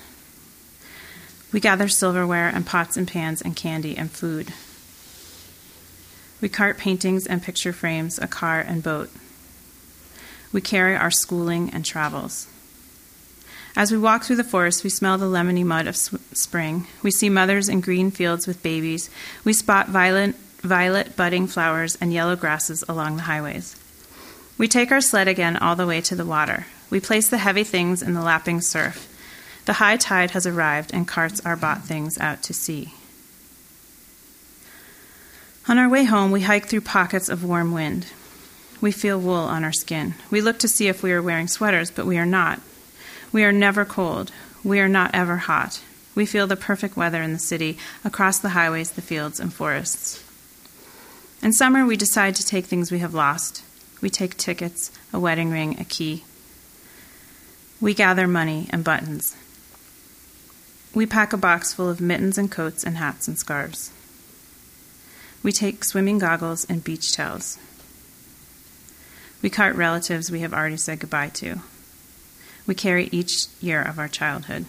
We 1.51 1.59
gather 1.59 1.87
silverware 1.87 2.49
and 2.49 2.65
pots 2.65 2.97
and 2.97 3.07
pans 3.07 3.41
and 3.41 3.55
candy 3.55 3.95
and 3.97 4.11
food. 4.11 4.53
We 6.41 6.49
cart 6.49 6.77
paintings 6.77 7.25
and 7.25 7.41
picture 7.41 7.71
frames, 7.71 8.19
a 8.19 8.27
car 8.27 8.59
and 8.59 8.83
boat. 8.83 9.09
We 10.51 10.61
carry 10.61 10.95
our 10.95 11.11
schooling 11.11 11.69
and 11.69 11.85
travels. 11.85 12.47
As 13.75 13.91
we 13.91 13.97
walk 13.97 14.23
through 14.23 14.37
the 14.37 14.43
forest, 14.43 14.83
we 14.83 14.89
smell 14.89 15.17
the 15.17 15.25
lemony 15.25 15.63
mud 15.63 15.87
of 15.87 15.95
spring. 15.95 16.87
We 17.03 17.11
see 17.11 17.29
mothers 17.29 17.69
in 17.69 17.81
green 17.81 18.09
fields 18.09 18.47
with 18.47 18.63
babies. 18.63 19.09
We 19.43 19.53
spot 19.53 19.89
violet 19.89 20.35
violet 20.65 21.15
budding 21.15 21.47
flowers, 21.47 21.95
and 22.01 22.11
yellow 22.11 22.35
grasses 22.35 22.83
along 22.89 23.15
the 23.15 23.23
highways. 23.23 23.75
We 24.57 24.67
take 24.67 24.91
our 24.91 25.01
sled 25.01 25.27
again 25.27 25.57
all 25.57 25.75
the 25.75 25.87
way 25.87 26.01
to 26.01 26.15
the 26.15 26.25
water. 26.25 26.65
We 26.89 26.99
place 26.99 27.27
the 27.27 27.39
heavy 27.39 27.63
things 27.63 28.01
in 28.01 28.13
the 28.13 28.21
lapping 28.21 28.61
surf. 28.61 29.11
The 29.65 29.73
high 29.73 29.97
tide 29.97 30.31
has 30.31 30.45
arrived 30.45 30.93
and 30.93 31.07
carts 31.07 31.43
our 31.45 31.55
bought 31.55 31.83
things 31.83 32.17
out 32.19 32.43
to 32.43 32.53
sea. 32.53 32.93
On 35.67 35.77
our 35.79 35.89
way 35.89 36.03
home, 36.03 36.31
we 36.31 36.41
hike 36.41 36.67
through 36.67 36.81
pockets 36.81 37.27
of 37.27 37.43
warm 37.43 37.73
wind. 37.73 38.05
We 38.79 38.91
feel 38.91 39.19
wool 39.19 39.33
on 39.33 39.63
our 39.63 39.73
skin. 39.73 40.13
We 40.29 40.41
look 40.41 40.59
to 40.59 40.67
see 40.67 40.87
if 40.87 41.01
we 41.01 41.11
are 41.11 41.21
wearing 41.21 41.47
sweaters, 41.47 41.89
but 41.89 42.05
we 42.05 42.17
are 42.19 42.25
not. 42.25 42.61
We 43.31 43.43
are 43.43 43.51
never 43.51 43.83
cold. 43.83 44.31
We 44.63 44.79
are 44.79 44.87
not 44.87 45.11
ever 45.15 45.37
hot. 45.37 45.81
We 46.13 46.25
feel 46.25 46.45
the 46.47 46.55
perfect 46.55 46.95
weather 46.95 47.21
in 47.21 47.33
the 47.33 47.39
city, 47.39 47.77
across 48.03 48.39
the 48.39 48.49
highways, 48.49 48.91
the 48.91 49.01
fields, 49.01 49.39
and 49.39 49.51
forests. 49.51 50.23
In 51.41 51.51
summer, 51.51 51.85
we 51.85 51.97
decide 51.97 52.35
to 52.35 52.45
take 52.45 52.65
things 52.65 52.91
we 52.91 52.99
have 52.99 53.13
lost. 53.13 53.64
We 54.05 54.11
take 54.11 54.37
tickets, 54.37 54.91
a 55.11 55.19
wedding 55.19 55.49
ring, 55.49 55.79
a 55.79 55.83
key. 55.83 56.25
We 57.81 57.95
gather 57.95 58.27
money 58.27 58.67
and 58.69 58.83
buttons. 58.83 59.35
We 60.93 61.07
pack 61.07 61.33
a 61.33 61.37
box 61.37 61.73
full 61.73 61.89
of 61.89 61.99
mittens 61.99 62.37
and 62.37 62.51
coats 62.51 62.83
and 62.83 62.97
hats 62.97 63.27
and 63.27 63.35
scarves. 63.35 63.91
We 65.41 65.51
take 65.51 65.83
swimming 65.83 66.19
goggles 66.19 66.65
and 66.65 66.83
beach 66.83 67.13
towels. 67.13 67.57
We 69.41 69.49
cart 69.49 69.75
relatives 69.75 70.29
we 70.29 70.41
have 70.41 70.53
already 70.53 70.77
said 70.77 70.99
goodbye 70.99 71.29
to. 71.41 71.61
We 72.67 72.75
carry 72.75 73.09
each 73.11 73.47
year 73.59 73.81
of 73.81 73.97
our 73.97 74.07
childhood. 74.07 74.67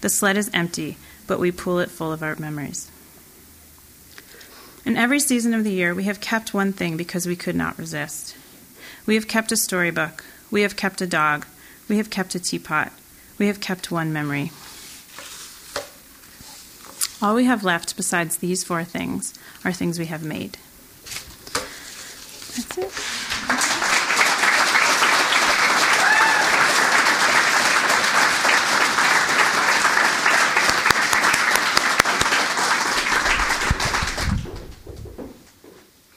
The 0.00 0.10
sled 0.10 0.36
is 0.36 0.50
empty, 0.52 0.96
but 1.28 1.38
we 1.38 1.52
pull 1.52 1.78
it 1.78 1.88
full 1.88 2.12
of 2.12 2.24
our 2.24 2.34
memories. 2.34 2.90
In 4.88 4.96
every 4.96 5.20
season 5.20 5.52
of 5.52 5.64
the 5.64 5.70
year, 5.70 5.94
we 5.94 6.04
have 6.04 6.18
kept 6.18 6.54
one 6.54 6.72
thing 6.72 6.96
because 6.96 7.26
we 7.26 7.36
could 7.36 7.54
not 7.54 7.78
resist. 7.78 8.34
We 9.04 9.16
have 9.16 9.28
kept 9.28 9.52
a 9.52 9.56
storybook. 9.58 10.24
We 10.50 10.62
have 10.62 10.76
kept 10.76 11.02
a 11.02 11.06
dog. 11.06 11.44
We 11.90 11.98
have 11.98 12.08
kept 12.08 12.34
a 12.34 12.40
teapot. 12.40 12.90
We 13.36 13.48
have 13.48 13.60
kept 13.60 13.90
one 13.90 14.14
memory. 14.14 14.50
All 17.20 17.34
we 17.34 17.44
have 17.44 17.62
left 17.62 17.98
besides 17.98 18.38
these 18.38 18.64
four 18.64 18.82
things 18.82 19.34
are 19.62 19.74
things 19.74 19.98
we 19.98 20.06
have 20.06 20.24
made. 20.24 20.56
That's 22.56 22.78
it. 22.78 23.27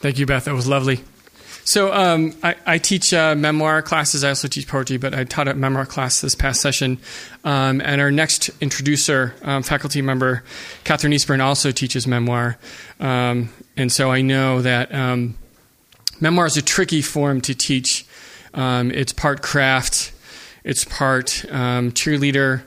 Thank 0.02 0.18
you, 0.18 0.26
Beth. 0.26 0.46
That 0.46 0.56
was 0.56 0.68
lovely. 0.68 1.04
So 1.64 1.94
um, 1.94 2.34
I, 2.42 2.56
I, 2.66 2.78
teach 2.80 3.14
uh, 3.14 3.36
memoir 3.36 3.84
classes. 3.84 4.24
I 4.24 4.30
also 4.30 4.48
teach 4.48 4.68
poetry, 4.68 4.98
but 4.98 5.14
I 5.14 5.26
taught 5.26 5.48
a 5.48 5.54
memoir 5.54 5.86
class 5.86 6.22
this 6.22 6.34
past 6.34 6.60
session. 6.60 6.98
Um, 7.44 7.82
and 7.82 8.02
our 8.02 8.10
next 8.10 8.50
introducer, 8.62 9.36
um, 9.44 9.62
faculty 9.62 10.02
member 10.02 10.44
Kathryn 10.86 11.14
Eastburn, 11.14 11.40
also 11.40 11.70
teaches 11.70 12.08
memoir. 12.08 12.58
Um, 13.00 13.50
and 13.78 13.92
so 13.92 14.12
I 14.12 14.24
know 14.24 14.64
that 14.64 14.92
um, 14.92 15.38
memoir 16.20 16.48
is 16.48 16.58
a 16.58 16.64
tricky 16.64 17.04
form 17.04 17.40
to 17.42 17.54
teach. 17.54 18.04
Um, 18.56 18.90
it's 18.90 19.14
part 19.14 19.44
craft, 19.44 20.14
it's 20.64 20.84
part 20.84 21.28
cheerleader, 21.28 22.64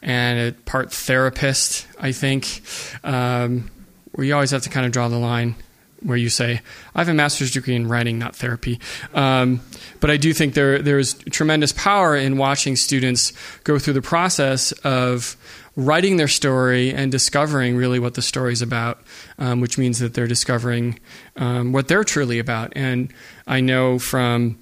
and 0.00 0.38
it 0.38 0.64
part 0.64 0.90
therapist. 0.90 1.86
I 2.00 2.12
think 2.12 2.62
you 3.04 4.34
always 4.34 4.52
have 4.52 4.62
to 4.62 4.70
kind 4.70 4.86
of 4.86 4.92
draw 4.92 5.08
the 5.08 5.18
line 5.18 5.54
where 6.02 6.16
you 6.16 6.28
say, 6.28 6.60
I 6.94 7.00
have 7.00 7.08
a 7.08 7.14
master's 7.14 7.50
degree 7.50 7.74
in 7.74 7.88
writing, 7.88 8.18
not 8.18 8.36
therapy. 8.36 8.80
Um, 9.14 9.60
but 10.00 10.10
I 10.10 10.16
do 10.16 10.32
think 10.32 10.54
there 10.54 10.80
there's 10.80 11.14
tremendous 11.30 11.72
power 11.72 12.16
in 12.16 12.36
watching 12.36 12.76
students 12.76 13.32
go 13.64 13.78
through 13.78 13.94
the 13.94 14.02
process 14.02 14.72
of 14.84 15.36
writing 15.76 16.16
their 16.16 16.28
story 16.28 16.92
and 16.92 17.12
discovering 17.12 17.76
really 17.76 18.00
what 18.00 18.14
the 18.14 18.22
story 18.22 18.52
is 18.52 18.62
about, 18.62 19.00
um, 19.38 19.60
which 19.60 19.78
means 19.78 20.00
that 20.00 20.14
they're 20.14 20.26
discovering 20.26 20.98
um, 21.36 21.72
what 21.72 21.86
they're 21.86 22.04
truly 22.04 22.40
about. 22.40 22.72
And 22.74 23.12
I 23.46 23.60
know 23.60 24.00
from 24.00 24.58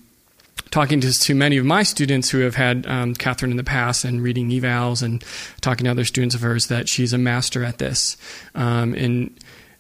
talking 0.71 1.01
to, 1.01 1.11
to 1.11 1.35
many 1.35 1.57
of 1.57 1.65
my 1.65 1.83
students 1.83 2.29
who 2.29 2.41
have 2.41 2.55
had 2.55 2.87
um, 2.87 3.15
Kathryn 3.15 3.51
in 3.51 3.57
the 3.57 3.65
past 3.65 4.05
and 4.05 4.23
reading 4.23 4.51
evals 4.51 5.03
and 5.03 5.25
talking 5.63 5.85
to 5.85 5.91
other 5.91 6.05
students 6.05 6.35
of 6.35 6.43
hers 6.43 6.67
that 6.67 6.87
she's 6.87 7.15
a 7.15 7.19
master 7.19 7.65
at 7.65 7.79
this. 7.79 8.19
Um, 8.55 8.95
in 8.95 9.35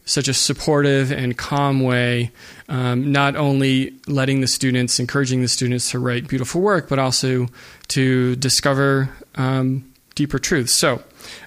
such 0.06 0.28
a 0.28 0.34
supportive 0.34 1.10
and 1.12 1.36
calm 1.36 1.80
way, 1.80 2.30
um, 2.68 3.12
not 3.12 3.36
only 3.36 3.92
letting 4.06 4.40
the 4.40 4.46
students, 4.46 4.98
encouraging 4.98 5.42
the 5.42 5.48
students 5.48 5.90
to 5.90 5.98
write 5.98 6.28
beautiful 6.28 6.60
work, 6.60 6.88
but 6.88 6.98
also 6.98 7.48
to 7.88 8.36
discover 8.36 9.10
um, 9.34 9.92
deeper 10.14 10.38
truths. 10.38 10.72
So, 10.72 11.02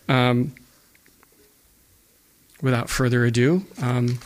um, 0.10 0.54
without 2.62 2.89
further 2.89 3.24
ado, 3.26 3.65
um, 3.82 4.19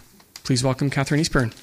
please 0.44 0.64
welcome 0.64 0.90
Kathryn 0.90 1.20
Eastburn. 1.20 1.54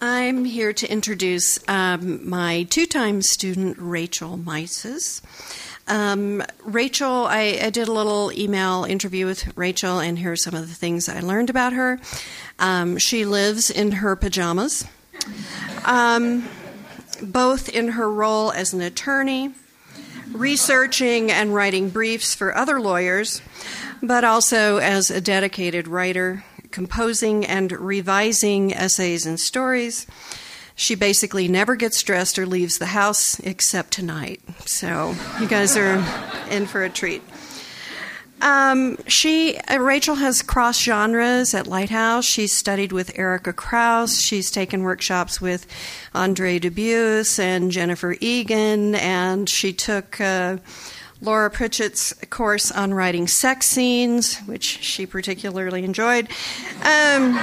I'm 0.00 0.44
here 0.46 0.63
to 0.76 0.90
introduce 0.90 1.58
um, 1.68 2.28
my 2.28 2.64
two 2.64 2.86
time 2.86 3.22
student, 3.22 3.76
Rachel 3.78 4.36
Mises. 4.36 5.22
Um, 5.86 6.42
Rachel, 6.62 7.26
I, 7.26 7.58
I, 7.62 7.70
did 7.70 7.88
a 7.88 7.92
little 7.92 8.32
email 8.32 8.84
interview 8.84 9.26
with 9.26 9.56
Rachel, 9.56 9.98
and 10.00 10.18
here 10.18 10.32
are 10.32 10.36
some 10.36 10.54
of 10.54 10.66
the 10.66 10.74
things 10.74 11.08
I 11.10 11.20
learned 11.20 11.50
about 11.50 11.74
her. 11.74 12.00
Um, 12.58 12.96
she 12.96 13.26
lives 13.26 13.70
in 13.70 13.92
her 13.92 14.16
pajamas, 14.16 14.86
um, 15.84 16.48
both 17.22 17.68
in 17.68 17.88
her 17.88 18.10
role 18.10 18.50
as 18.52 18.72
an 18.72 18.80
attorney, 18.80 19.52
researching 20.32 21.30
and 21.30 21.54
writing 21.54 21.90
briefs 21.90 22.34
for 22.34 22.56
other 22.56 22.80
lawyers, 22.80 23.42
but 24.02 24.24
also 24.24 24.78
as 24.78 25.10
a 25.10 25.20
dedicated 25.20 25.86
writer 25.86 26.44
composing 26.74 27.46
and 27.46 27.70
revising 27.70 28.74
essays 28.74 29.26
and 29.26 29.38
stories. 29.38 30.06
She 30.74 30.94
basically 30.94 31.46
never 31.48 31.76
gets 31.76 32.02
dressed 32.02 32.38
or 32.38 32.46
leaves 32.46 32.78
the 32.78 32.86
house 32.86 33.38
except 33.40 33.92
tonight. 33.92 34.40
So 34.66 35.14
you 35.40 35.46
guys 35.46 35.76
are 35.76 36.04
in 36.50 36.66
for 36.66 36.82
a 36.82 36.90
treat. 36.90 37.22
Um, 38.40 38.98
she 39.06 39.56
uh, 39.56 39.78
Rachel 39.78 40.16
has 40.16 40.42
cross 40.42 40.78
genres 40.78 41.54
at 41.54 41.66
Lighthouse. 41.66 42.24
She's 42.26 42.52
studied 42.52 42.92
with 42.92 43.18
Erika 43.18 43.52
Krouse. 43.52 44.20
She's 44.20 44.50
taken 44.50 44.82
workshops 44.82 45.40
with 45.40 45.66
Andre 46.14 46.58
Dubus 46.58 47.38
and 47.38 47.70
Jennifer 47.70 48.16
Egan, 48.20 48.96
and 48.96 49.48
she 49.48 49.72
took 49.72 50.20
uh, 50.20 50.58
Laura 51.22 51.48
Pritchett's 51.48 52.12
course 52.28 52.70
on 52.70 52.92
writing 52.92 53.26
sex 53.28 53.66
scenes, 53.66 54.38
which 54.40 54.64
she 54.64 55.06
particularly 55.06 55.84
enjoyed. 55.84 56.28
Um, 56.82 57.38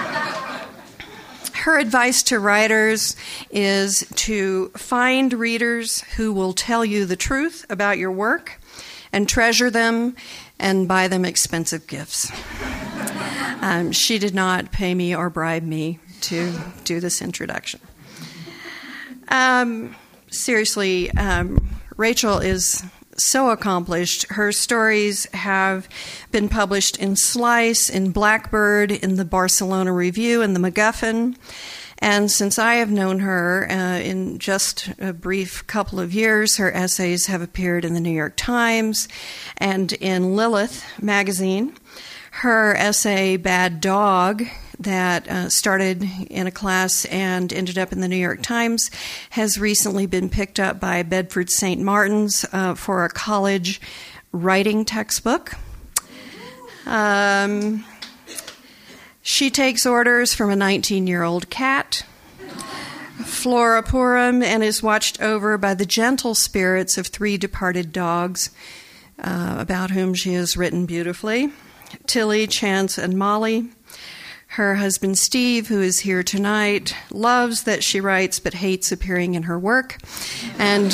her 1.62 1.78
advice 1.78 2.24
to 2.24 2.40
writers 2.40 3.16
is 3.52 4.08
to 4.16 4.70
find 4.70 5.34
readers 5.34 6.02
who 6.16 6.34
will 6.34 6.54
tell 6.54 6.84
you 6.84 7.06
the 7.06 7.16
truth 7.16 7.66
about 7.70 7.98
your 7.98 8.12
work 8.12 8.60
and 9.14 9.28
treasure 9.28 9.70
them 9.70 10.16
and 10.60 10.88
buy 10.88 11.08
them 11.08 11.26
expensive 11.26 11.86
gifts. 11.88 12.32
Um, 13.62 13.92
she 13.92 14.18
did 14.18 14.34
not 14.34 14.72
pay 14.72 14.96
me 14.96 15.16
or 15.16 15.30
bribe 15.30 15.64
me 15.64 16.00
to 16.22 16.52
do 16.84 17.00
this 17.00 17.22
introduction. 17.22 17.80
Um, 19.28 19.96
seriously, 20.30 21.12
um, 21.12 21.70
Rachel 21.96 22.40
is 22.40 22.84
so 23.30 23.50
accomplished. 23.50 24.26
Her 24.32 24.52
stories 24.52 25.28
have 25.34 25.88
been 26.32 26.50
published 26.50 26.98
in 26.98 27.16
Slice, 27.16 27.90
in 27.90 28.12
Blackbird, 28.12 28.92
in 28.92 29.16
the 29.16 29.26
Barcelona 29.26 29.94
Review, 29.94 30.42
and 30.42 30.56
the 30.56 30.60
MacGuffin. 30.60 31.36
And 32.00 32.32
since 32.32 32.58
I 32.58 32.76
have 32.76 32.90
known 32.90 33.20
her 33.20 33.68
uh, 33.70 34.00
in 34.00 34.40
just 34.40 34.90
a 35.00 35.14
brief 35.14 35.66
couple 35.68 36.00
of 36.00 36.14
years, 36.14 36.58
her 36.58 36.72
essays 36.72 37.28
have 37.28 37.44
appeared 37.44 37.86
in 37.86 37.94
the 37.94 38.00
New 38.00 38.10
York 38.10 38.34
Times 38.36 39.08
and 39.58 39.94
in 39.94 40.36
Lilith 40.36 40.84
magazine. 41.00 41.76
Her 42.32 42.74
essay, 42.76 43.38
Bad 43.38 43.82
Dog, 43.82 44.44
that 44.84 45.28
uh, 45.28 45.50
started 45.50 46.08
in 46.30 46.48
a 46.48 46.52
class 46.52 47.06
and 47.06 47.52
ended 47.52 47.78
up 47.78 47.92
in 47.92 48.02
the 48.02 48.08
New 48.08 48.18
York 48.18 48.42
Times 48.42 48.90
has 49.32 49.60
recently 49.60 50.06
been 50.06 50.30
picked 50.30 50.60
up 50.60 50.80
by 50.80 51.04
Bedford 51.04 51.50
St. 51.50 51.82
Martin's 51.82 52.46
uh, 52.52 52.76
for 52.76 53.06
a 53.06 53.10
college 53.10 53.82
writing 54.32 54.86
textbook. 54.86 55.54
Um, 56.86 57.86
she 59.22 59.50
takes 59.50 59.86
orders 59.86 60.34
from 60.34 60.50
a 60.50 60.56
19 60.56 61.08
year 61.08 61.24
old 61.24 61.50
cat. 61.50 62.04
Flora 63.24 63.84
Purim 63.84 64.42
and 64.42 64.64
is 64.64 64.82
watched 64.82 65.22
over 65.22 65.58
by 65.58 65.74
the 65.74 65.86
gentle 65.86 66.34
spirits 66.34 66.98
of 66.98 67.08
three 67.08 67.38
departed 67.38 67.92
dogs, 67.92 68.50
uh, 69.20 69.56
about 69.60 69.92
whom 69.92 70.14
she 70.14 70.34
has 70.34 70.58
written 70.58 70.86
beautifully 70.86 71.52
Tilly, 72.08 72.48
Chance, 72.48 72.98
and 72.98 73.18
Molly. 73.18 73.70
Her 74.56 74.76
husband 74.76 75.18
Steve, 75.18 75.70
who 75.70 75.80
is 75.80 76.02
here 76.02 76.24
tonight, 76.24 76.94
loves 77.10 77.64
that 77.64 77.86
she 77.86 78.02
writes 78.02 78.38
but 78.38 78.56
hates 78.56 78.92
appearing 78.92 79.34
in 79.36 79.44
her 79.44 79.58
work. 79.58 79.98
And 80.60 80.92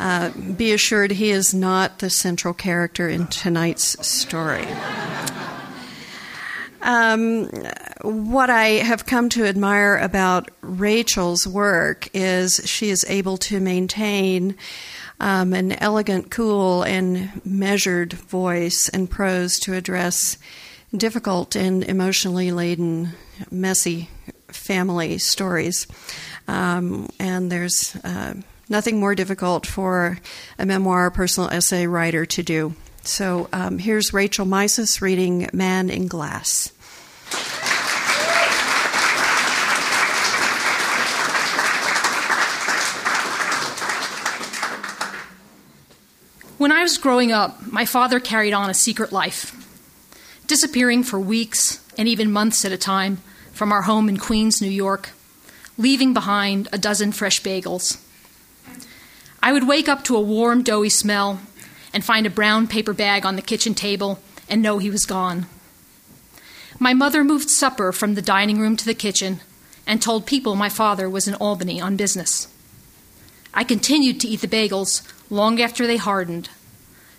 uh, 0.00 0.32
be 0.56 0.72
assured 0.72 1.12
he 1.12 1.30
is 1.30 1.54
not 1.54 2.00
the 2.00 2.10
central 2.10 2.52
character 2.52 3.08
in 3.08 3.28
tonight's 3.28 4.04
story. 4.04 4.66
Um, 6.82 7.46
what 8.02 8.50
I 8.50 8.70
have 8.70 9.06
come 9.06 9.28
to 9.28 9.44
admire 9.44 9.96
about 9.96 10.50
Rachel's 10.62 11.46
work 11.46 12.08
is 12.12 12.60
she 12.64 12.90
is 12.90 13.04
able 13.08 13.36
to 13.36 13.60
maintain 13.60 14.56
um, 15.20 15.52
an 15.52 15.74
elegant, 15.74 16.32
cool, 16.32 16.82
and 16.82 17.40
measured 17.44 18.14
voice 18.14 18.90
and 18.92 19.08
prose 19.08 19.60
to 19.60 19.74
address 19.74 20.38
difficult 20.98 21.56
and 21.56 21.84
emotionally 21.84 22.52
laden, 22.52 23.10
messy 23.50 24.08
family 24.48 25.18
stories. 25.18 25.86
Um, 26.48 27.08
and 27.18 27.50
there's 27.50 27.96
uh, 28.04 28.34
nothing 28.68 29.00
more 29.00 29.14
difficult 29.14 29.66
for 29.66 30.18
a 30.58 30.66
memoir 30.66 31.10
personal 31.10 31.50
essay 31.50 31.86
writer 31.86 32.26
to 32.26 32.42
do. 32.42 32.74
So 33.02 33.48
um, 33.52 33.78
here's 33.78 34.12
Rachel 34.12 34.46
Meises 34.46 35.00
reading 35.00 35.48
Man 35.52 35.90
in 35.90 36.08
Glass. 36.08 36.72
When 46.58 46.72
I 46.72 46.82
was 46.82 46.96
growing 46.96 47.32
up, 47.32 47.70
my 47.70 47.84
father 47.84 48.18
carried 48.18 48.54
on 48.54 48.70
a 48.70 48.74
secret 48.74 49.12
life, 49.12 49.54
disappearing 50.46 51.02
for 51.02 51.18
weeks 51.18 51.84
and 51.98 52.08
even 52.08 52.30
months 52.30 52.64
at 52.64 52.72
a 52.72 52.78
time 52.78 53.18
from 53.52 53.72
our 53.72 53.82
home 53.82 54.08
in 54.08 54.16
Queens, 54.16 54.60
New 54.60 54.70
York, 54.70 55.10
leaving 55.78 56.14
behind 56.14 56.68
a 56.72 56.78
dozen 56.78 57.12
fresh 57.12 57.42
bagels. 57.42 58.02
I 59.42 59.52
would 59.52 59.66
wake 59.66 59.88
up 59.88 60.04
to 60.04 60.16
a 60.16 60.20
warm, 60.20 60.62
doughy 60.62 60.90
smell 60.90 61.40
and 61.92 62.04
find 62.04 62.26
a 62.26 62.30
brown 62.30 62.66
paper 62.66 62.92
bag 62.92 63.24
on 63.24 63.36
the 63.36 63.42
kitchen 63.42 63.74
table 63.74 64.18
and 64.48 64.62
know 64.62 64.78
he 64.78 64.90
was 64.90 65.06
gone. 65.06 65.46
My 66.78 66.92
mother 66.92 67.24
moved 67.24 67.48
supper 67.48 67.92
from 67.92 68.14
the 68.14 68.22
dining 68.22 68.58
room 68.58 68.76
to 68.76 68.84
the 68.84 68.94
kitchen 68.94 69.40
and 69.86 70.02
told 70.02 70.26
people 70.26 70.54
my 70.54 70.68
father 70.68 71.08
was 71.08 71.26
in 71.26 71.34
Albany 71.34 71.80
on 71.80 71.96
business. 71.96 72.48
I 73.54 73.64
continued 73.64 74.20
to 74.20 74.28
eat 74.28 74.42
the 74.42 74.48
bagels 74.48 75.02
long 75.30 75.60
after 75.60 75.86
they 75.86 75.96
hardened, 75.96 76.50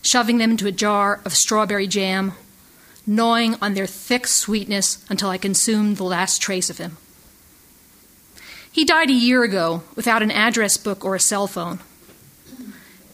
shoving 0.04 0.38
them 0.38 0.52
into 0.52 0.68
a 0.68 0.72
jar 0.72 1.22
of 1.26 1.34
strawberry 1.34 1.88
jam, 1.88 2.34
gnawing 3.08 3.56
on 3.62 3.74
their 3.74 3.88
thick 3.88 4.28
sweetness 4.28 5.04
until 5.10 5.30
I 5.30 5.38
consumed 5.38 5.98
the 5.98 6.04
last 6.04 6.42
trace 6.42 6.70
of 6.70 6.78
him. 6.78 6.98
He 8.72 8.86
died 8.86 9.10
a 9.10 9.14
year 9.14 9.44
ago 9.44 9.84
without 9.96 10.22
an 10.22 10.30
address 10.30 10.78
book 10.78 11.04
or 11.04 11.16
a 11.16 11.20
cell 11.20 11.48
phone. 11.48 11.80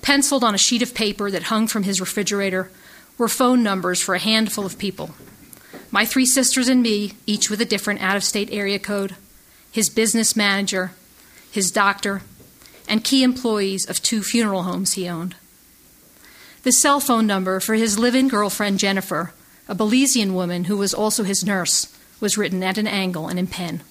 Penciled 0.02 0.44
on 0.44 0.56
a 0.56 0.58
sheet 0.58 0.82
of 0.82 0.94
paper 0.94 1.32
that 1.32 1.44
hung 1.44 1.68
from 1.68 1.84
his 1.84 2.02
refrigerator 2.02 2.70
were 3.18 3.30
phone 3.30 3.64
numbers 3.64 4.02
for 4.02 4.16
a 4.16 4.20
handful 4.20 4.66
of 4.66 4.78
people 4.78 5.12
my 5.94 6.08
three 6.08 6.26
sisters 6.26 6.68
and 6.68 6.82
me, 6.82 7.14
each 7.28 7.52
with 7.52 7.62
a 7.62 7.66
different 7.66 8.02
out 8.02 8.16
of 8.16 8.24
state 8.24 8.50
area 8.52 8.80
code, 8.80 9.16
his 9.72 9.92
business 9.92 10.36
manager, 10.36 10.92
his 11.52 11.70
doctor, 11.70 12.24
and 12.90 13.04
key 13.04 13.22
employees 13.22 13.88
of 13.88 14.02
two 14.02 14.24
funeral 14.24 14.64
homes 14.64 14.94
he 14.94 15.08
owned. 15.08 15.36
The 16.64 16.72
cell 16.72 17.00
phone 17.00 17.28
number 17.28 17.60
for 17.60 17.76
his 17.76 18.00
live 18.00 18.16
in 18.16 18.28
girlfriend 18.28 18.80
Jennifer, 18.80 19.34
a 19.68 19.76
Belizean 19.76 20.34
woman 20.34 20.66
who 20.66 20.78
was 20.78 20.94
also 20.94 21.24
his 21.24 21.46
nurse, 21.46 21.96
was 22.20 22.38
written 22.38 22.64
at 22.64 22.78
an 22.78 22.88
angle 22.88 23.28
and 23.28 23.40
in 23.40 23.48
pen. 23.48 23.82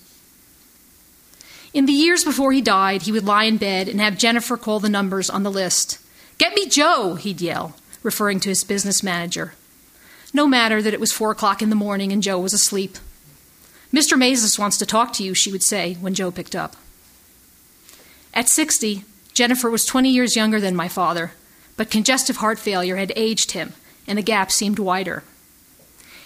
In 1.75 1.87
the 1.87 1.93
years 1.93 2.25
before 2.25 2.53
he 2.53 2.61
died, 2.61 3.03
he 3.03 3.13
would 3.13 3.25
lie 3.25 3.45
in 3.45 3.57
bed 3.57 3.89
and 3.89 4.01
have 4.01 4.19
Jennifer 4.19 4.57
call 4.57 4.81
the 4.81 4.89
numbers 4.89 5.31
on 5.31 5.43
the 5.43 5.51
list. 5.51 5.99
Get 6.37 6.55
me 6.55 6.67
Joe, 6.67 7.15
he'd 7.15 7.41
yell, 7.41 7.77
referring 8.03 8.41
to 8.41 8.51
his 8.51 8.65
business 8.65 9.03
manager. 9.03 9.55
No 10.35 10.47
matter 10.47 10.83
that 10.83 10.95
it 10.95 11.01
was 11.01 11.13
four 11.13 11.31
o'clock 11.31 11.63
in 11.63 11.71
the 11.71 11.77
morning 11.77 12.13
and 12.13 12.23
Joe 12.23 12.39
was 12.39 12.53
asleep. 12.53 12.99
Mr. 13.93 14.19
Meises 14.19 14.59
wants 14.59 14.77
to 14.79 14.87
talk 14.87 15.13
to 15.15 15.25
you, 15.25 15.35
she 15.35 15.53
would 15.53 15.63
say 15.63 15.95
when 15.95 16.15
Joe 16.15 16.31
picked 16.31 16.57
up. 16.57 16.77
At 18.35 18.49
60, 18.49 19.05
Jennifer 19.35 19.71
was 19.71 19.85
20 19.85 20.11
years 20.11 20.37
younger 20.37 20.61
than 20.61 20.77
my 20.77 20.89
father, 20.89 21.33
but 21.77 21.91
congestive 21.91 22.37
heart 22.39 22.59
failure 22.59 22.97
had 22.97 23.13
aged 23.17 23.53
him, 23.53 23.75
and 24.07 24.19
the 24.19 24.23
gap 24.23 24.51
seemed 24.51 24.79
wider. 24.79 25.23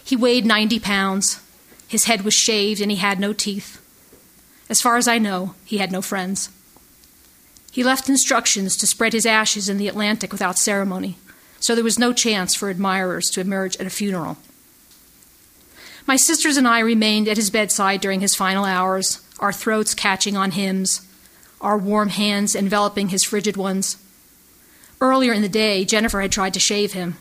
He 0.07 0.15
weighed 0.15 0.47
90 0.47 0.79
pounds, 0.79 1.41
his 1.89 2.05
head 2.05 2.23
was 2.23 2.33
shaved, 2.33 2.81
and 2.81 2.93
he 2.93 2.99
had 2.99 3.19
no 3.19 3.33
teeth. 3.33 3.83
As 4.71 4.81
far 4.81 4.97
as 4.97 5.09
I 5.09 5.19
know, 5.19 5.57
he 5.65 5.79
had 5.79 5.91
no 5.91 6.01
friends. 6.01 6.49
He 7.73 7.83
left 7.83 8.09
instructions 8.09 8.77
to 8.77 8.87
spread 8.87 9.13
his 9.13 9.27
ashes 9.27 9.69
in 9.69 9.79
the 9.79 9.89
Atlantic 9.89 10.31
without 10.31 10.59
ceremony, 10.59 11.19
so 11.59 11.75
there 11.75 11.83
was 11.83 11.99
no 11.99 12.13
chance 12.13 12.55
for 12.55 12.71
admirers 12.71 13.27
to 13.31 13.41
emerge 13.41 13.77
at 13.79 13.87
a 13.87 13.91
funeral. 13.91 14.39
My 16.07 16.15
sisters 16.15 16.57
and 16.57 16.69
I 16.69 16.79
remained 16.79 17.27
at 17.27 17.37
his 17.37 17.51
bedside 17.51 18.01
during 18.01 18.21
his 18.21 18.37
final 18.37 18.65
hours, 18.65 19.27
our 19.41 19.53
throats 19.53 19.93
catching 19.93 20.37
on 20.37 20.53
hymns, 20.53 21.05
our 21.61 21.77
warm 21.77 22.11
hands 22.11 22.55
enveloping 22.55 23.09
his 23.09 23.25
frigid 23.25 23.57
ones. 23.57 23.97
Earlier 25.01 25.33
in 25.33 25.43
the 25.43 25.49
day, 25.49 25.85
Jennifer 25.85 26.21
had 26.21 26.31
tried 26.31 26.55
to 26.55 26.61
shave 26.61 26.93
him. 26.93 27.17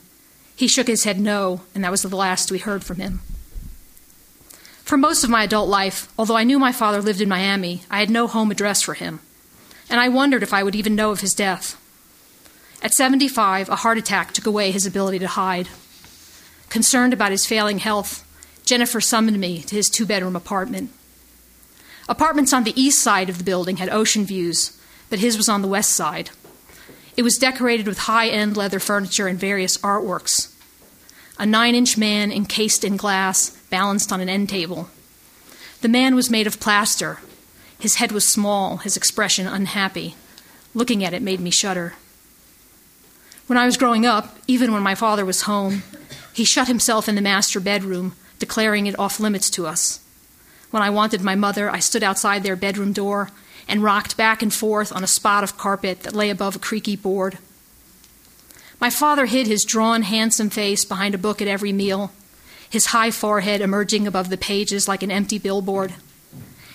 He 0.55 0.67
shook 0.67 0.87
his 0.87 1.03
head 1.03 1.19
no, 1.19 1.61
and 1.73 1.83
that 1.83 1.91
was 1.91 2.01
the 2.01 2.15
last 2.15 2.51
we 2.51 2.59
heard 2.59 2.83
from 2.83 2.97
him. 2.97 3.21
For 4.83 4.97
most 4.97 5.23
of 5.23 5.29
my 5.29 5.43
adult 5.43 5.67
life, 5.67 6.07
although 6.17 6.37
I 6.37 6.43
knew 6.43 6.59
my 6.59 6.71
father 6.71 7.01
lived 7.01 7.19
in 7.19 7.27
Miami, 7.27 7.81
I 7.89 7.99
had 7.99 8.09
no 8.09 8.27
home 8.27 8.51
address 8.51 8.81
for 8.81 8.93
him, 8.93 9.19
and 9.89 9.99
I 9.99 10.09
wondered 10.09 10.43
if 10.43 10.53
I 10.53 10.63
would 10.63 10.75
even 10.75 10.95
know 10.95 11.11
of 11.11 11.21
his 11.21 11.33
death. 11.33 11.81
At 12.81 12.93
75, 12.93 13.67
a 13.67 13.77
heart 13.77 13.97
attack 13.97 14.31
took 14.31 14.45
away 14.45 14.71
his 14.71 14.85
ability 14.85 15.19
to 15.19 15.27
hide. 15.27 15.69
Concerned 16.69 17.13
about 17.13 17.31
his 17.31 17.45
failing 17.45 17.79
health, 17.79 18.23
Jennifer 18.63 19.01
summoned 19.01 19.39
me 19.39 19.61
to 19.63 19.75
his 19.75 19.89
two 19.89 20.05
bedroom 20.05 20.35
apartment. 20.35 20.91
Apartments 22.07 22.53
on 22.53 22.63
the 22.63 22.79
east 22.79 23.01
side 23.01 23.29
of 23.29 23.39
the 23.39 23.43
building 23.43 23.77
had 23.77 23.89
ocean 23.89 24.23
views, 24.23 24.79
but 25.09 25.19
his 25.19 25.35
was 25.35 25.49
on 25.49 25.63
the 25.63 25.67
west 25.67 25.93
side. 25.93 26.29
It 27.17 27.23
was 27.23 27.37
decorated 27.37 27.87
with 27.87 27.99
high 27.99 28.27
end 28.27 28.57
leather 28.57 28.79
furniture 28.79 29.27
and 29.27 29.39
various 29.39 29.77
artworks. 29.77 30.53
A 31.37 31.45
nine 31.45 31.75
inch 31.75 31.97
man 31.97 32.31
encased 32.31 32.83
in 32.83 32.97
glass 32.97 33.51
balanced 33.69 34.11
on 34.11 34.21
an 34.21 34.29
end 34.29 34.49
table. 34.49 34.89
The 35.81 35.87
man 35.89 36.15
was 36.15 36.29
made 36.29 36.47
of 36.47 36.59
plaster. 36.59 37.19
His 37.79 37.95
head 37.95 38.11
was 38.11 38.27
small, 38.27 38.77
his 38.77 38.97
expression 38.97 39.47
unhappy. 39.47 40.15
Looking 40.73 41.03
at 41.03 41.13
it 41.13 41.21
made 41.21 41.39
me 41.39 41.51
shudder. 41.51 41.93
When 43.47 43.57
I 43.57 43.65
was 43.65 43.77
growing 43.77 44.05
up, 44.05 44.37
even 44.47 44.73
when 44.73 44.81
my 44.81 44.95
father 44.95 45.23
was 45.23 45.41
home, 45.41 45.83
he 46.33 46.43
shut 46.43 46.67
himself 46.67 47.07
in 47.07 47.15
the 47.15 47.21
master 47.21 47.59
bedroom, 47.59 48.15
declaring 48.39 48.87
it 48.87 48.97
off 48.97 49.19
limits 49.19 49.49
to 49.51 49.67
us. 49.67 49.99
When 50.71 50.81
I 50.81 50.89
wanted 50.89 51.21
my 51.21 51.35
mother, 51.35 51.69
I 51.69 51.79
stood 51.79 52.03
outside 52.03 52.43
their 52.43 52.55
bedroom 52.55 52.91
door 52.91 53.29
and 53.67 53.83
rocked 53.83 54.17
back 54.17 54.41
and 54.41 54.53
forth 54.53 54.91
on 54.91 55.03
a 55.03 55.07
spot 55.07 55.43
of 55.43 55.57
carpet 55.57 56.01
that 56.01 56.15
lay 56.15 56.29
above 56.29 56.55
a 56.55 56.59
creaky 56.59 56.95
board. 56.95 57.37
My 58.79 58.89
father 58.89 59.25
hid 59.25 59.47
his 59.47 59.63
drawn, 59.63 60.03
handsome 60.03 60.49
face 60.49 60.85
behind 60.85 61.15
a 61.15 61.19
book 61.19 61.41
at 61.41 61.47
every 61.47 61.73
meal, 61.73 62.11
his 62.69 62.87
high 62.87 63.11
forehead 63.11 63.61
emerging 63.61 64.05
above 64.05 64.29
the 64.29 64.37
pages 64.37 64.87
like 64.87 65.01
an 65.01 65.11
empty 65.11 65.37
billboard. 65.37 65.93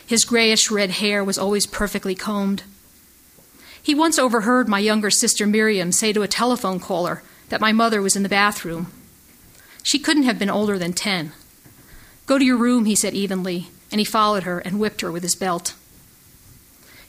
His 0.06 0.24
grayish 0.24 0.70
red 0.70 0.90
hair 0.90 1.22
was 1.22 1.38
always 1.38 1.66
perfectly 1.66 2.14
combed. 2.14 2.64
He 3.82 3.94
once 3.94 4.18
overheard 4.18 4.68
my 4.68 4.78
younger 4.78 5.10
sister 5.10 5.46
Miriam 5.46 5.92
say 5.92 6.12
to 6.12 6.22
a 6.22 6.28
telephone 6.28 6.80
caller 6.80 7.22
that 7.48 7.60
my 7.60 7.72
mother 7.72 8.02
was 8.02 8.16
in 8.16 8.22
the 8.22 8.28
bathroom. 8.28 8.92
She 9.82 9.98
couldn't 9.98 10.24
have 10.24 10.38
been 10.38 10.50
older 10.50 10.78
than 10.78 10.92
ten. 10.92 11.32
Go 12.26 12.38
to 12.38 12.44
your 12.44 12.56
room, 12.56 12.84
he 12.84 12.94
said 12.94 13.14
evenly, 13.14 13.68
and 13.90 13.98
he 13.98 14.04
followed 14.04 14.42
her 14.44 14.58
and 14.58 14.78
whipped 14.78 15.00
her 15.00 15.10
with 15.10 15.22
his 15.22 15.34
belt. 15.34 15.74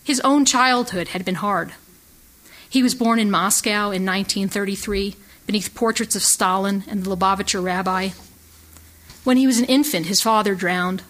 His 0.03 0.19
own 0.21 0.45
childhood 0.45 1.09
had 1.09 1.23
been 1.23 1.35
hard. 1.35 1.73
He 2.69 2.81
was 2.81 2.95
born 2.95 3.19
in 3.19 3.29
Moscow 3.29 3.91
in 3.91 4.05
1933 4.05 5.15
beneath 5.45 5.75
portraits 5.75 6.15
of 6.15 6.23
Stalin 6.23 6.83
and 6.87 7.03
the 7.03 7.15
Lubavitcher 7.15 7.61
rabbi. 7.61 8.09
When 9.23 9.37
he 9.37 9.45
was 9.45 9.59
an 9.59 9.65
infant, 9.65 10.07
his 10.07 10.21
father 10.21 10.55
drowned. 10.55 11.03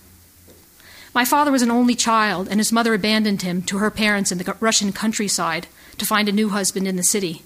My 1.13 1.25
father 1.25 1.51
was 1.51 1.61
an 1.61 1.71
only 1.71 1.95
child, 1.95 2.47
and 2.49 2.59
his 2.59 2.71
mother 2.71 2.93
abandoned 2.93 3.41
him 3.41 3.61
to 3.63 3.77
her 3.77 3.91
parents 3.91 4.31
in 4.31 4.37
the 4.37 4.55
Russian 4.59 4.91
countryside 4.91 5.67
to 5.97 6.05
find 6.05 6.27
a 6.27 6.33
new 6.33 6.49
husband 6.49 6.87
in 6.87 6.95
the 6.95 7.03
city. 7.03 7.43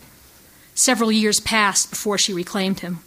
Several 0.75 1.11
years 1.11 1.39
passed 1.39 1.89
before 1.89 2.17
she 2.17 2.33
reclaimed 2.33 2.81
him. 2.81 2.99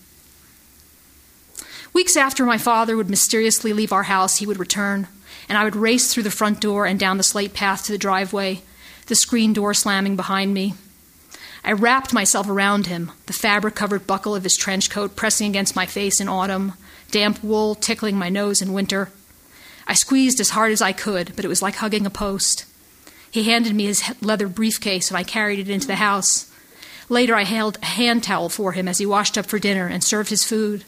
Weeks 1.92 2.16
after 2.16 2.44
my 2.44 2.58
father 2.58 2.96
would 2.96 3.10
mysteriously 3.10 3.72
leave 3.72 3.92
our 3.92 4.04
house, 4.04 4.36
he 4.36 4.46
would 4.46 4.58
return, 4.58 5.08
and 5.48 5.56
I 5.56 5.64
would 5.64 5.76
race 5.76 6.12
through 6.12 6.24
the 6.24 6.30
front 6.30 6.60
door 6.60 6.86
and 6.86 6.98
down 6.98 7.16
the 7.16 7.22
slate 7.22 7.54
path 7.54 7.84
to 7.84 7.92
the 7.92 7.98
driveway, 7.98 8.62
the 9.06 9.14
screen 9.14 9.52
door 9.52 9.74
slamming 9.74 10.16
behind 10.16 10.52
me. 10.52 10.74
I 11.64 11.72
wrapped 11.72 12.12
myself 12.12 12.48
around 12.48 12.86
him, 12.86 13.12
the 13.26 13.32
fabric 13.32 13.74
covered 13.74 14.06
buckle 14.06 14.34
of 14.34 14.44
his 14.44 14.56
trench 14.56 14.90
coat 14.90 15.16
pressing 15.16 15.50
against 15.50 15.76
my 15.76 15.86
face 15.86 16.20
in 16.20 16.28
autumn, 16.28 16.74
damp 17.10 17.42
wool 17.42 17.74
tickling 17.74 18.16
my 18.16 18.28
nose 18.28 18.62
in 18.62 18.72
winter. 18.72 19.10
I 19.86 19.94
squeezed 19.94 20.40
as 20.40 20.50
hard 20.50 20.72
as 20.72 20.82
I 20.82 20.92
could, 20.92 21.34
but 21.34 21.44
it 21.44 21.48
was 21.48 21.62
like 21.62 21.76
hugging 21.76 22.06
a 22.06 22.10
post. 22.10 22.66
He 23.30 23.44
handed 23.44 23.74
me 23.74 23.86
his 23.86 24.02
leather 24.20 24.48
briefcase, 24.48 25.10
and 25.10 25.16
I 25.16 25.24
carried 25.24 25.58
it 25.58 25.70
into 25.70 25.86
the 25.86 25.96
house. 25.96 26.50
Later, 27.08 27.34
I 27.34 27.44
held 27.44 27.78
a 27.82 27.86
hand 27.86 28.22
towel 28.22 28.48
for 28.48 28.72
him 28.72 28.86
as 28.86 28.98
he 28.98 29.06
washed 29.06 29.38
up 29.38 29.46
for 29.46 29.58
dinner 29.58 29.86
and 29.86 30.04
served 30.04 30.30
his 30.30 30.44
food. 30.44 30.84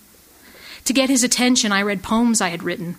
To 0.85 0.93
get 0.93 1.11
his 1.11 1.25
attention, 1.25 1.73
I 1.73 1.83
read 1.83 2.03
poems 2.03 2.41
I 2.41 2.51
had 2.51 2.63
written. 2.63 2.99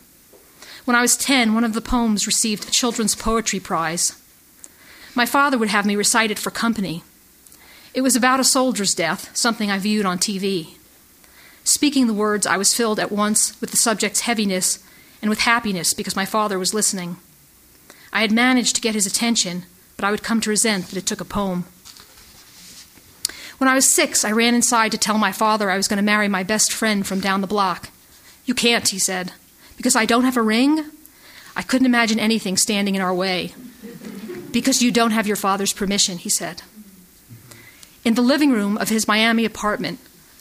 When 0.85 0.95
I 0.95 1.01
was 1.01 1.15
10, 1.15 1.53
one 1.53 1.63
of 1.63 1.73
the 1.73 1.81
poems 1.81 2.25
received 2.25 2.63
the 2.63 2.71
Children's 2.71 3.15
Poetry 3.15 3.59
Prize. 3.59 4.19
My 5.13 5.25
father 5.25 5.57
would 5.57 5.69
have 5.69 5.85
me 5.85 5.95
recite 5.95 6.31
it 6.31 6.39
for 6.39 6.49
company. 6.49 7.03
It 7.93 8.01
was 8.01 8.15
about 8.15 8.39
a 8.39 8.43
soldier's 8.43 8.95
death, 8.95 9.35
something 9.35 9.69
I 9.69 9.77
viewed 9.77 10.05
on 10.05 10.17
TV. 10.17 10.75
Speaking 11.63 12.07
the 12.07 12.13
words, 12.13 12.47
I 12.47 12.57
was 12.57 12.73
filled 12.73 12.99
at 12.99 13.11
once 13.11 13.59
with 13.61 13.71
the 13.71 13.77
subject's 13.77 14.21
heaviness 14.21 14.83
and 15.21 15.29
with 15.29 15.41
happiness 15.41 15.93
because 15.93 16.15
my 16.15 16.25
father 16.25 16.57
was 16.57 16.73
listening. 16.73 17.17
I 18.11 18.21
had 18.21 18.31
managed 18.31 18.75
to 18.75 18.81
get 18.81 18.95
his 18.95 19.05
attention, 19.05 19.63
but 19.95 20.05
I 20.05 20.11
would 20.11 20.23
come 20.23 20.41
to 20.41 20.49
resent 20.49 20.87
that 20.87 20.97
it 20.97 21.05
took 21.05 21.21
a 21.21 21.25
poem. 21.25 21.65
When 23.59 23.67
I 23.67 23.75
was 23.75 23.93
six, 23.93 24.25
I 24.25 24.31
ran 24.31 24.55
inside 24.55 24.91
to 24.93 24.97
tell 24.97 25.19
my 25.19 25.31
father 25.31 25.69
I 25.69 25.77
was 25.77 25.87
going 25.87 25.97
to 25.97 26.03
marry 26.03 26.27
my 26.27 26.41
best 26.41 26.73
friend 26.73 27.05
from 27.05 27.19
down 27.19 27.41
the 27.41 27.47
block. 27.47 27.89
You 28.45 28.55
can't, 28.55 28.87
he 28.89 28.97
said. 28.97 29.33
Because 29.81 29.95
I 29.95 30.05
don't 30.05 30.25
have 30.25 30.37
a 30.37 30.43
ring? 30.43 30.85
I 31.55 31.63
couldn't 31.63 31.87
imagine 31.87 32.19
anything 32.19 32.55
standing 32.55 32.93
in 32.93 33.01
our 33.01 33.15
way. 33.15 33.55
Because 34.51 34.83
you 34.83 34.91
don't 34.91 35.09
have 35.09 35.25
your 35.25 35.35
father's 35.35 35.73
permission, 35.73 36.19
he 36.19 36.29
said. 36.29 36.61
In 38.05 38.13
the 38.13 38.21
living 38.21 38.51
room 38.51 38.77
of 38.77 38.89
his 38.89 39.07
Miami 39.07 39.43
apartment, 39.43 39.97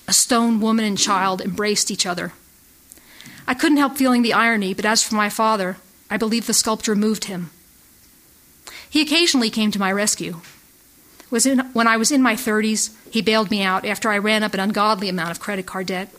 a 0.07 0.12
stone 0.12 0.61
woman 0.61 0.84
and 0.84 0.99
child 0.99 1.41
embraced 1.41 1.91
each 1.91 2.05
other. 2.05 2.34
I 3.49 3.55
couldn't 3.55 3.78
help 3.78 3.97
feeling 3.97 4.20
the 4.20 4.34
irony, 4.34 4.74
but 4.74 4.84
as 4.84 5.03
for 5.03 5.14
my 5.14 5.30
father, 5.30 5.78
I 6.11 6.18
believe 6.18 6.47
the 6.47 6.53
sculpture 6.53 6.95
moved 6.95 7.24
him. 7.24 7.49
He 8.91 9.01
occasionally 9.01 9.49
came 9.49 9.70
to 9.70 9.78
my 9.78 9.91
rescue. 9.91 10.43
Was 11.30 11.47
in, 11.47 11.61
when 11.72 11.88
I 11.88 11.97
was 11.97 12.12
in 12.12 12.20
my 12.20 12.34
30s, 12.34 12.95
he 13.11 13.22
bailed 13.22 13.51
me 13.51 13.62
out 13.62 13.86
after 13.86 14.11
I 14.11 14.18
ran 14.18 14.43
up 14.43 14.53
an 14.53 14.61
ungodly 14.61 15.09
amount 15.09 15.30
of 15.30 15.41
credit 15.41 15.64
card 15.64 15.86
debt. 15.86 16.11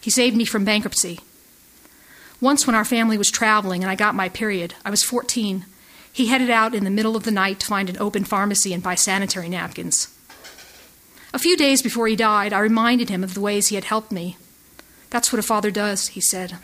He 0.00 0.10
saved 0.10 0.36
me 0.36 0.44
from 0.44 0.64
bankruptcy. 0.64 1.20
Once, 2.40 2.66
when 2.66 2.76
our 2.76 2.84
family 2.84 3.16
was 3.16 3.30
traveling 3.30 3.82
and 3.82 3.90
I 3.90 3.94
got 3.94 4.14
my 4.14 4.28
period, 4.28 4.74
I 4.84 4.90
was 4.90 5.02
14, 5.02 5.64
he 6.12 6.26
headed 6.26 6.50
out 6.50 6.74
in 6.74 6.84
the 6.84 6.90
middle 6.90 7.16
of 7.16 7.24
the 7.24 7.30
night 7.30 7.60
to 7.60 7.66
find 7.66 7.88
an 7.88 7.98
open 7.98 8.24
pharmacy 8.24 8.72
and 8.72 8.82
buy 8.82 8.94
sanitary 8.94 9.48
napkins. 9.48 10.08
A 11.34 11.38
few 11.38 11.56
days 11.56 11.82
before 11.82 12.08
he 12.08 12.16
died, 12.16 12.52
I 12.52 12.58
reminded 12.60 13.10
him 13.10 13.22
of 13.22 13.34
the 13.34 13.40
ways 13.40 13.68
he 13.68 13.74
had 13.74 13.84
helped 13.84 14.10
me. 14.10 14.36
That's 15.10 15.32
what 15.32 15.38
a 15.38 15.42
father 15.42 15.70
does, 15.70 16.08
he 16.08 16.20
said. 16.20 16.56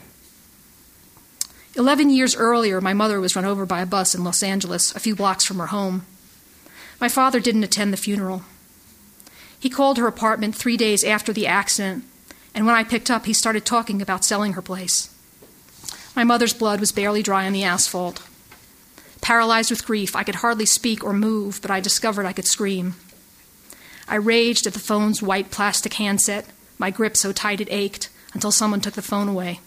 Eleven 1.75 2.11
years 2.11 2.37
earlier, 2.37 2.81
my 2.81 2.93
mother 2.93 3.21
was 3.21 3.35
run 3.37 3.45
over 3.45 3.65
by 3.65 3.81
a 3.81 3.87
bus 3.87 4.15
in 4.15 4.25
Los 4.25 4.43
Angeles, 4.43 4.95
a 4.95 5.01
few 5.01 5.15
blocks 5.15 5.45
from 5.45 5.59
her 5.59 5.67
home. 5.67 6.07
My 7.01 7.09
father 7.09 7.41
didn't 7.41 7.65
attend 7.65 7.93
the 7.93 7.99
funeral. 7.99 8.43
He 9.59 9.71
called 9.71 9.99
her 9.99 10.07
apartment 10.07 10.55
three 10.55 10.77
days 10.77 11.05
after 11.05 11.33
the 11.33 11.47
accident, 11.47 12.05
and 12.55 12.67
when 12.67 12.75
I 12.75 12.85
picked 12.85 13.11
up, 13.11 13.27
he 13.27 13.33
started 13.33 13.65
talking 13.65 14.03
about 14.03 14.25
selling 14.25 14.55
her 14.55 14.63
place. 14.63 15.12
My 16.15 16.25
mother's 16.25 16.53
blood 16.53 16.81
was 16.81 16.93
barely 16.93 17.23
dry 17.23 17.47
on 17.47 17.53
the 17.53 17.65
asphalt. 17.65 18.23
Paralyzed 19.23 19.71
with 19.71 19.87
grief, 19.87 20.15
I 20.15 20.25
could 20.25 20.37
hardly 20.37 20.67
speak 20.67 21.03
or 21.03 21.13
move, 21.13 21.61
but 21.63 21.71
I 21.71 21.81
discovered 21.81 22.27
I 22.27 22.33
could 22.33 22.47
scream. 22.47 22.97
I 24.09 24.17
raged 24.17 24.67
at 24.67 24.75
the 24.75 24.79
phone's 24.79 25.23
white 25.23 25.51
plastic 25.51 25.95
handset, 25.95 26.47
my 26.77 26.91
grip 26.91 27.17
so 27.17 27.33
tight 27.33 27.61
it 27.61 27.71
ached, 27.71 28.11
until 28.35 28.51
someone 28.51 28.81
took 28.81 28.95
the 28.95 29.03
phone 29.03 29.29
away. 29.29 29.61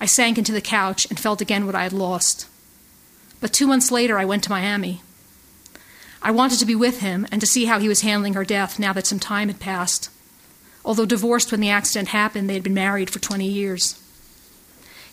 I 0.00 0.06
sank 0.06 0.38
into 0.38 0.52
the 0.52 0.60
couch 0.60 1.06
and 1.10 1.18
felt 1.18 1.40
again 1.40 1.66
what 1.66 1.74
I 1.74 1.82
had 1.82 1.92
lost. 1.92 2.46
But 3.40 3.52
two 3.52 3.66
months 3.66 3.90
later, 3.90 4.18
I 4.18 4.24
went 4.24 4.44
to 4.44 4.50
Miami. 4.50 5.02
I 6.22 6.30
wanted 6.30 6.58
to 6.60 6.66
be 6.66 6.74
with 6.74 7.00
him 7.00 7.26
and 7.30 7.40
to 7.40 7.46
see 7.46 7.66
how 7.66 7.78
he 7.78 7.88
was 7.88 8.00
handling 8.00 8.34
her 8.34 8.44
death 8.44 8.78
now 8.78 8.92
that 8.92 9.06
some 9.06 9.20
time 9.20 9.48
had 9.48 9.60
passed. 9.60 10.10
Although 10.84 11.06
divorced 11.06 11.50
when 11.50 11.60
the 11.60 11.70
accident 11.70 12.08
happened, 12.08 12.48
they 12.48 12.54
had 12.54 12.62
been 12.62 12.74
married 12.74 13.10
for 13.10 13.18
20 13.18 13.46
years. 13.46 14.00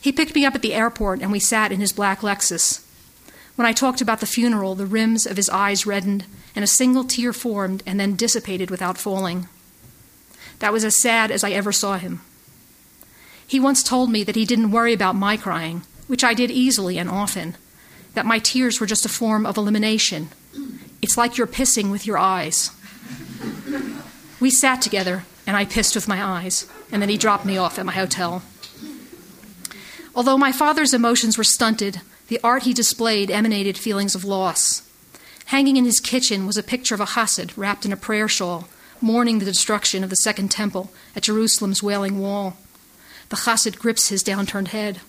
He 0.04 0.12
picked 0.12 0.36
me 0.36 0.43
up 0.45 0.54
at 0.54 0.62
the 0.62 0.74
airport 0.74 1.22
and 1.22 1.32
we 1.32 1.39
sat 1.39 1.72
in 1.72 1.80
his 1.80 1.93
black 1.93 2.20
Lexus. 2.20 2.86
When 3.56 3.66
I 3.66 3.72
talked 3.72 4.01
about 4.01 4.20
the 4.20 4.26
funeral, 4.26 4.76
the 4.76 4.86
rims 4.86 5.26
of 5.26 5.38
his 5.38 5.49
eyes 5.49 5.86
reddened 5.86 6.26
and 6.54 6.62
a 6.62 6.68
single 6.68 7.06
tear 7.06 7.32
formed 7.32 7.84
and 7.86 7.97
then 7.97 8.18
dissipated 8.18 8.70
without 8.70 8.97
falling. 8.97 9.47
That 10.60 10.74
was 10.74 10.84
as 10.84 11.01
sad 11.01 11.32
as 11.32 11.41
I 11.45 11.51
ever 11.51 11.72
saw 11.72 11.97
him. 11.97 12.20
He 13.47 13.62
once 13.62 13.82
told 13.82 14.12
me 14.12 14.26
that 14.26 14.36
he 14.36 14.43
didn't 14.43 14.72
worry 14.72 14.91
about 14.91 15.16
my 15.16 15.38
crying, 15.38 15.84
which 16.08 16.24
I 16.24 16.34
did 16.34 16.51
easily 16.51 16.97
and 16.97 17.10
often, 17.10 17.56
that 18.14 18.26
my 18.26 18.39
tears 18.39 18.82
were 18.82 18.86
just 18.86 19.06
a 19.06 19.10
form 19.10 19.45
of 19.45 19.56
elimination. 19.56 20.28
It's 21.01 21.18
like 21.18 21.38
you're 21.38 21.47
pissing 21.47 21.91
with 21.91 22.06
your 22.06 22.18
eyes. 22.18 22.72
We 24.41 24.49
sat 24.49 24.82
together, 24.82 25.24
and 25.47 25.56
I 25.56 25.64
pissed 25.64 25.95
with 25.95 26.10
my 26.10 26.22
eyes, 26.22 26.70
and 26.91 27.01
then 27.01 27.08
he 27.08 27.18
dropped 27.18 27.45
me 27.45 27.58
off 27.58 27.80
at 27.80 27.86
my 27.86 27.93
hotel. 27.93 28.43
Although 30.16 30.38
my 30.38 30.51
father's 30.51 30.93
emotions 30.93 31.38
were 31.38 31.43
stunted, 31.43 32.01
the 32.28 32.39
art 32.43 32.64
he 32.64 32.74
displayed 32.74 33.32
emanated 33.32 33.78
feelings 33.78 34.16
of 34.16 34.24
loss. 34.24 34.88
Hanging 35.45 35.78
in 35.78 35.86
his 35.86 35.99
kitchen 35.99 36.45
was 36.45 36.57
a 36.57 36.64
picture 36.64 36.95
of 36.95 37.01
a 37.01 37.05
Hasid 37.05 37.53
wrapped 37.57 37.86
in 37.86 37.91
a 37.91 37.97
prayer 37.97 38.28
shawl, 38.28 38.68
mourning 39.01 39.39
the 39.39 39.45
destruction 39.45 40.03
of 40.03 40.09
the 40.09 40.16
Second 40.18 40.49
Temple 40.49 40.91
at 41.16 41.24
Jerusalem's 41.24 41.84
Wailing 41.84 42.20
Wall. 42.20 42.57
The 43.30 43.36
Chassid 43.36 43.80
grips 43.80 44.09
his 44.09 44.24
downturned 44.24 44.70
head. 44.70 45.01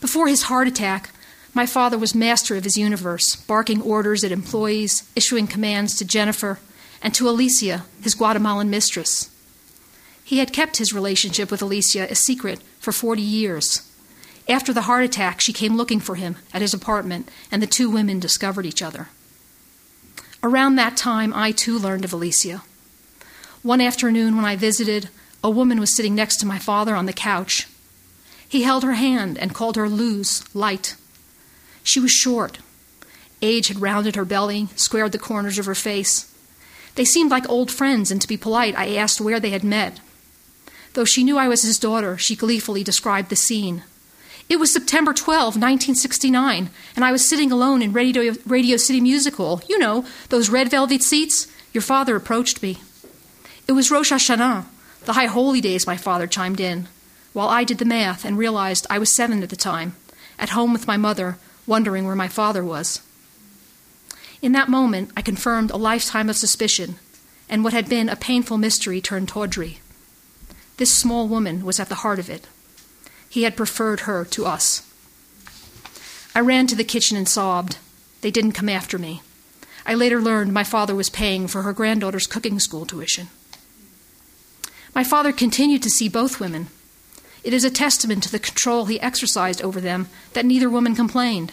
Before 0.00 0.28
his 0.28 0.44
heart 0.44 0.68
attack, 0.68 1.10
my 1.52 1.66
father 1.66 1.98
was 1.98 2.14
master 2.14 2.56
of 2.56 2.64
his 2.64 2.76
universe, 2.76 3.34
barking 3.34 3.82
orders 3.82 4.22
at 4.22 4.32
employees, 4.32 5.10
issuing 5.16 5.46
commands 5.46 5.96
to 5.96 6.04
Jennifer, 6.04 6.60
and 7.02 7.12
to 7.14 7.28
Alicia, 7.28 7.84
his 8.02 8.14
Guatemalan 8.14 8.70
mistress. 8.70 9.30
He 10.28 10.40
had 10.40 10.52
kept 10.52 10.76
his 10.76 10.92
relationship 10.92 11.50
with 11.50 11.62
Alicia 11.62 12.06
a 12.10 12.14
secret 12.14 12.60
for 12.80 12.92
40 12.92 13.22
years. 13.22 13.90
After 14.46 14.74
the 14.74 14.82
heart 14.82 15.02
attack, 15.02 15.40
she 15.40 15.54
came 15.54 15.74
looking 15.74 16.00
for 16.00 16.16
him 16.16 16.36
at 16.52 16.60
his 16.60 16.74
apartment, 16.74 17.30
and 17.50 17.62
the 17.62 17.66
two 17.66 17.88
women 17.88 18.20
discovered 18.20 18.66
each 18.66 18.82
other. 18.82 19.08
Around 20.42 20.74
that 20.74 20.98
time, 20.98 21.32
I 21.32 21.52
too 21.52 21.78
learned 21.78 22.04
of 22.04 22.12
Alicia. 22.12 22.62
One 23.62 23.80
afternoon, 23.80 24.36
when 24.36 24.44
I 24.44 24.54
visited, 24.54 25.08
a 25.42 25.48
woman 25.48 25.80
was 25.80 25.96
sitting 25.96 26.14
next 26.14 26.36
to 26.40 26.46
my 26.46 26.58
father 26.58 26.94
on 26.94 27.06
the 27.06 27.14
couch. 27.14 27.66
He 28.46 28.64
held 28.64 28.82
her 28.82 28.92
hand 28.92 29.38
and 29.38 29.54
called 29.54 29.76
her 29.76 29.88
Luz, 29.88 30.44
light. 30.54 30.94
She 31.82 32.00
was 32.00 32.10
short. 32.10 32.58
Age 33.40 33.68
had 33.68 33.80
rounded 33.80 34.14
her 34.14 34.26
belly, 34.26 34.68
squared 34.76 35.12
the 35.12 35.18
corners 35.18 35.58
of 35.58 35.64
her 35.64 35.74
face. 35.74 36.30
They 36.96 37.06
seemed 37.06 37.30
like 37.30 37.48
old 37.48 37.70
friends, 37.70 38.10
and 38.10 38.20
to 38.20 38.28
be 38.28 38.36
polite, 38.36 38.76
I 38.76 38.94
asked 38.94 39.22
where 39.22 39.40
they 39.40 39.50
had 39.50 39.64
met. 39.64 40.00
Though 40.94 41.04
she 41.04 41.24
knew 41.24 41.38
I 41.38 41.48
was 41.48 41.62
his 41.62 41.78
daughter, 41.78 42.18
she 42.18 42.36
gleefully 42.36 42.82
described 42.82 43.30
the 43.30 43.36
scene. 43.36 43.84
It 44.48 44.58
was 44.58 44.72
September 44.72 45.12
12, 45.12 45.56
1969, 45.56 46.70
and 46.96 47.04
I 47.04 47.12
was 47.12 47.28
sitting 47.28 47.52
alone 47.52 47.82
in 47.82 47.92
Radio, 47.92 48.34
Radio 48.46 48.78
City 48.78 49.00
Music 49.00 49.36
Hall. 49.36 49.60
You 49.68 49.78
know, 49.78 50.06
those 50.30 50.48
red 50.48 50.70
velvet 50.70 51.02
seats. 51.02 51.46
Your 51.74 51.82
father 51.82 52.16
approached 52.16 52.62
me. 52.62 52.78
It 53.66 53.72
was 53.72 53.90
Rosh 53.90 54.10
Hashanah. 54.10 54.64
The 55.04 55.12
High 55.12 55.26
Holy 55.26 55.60
Days, 55.60 55.86
my 55.86 55.96
father 55.96 56.26
chimed 56.26 56.60
in, 56.60 56.88
while 57.32 57.48
I 57.48 57.64
did 57.64 57.78
the 57.78 57.84
math 57.84 58.24
and 58.24 58.36
realized 58.36 58.86
I 58.90 58.98
was 58.98 59.14
seven 59.14 59.42
at 59.42 59.50
the 59.50 59.56
time, 59.56 59.94
at 60.38 60.50
home 60.50 60.72
with 60.72 60.86
my 60.86 60.96
mother, 60.96 61.38
wondering 61.66 62.06
where 62.06 62.16
my 62.16 62.28
father 62.28 62.64
was. 62.64 63.00
In 64.40 64.52
that 64.52 64.68
moment, 64.68 65.10
I 65.16 65.22
confirmed 65.22 65.70
a 65.70 65.76
lifetime 65.76 66.28
of 66.28 66.36
suspicion, 66.36 66.96
and 67.48 67.64
what 67.64 67.72
had 67.72 67.88
been 67.88 68.08
a 68.08 68.16
painful 68.16 68.56
mystery 68.58 69.00
turned 69.00 69.28
tawdry. 69.28 69.80
This 70.78 70.94
small 70.94 71.28
woman 71.28 71.64
was 71.64 71.78
at 71.78 71.88
the 71.88 71.96
heart 71.96 72.18
of 72.18 72.30
it. 72.30 72.46
He 73.28 73.42
had 73.42 73.56
preferred 73.56 74.00
her 74.00 74.24
to 74.24 74.46
us. 74.46 74.82
I 76.34 76.40
ran 76.40 76.66
to 76.68 76.76
the 76.76 76.84
kitchen 76.84 77.16
and 77.16 77.28
sobbed. 77.28 77.78
They 78.20 78.30
didn't 78.30 78.52
come 78.52 78.68
after 78.68 78.96
me. 78.98 79.22
I 79.84 79.94
later 79.94 80.20
learned 80.20 80.52
my 80.52 80.64
father 80.64 80.94
was 80.94 81.10
paying 81.10 81.48
for 81.48 81.62
her 81.62 81.72
granddaughter's 81.72 82.26
cooking 82.26 82.60
school 82.60 82.86
tuition. 82.86 83.28
My 84.94 85.02
father 85.02 85.32
continued 85.32 85.82
to 85.82 85.90
see 85.90 86.08
both 86.08 86.40
women. 86.40 86.68
It 87.42 87.52
is 87.52 87.64
a 87.64 87.70
testament 87.70 88.22
to 88.24 88.30
the 88.30 88.38
control 88.38 88.86
he 88.86 89.00
exercised 89.00 89.62
over 89.62 89.80
them 89.80 90.08
that 90.34 90.44
neither 90.44 90.70
woman 90.70 90.94
complained, 90.94 91.52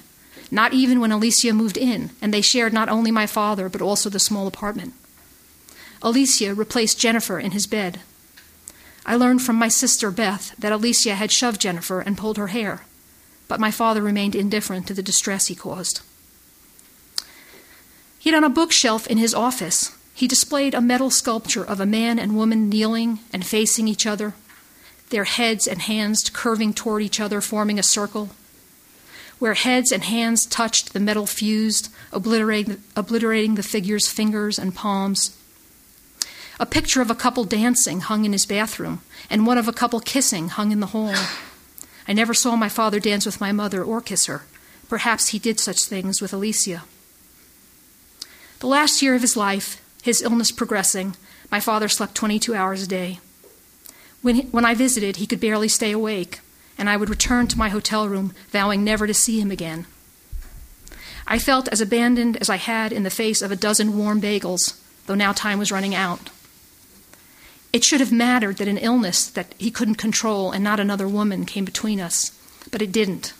not 0.51 0.73
even 0.73 0.99
when 0.99 1.11
Alicia 1.11 1.53
moved 1.53 1.77
in, 1.77 2.11
and 2.21 2.33
they 2.33 2.41
shared 2.41 2.73
not 2.73 2.89
only 2.89 3.09
my 3.09 3.25
father, 3.25 3.69
but 3.69 3.81
also 3.81 4.09
the 4.09 4.19
small 4.19 4.45
apartment. 4.47 4.93
Alicia 6.01 6.53
replaced 6.53 6.99
Jennifer 6.99 7.39
in 7.39 7.51
his 7.51 7.65
bed. 7.65 8.01
I 9.05 9.15
learned 9.15 9.41
from 9.41 9.55
my 9.57 9.67
sister 9.67 10.09
Beth 10.09 10.55
that 10.57 10.71
Alicia 10.71 11.15
had 11.15 11.31
shoved 11.31 11.61
Jennifer 11.61 12.01
and 12.01 12.17
pulled 12.17 12.37
her 12.37 12.47
hair, 12.47 12.81
but 13.47 13.59
my 13.59 13.69
father 13.69 14.01
remained 14.01 14.35
indifferent 14.35 14.87
to 14.87 14.93
the 14.93 15.03
distress 15.03 15.47
he 15.47 15.55
caused. 15.55 16.01
Yet 18.21 18.33
on 18.33 18.43
a 18.43 18.49
bookshelf 18.49 19.05
in 19.05 19.19
his 19.19 19.35
office, 19.35 19.95
he 20.15 20.27
displayed 20.27 20.73
a 20.73 20.81
metal 20.81 21.11
sculpture 21.11 21.63
of 21.63 21.79
a 21.79 21.85
man 21.85 22.17
and 22.17 22.35
woman 22.35 22.69
kneeling 22.69 23.19
and 23.31 23.45
facing 23.45 23.87
each 23.87 24.07
other, 24.07 24.33
their 25.09 25.25
heads 25.25 25.67
and 25.67 25.83
hands 25.83 26.29
curving 26.33 26.73
toward 26.73 27.03
each 27.03 27.19
other, 27.19 27.41
forming 27.41 27.77
a 27.77 27.83
circle. 27.83 28.29
Where 29.37 29.53
heads 29.53 29.91
and 29.91 30.05
hands 30.05 30.47
touched, 30.47 30.93
the 30.93 30.99
metal 30.99 31.27
fused, 31.27 31.93
obliterating, 32.11 32.81
obliterating 32.95 33.55
the 33.55 33.63
figure's 33.63 34.07
fingers 34.07 34.57
and 34.57 34.73
palms. 34.73 35.37
A 36.59 36.65
picture 36.65 37.01
of 37.01 37.11
a 37.11 37.15
couple 37.15 37.43
dancing 37.43 37.99
hung 38.01 38.23
in 38.23 38.31
his 38.31 38.45
bathroom, 38.45 39.01
and 39.29 39.45
one 39.45 39.57
of 39.57 39.67
a 39.67 39.73
couple 39.73 39.99
kissing 39.99 40.49
hung 40.49 40.71
in 40.71 40.79
the 40.79 40.87
hall. 40.87 41.13
I 42.07 42.13
never 42.13 42.33
saw 42.33 42.55
my 42.55 42.69
father 42.69 42.99
dance 42.99 43.25
with 43.25 43.41
my 43.41 43.51
mother 43.51 43.83
or 43.83 43.99
kiss 43.99 44.27
her. 44.27 44.43
Perhaps 44.87 45.29
he 45.29 45.39
did 45.39 45.59
such 45.59 45.83
things 45.83 46.21
with 46.21 46.33
Alicia. 46.33 46.83
The 48.59 48.67
last 48.67 49.01
year 49.01 49.15
of 49.15 49.21
his 49.21 49.35
life, 49.35 49.81
his 50.01 50.21
illness 50.21 50.51
progressing, 50.51 51.15
my 51.51 51.59
father 51.59 51.89
slept 51.89 52.15
22 52.15 52.55
hours 52.55 52.83
a 52.83 52.87
day. 52.87 53.19
When, 54.21 54.35
he, 54.35 54.41
when 54.43 54.65
I 54.65 54.75
visited, 54.75 55.17
he 55.17 55.27
could 55.27 55.39
barely 55.39 55.67
stay 55.67 55.91
awake, 55.91 56.39
and 56.77 56.89
I 56.89 56.97
would 56.97 57.09
return 57.09 57.47
to 57.47 57.57
my 57.57 57.69
hotel 57.69 58.07
room, 58.07 58.33
vowing 58.49 58.83
never 58.83 59.07
to 59.07 59.13
see 59.13 59.39
him 59.39 59.51
again. 59.51 59.87
I 61.27 61.39
felt 61.39 61.67
as 61.69 61.81
abandoned 61.81 62.37
as 62.37 62.49
I 62.49 62.57
had 62.57 62.93
in 62.93 63.03
the 63.03 63.09
face 63.09 63.41
of 63.41 63.51
a 63.51 63.55
dozen 63.55 63.97
warm 63.97 64.21
bagels, 64.21 64.79
though 65.05 65.15
now 65.15 65.33
time 65.33 65.59
was 65.59 65.71
running 65.71 65.95
out. 65.95 66.29
It 67.75 67.83
should 67.83 67.99
have 67.99 68.09
mattered 68.13 68.55
that 68.59 68.69
an 68.69 68.77
illness 68.77 69.27
that 69.27 69.53
he 69.57 69.69
couldn't 69.69 69.95
control 69.95 70.53
and 70.53 70.63
not 70.63 70.79
another 70.79 71.09
woman 71.09 71.43
came 71.43 71.65
between 71.65 71.99
us, 71.99 72.31
but 72.71 72.81
it 72.81 72.93
didn't. 72.93 73.33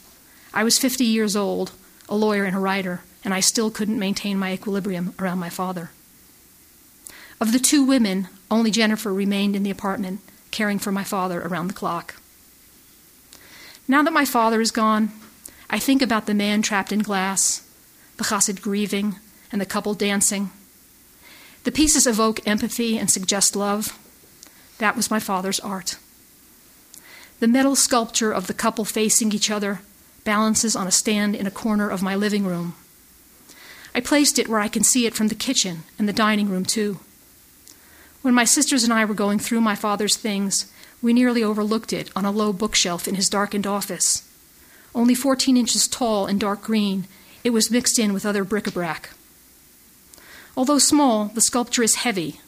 I 0.52 0.62
was 0.62 0.78
50 0.78 1.06
years 1.06 1.34
old, 1.34 1.72
a 2.06 2.16
lawyer 2.16 2.44
and 2.44 2.54
a 2.54 2.58
writer, 2.58 3.00
and 3.24 3.32
I 3.32 3.40
still 3.40 3.70
couldn't 3.70 3.98
maintain 3.98 4.36
my 4.36 4.52
equilibrium 4.52 5.14
around 5.18 5.38
my 5.38 5.48
father. 5.48 5.90
Of 7.40 7.52
the 7.52 7.58
two 7.58 7.82
women, 7.82 8.28
only 8.50 8.70
Jennifer 8.70 9.10
remained 9.10 9.56
in 9.56 9.62
the 9.62 9.70
apartment, 9.70 10.20
caring 10.50 10.78
for 10.78 10.92
my 10.92 11.02
father 11.02 11.40
around 11.40 11.68
the 11.68 11.72
clock. 11.72 12.16
Now 13.88 14.02
that 14.02 14.12
my 14.12 14.26
father 14.26 14.60
is 14.60 14.70
gone, 14.70 15.12
I 15.70 15.78
think 15.78 16.02
about 16.02 16.26
the 16.26 16.34
man 16.34 16.60
trapped 16.60 16.92
in 16.92 16.98
glass, 16.98 17.66
the 18.18 18.24
chassid 18.24 18.60
grieving, 18.60 19.16
and 19.50 19.62
the 19.62 19.64
couple 19.64 19.94
dancing. 19.94 20.50
The 21.64 21.72
pieces 21.72 22.06
evoke 22.06 22.46
empathy 22.46 22.98
and 22.98 23.10
suggest 23.10 23.56
love. 23.56 23.98
That 24.78 24.96
was 24.96 25.10
my 25.10 25.20
father's 25.20 25.60
art. 25.60 25.96
The 27.40 27.48
metal 27.48 27.76
sculpture 27.76 28.32
of 28.32 28.46
the 28.46 28.54
couple 28.54 28.84
facing 28.84 29.32
each 29.32 29.50
other 29.50 29.80
balances 30.24 30.74
on 30.74 30.86
a 30.86 30.92
stand 30.92 31.34
in 31.36 31.46
a 31.46 31.50
corner 31.50 31.88
of 31.88 32.02
my 32.02 32.14
living 32.14 32.44
room. 32.44 32.74
I 33.94 34.00
placed 34.00 34.38
it 34.38 34.48
where 34.48 34.60
I 34.60 34.68
can 34.68 34.84
see 34.84 35.06
it 35.06 35.14
from 35.14 35.28
the 35.28 35.34
kitchen 35.34 35.84
and 35.98 36.08
the 36.08 36.12
dining 36.12 36.50
room, 36.50 36.64
too. 36.64 36.98
When 38.22 38.34
my 38.34 38.44
sisters 38.44 38.84
and 38.84 38.92
I 38.92 39.04
were 39.04 39.14
going 39.14 39.38
through 39.38 39.60
my 39.60 39.74
father's 39.74 40.16
things, 40.16 40.70
we 41.00 41.12
nearly 41.12 41.42
overlooked 41.42 41.92
it 41.92 42.10
on 42.16 42.24
a 42.24 42.30
low 42.30 42.52
bookshelf 42.52 43.06
in 43.06 43.14
his 43.14 43.28
darkened 43.28 43.66
office. 43.66 44.28
Only 44.94 45.14
14 45.14 45.56
inches 45.56 45.86
tall 45.86 46.26
and 46.26 46.40
dark 46.40 46.62
green, 46.62 47.06
it 47.44 47.50
was 47.50 47.70
mixed 47.70 47.98
in 47.98 48.12
with 48.12 48.26
other 48.26 48.44
bric 48.44 48.66
a 48.66 48.70
brac. 48.70 49.10
Although 50.56 50.78
small, 50.78 51.26
the 51.26 51.40
sculpture 51.40 51.82
is 51.82 51.96
heavy. 51.96 52.40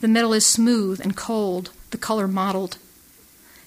The 0.00 0.08
metal 0.08 0.32
is 0.32 0.46
smooth 0.46 1.00
and 1.00 1.16
cold, 1.16 1.70
the 1.90 1.98
color 1.98 2.28
mottled. 2.28 2.78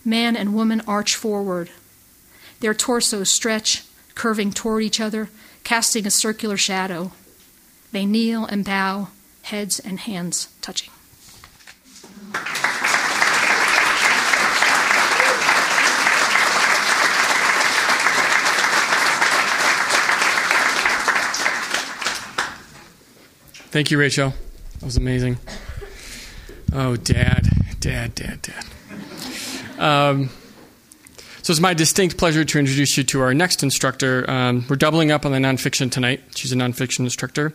Man 0.06 0.38
and 0.38 0.54
woman 0.54 0.82
arch 0.88 1.16
forward. 1.16 1.70
Their 2.62 2.74
torsos 2.74 3.30
stretch, 3.30 3.84
curving 4.16 4.52
toward 4.52 4.84
each 4.84 5.02
other, 5.02 5.30
casting 5.64 6.08
a 6.08 6.12
circular 6.12 6.58
shadow. 6.58 7.12
They 7.92 8.06
kneel 8.06 8.46
and 8.46 8.64
bow, 8.64 9.10
heads 9.42 9.80
and 9.80 10.00
hands 10.00 10.48
touching. 10.62 10.90
Thank 23.72 23.90
you, 23.90 23.98
Rachel. 23.98 24.34
That 24.80 24.86
was 24.86 24.98
amazing. 24.98 25.38
Oh, 26.74 26.96
Dad, 26.96 27.50
Dad, 27.82 28.16
Dad, 28.16 28.42
Dad. 28.42 28.66
Um, 29.78 30.30
so 31.42 31.52
it's 31.52 31.60
my 31.60 31.74
distinct 31.74 32.18
pleasure 32.18 32.46
to 32.46 32.60
introduce 32.60 32.98
you 32.98 33.04
to 33.06 33.22
our 33.22 33.34
next 33.34 33.62
instructor. 33.62 34.30
Um, 34.30 34.66
we're 34.70 34.78
doubling 34.78 35.12
up 35.12 35.26
on 35.26 35.34
the 35.34 35.40
nonfiction 35.40 35.92
tonight. 35.92 36.22
She's 36.34 36.54
a 36.54 36.56
nonfiction 36.56 37.00
instructor. 37.00 37.54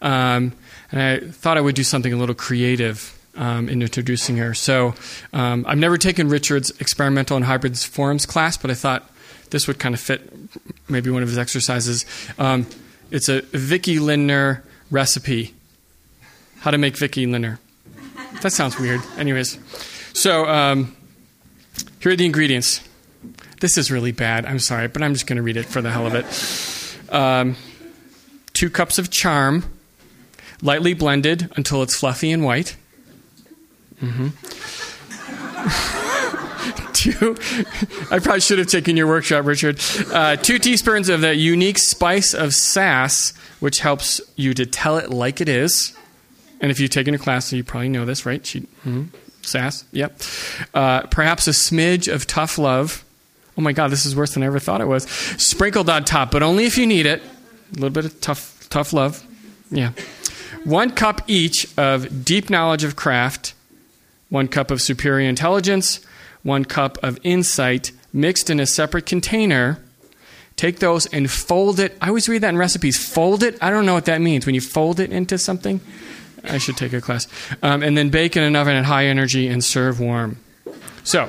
Um, 0.00 0.54
and 0.90 1.02
I 1.02 1.18
thought 1.20 1.58
I 1.58 1.60
would 1.60 1.74
do 1.74 1.84
something 1.84 2.12
a 2.12 2.16
little 2.16 2.34
creative 2.34 3.18
um, 3.36 3.68
in 3.68 3.82
introducing 3.82 4.38
her. 4.38 4.54
So 4.54 4.94
um, 5.34 5.66
I've 5.68 5.76
never 5.76 5.98
taken 5.98 6.28
Richard's 6.28 6.70
experimental 6.80 7.36
and 7.36 7.44
hybrids 7.44 7.84
forms 7.84 8.24
class, 8.24 8.56
but 8.56 8.70
I 8.70 8.74
thought 8.74 9.10
this 9.50 9.66
would 9.66 9.78
kind 9.78 9.94
of 9.94 10.00
fit 10.00 10.32
maybe 10.88 11.10
one 11.10 11.22
of 11.22 11.28
his 11.28 11.36
exercises. 11.36 12.06
Um, 12.38 12.66
it's 13.10 13.28
a 13.28 13.42
Vicki 13.42 13.98
Lindner 13.98 14.64
recipe. 14.90 15.54
How 16.60 16.70
to 16.70 16.78
make 16.78 16.96
Vicki 16.96 17.26
Lindner. 17.26 17.58
That 18.42 18.52
sounds 18.52 18.78
weird. 18.78 19.00
Anyways, 19.16 19.58
so 20.12 20.46
um, 20.46 20.96
here 22.00 22.12
are 22.12 22.16
the 22.16 22.26
ingredients. 22.26 22.80
This 23.60 23.78
is 23.78 23.90
really 23.90 24.12
bad. 24.12 24.44
I'm 24.44 24.58
sorry, 24.58 24.88
but 24.88 25.02
I'm 25.02 25.14
just 25.14 25.26
going 25.26 25.36
to 25.36 25.42
read 25.42 25.56
it 25.56 25.66
for 25.66 25.80
the 25.80 25.90
hell 25.90 26.06
of 26.06 26.14
it. 26.14 27.14
Um, 27.14 27.56
two 28.52 28.68
cups 28.68 28.98
of 28.98 29.10
charm, 29.10 29.64
lightly 30.60 30.94
blended 30.94 31.50
until 31.56 31.82
it's 31.82 31.94
fluffy 31.94 32.30
and 32.30 32.44
white. 32.44 32.76
Mm-hmm. 34.02 34.28
I 38.10 38.18
probably 38.18 38.40
should 38.40 38.58
have 38.58 38.68
taken 38.68 38.96
your 38.96 39.06
workshop, 39.06 39.44
Richard. 39.44 39.80
Uh, 40.10 40.36
two 40.36 40.58
teaspoons 40.58 41.08
of 41.08 41.20
that 41.22 41.36
unique 41.36 41.78
spice 41.78 42.34
of 42.34 42.54
sass 42.54 43.32
which 43.60 43.80
helps 43.80 44.20
you 44.36 44.54
to 44.54 44.66
tell 44.66 44.98
it 44.98 45.10
like 45.10 45.40
it 45.40 45.48
is. 45.48 45.96
And 46.64 46.70
if 46.70 46.80
you've 46.80 46.88
taken 46.88 47.12
a 47.12 47.18
class, 47.18 47.52
you 47.52 47.62
probably 47.62 47.90
know 47.90 48.06
this, 48.06 48.24
right? 48.24 48.44
She, 48.46 48.60
mm-hmm. 48.60 49.04
Sass, 49.42 49.84
yep. 49.92 50.18
Uh, 50.72 51.02
perhaps 51.08 51.46
a 51.46 51.50
smidge 51.50 52.10
of 52.10 52.26
tough 52.26 52.56
love. 52.56 53.04
Oh 53.58 53.60
my 53.60 53.74
God, 53.74 53.90
this 53.90 54.06
is 54.06 54.16
worse 54.16 54.32
than 54.32 54.42
I 54.42 54.46
ever 54.46 54.58
thought 54.58 54.80
it 54.80 54.86
was. 54.86 55.04
Sprinkled 55.04 55.90
on 55.90 56.04
top, 56.04 56.30
but 56.30 56.42
only 56.42 56.64
if 56.64 56.78
you 56.78 56.86
need 56.86 57.04
it. 57.04 57.20
A 57.20 57.74
little 57.74 57.90
bit 57.90 58.06
of 58.06 58.18
tough, 58.22 58.66
tough 58.70 58.94
love. 58.94 59.22
Yeah. 59.70 59.92
One 60.64 60.90
cup 60.90 61.20
each 61.26 61.66
of 61.76 62.24
deep 62.24 62.48
knowledge 62.48 62.82
of 62.82 62.96
craft, 62.96 63.52
one 64.30 64.48
cup 64.48 64.70
of 64.70 64.80
superior 64.80 65.28
intelligence, 65.28 66.02
one 66.44 66.64
cup 66.64 66.96
of 67.04 67.18
insight 67.24 67.92
mixed 68.10 68.48
in 68.48 68.58
a 68.58 68.64
separate 68.64 69.04
container 69.04 69.84
Take 70.56 70.78
those 70.78 71.06
and 71.06 71.30
fold 71.30 71.80
it. 71.80 71.96
I 72.00 72.08
always 72.08 72.28
read 72.28 72.42
that 72.42 72.50
in 72.50 72.56
recipes. 72.56 72.96
Fold 72.96 73.42
it. 73.42 73.58
I 73.60 73.70
don't 73.70 73.86
know 73.86 73.94
what 73.94 74.04
that 74.04 74.20
means. 74.20 74.46
When 74.46 74.54
you 74.54 74.60
fold 74.60 75.00
it 75.00 75.10
into 75.10 75.36
something, 75.36 75.80
I 76.44 76.58
should 76.58 76.76
take 76.76 76.92
a 76.92 77.00
class. 77.00 77.26
Um, 77.62 77.82
and 77.82 77.96
then 77.96 78.10
bake 78.10 78.36
in 78.36 78.42
an 78.42 78.56
oven 78.56 78.76
at 78.76 78.84
high 78.84 79.06
energy 79.06 79.48
and 79.48 79.62
serve 79.62 80.00
warm. 80.00 80.38
So, 81.02 81.28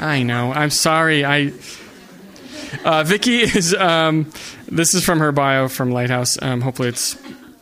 I 0.00 0.22
know. 0.22 0.52
I'm 0.52 0.70
sorry. 0.70 1.24
I. 1.24 1.52
Uh, 2.84 3.04
Vicki 3.04 3.38
is. 3.40 3.74
Um, 3.74 4.30
this 4.68 4.94
is 4.94 5.04
from 5.04 5.20
her 5.20 5.32
bio 5.32 5.68
from 5.68 5.90
Lighthouse. 5.90 6.40
Um, 6.42 6.60
hopefully, 6.60 6.88
it's 6.88 7.16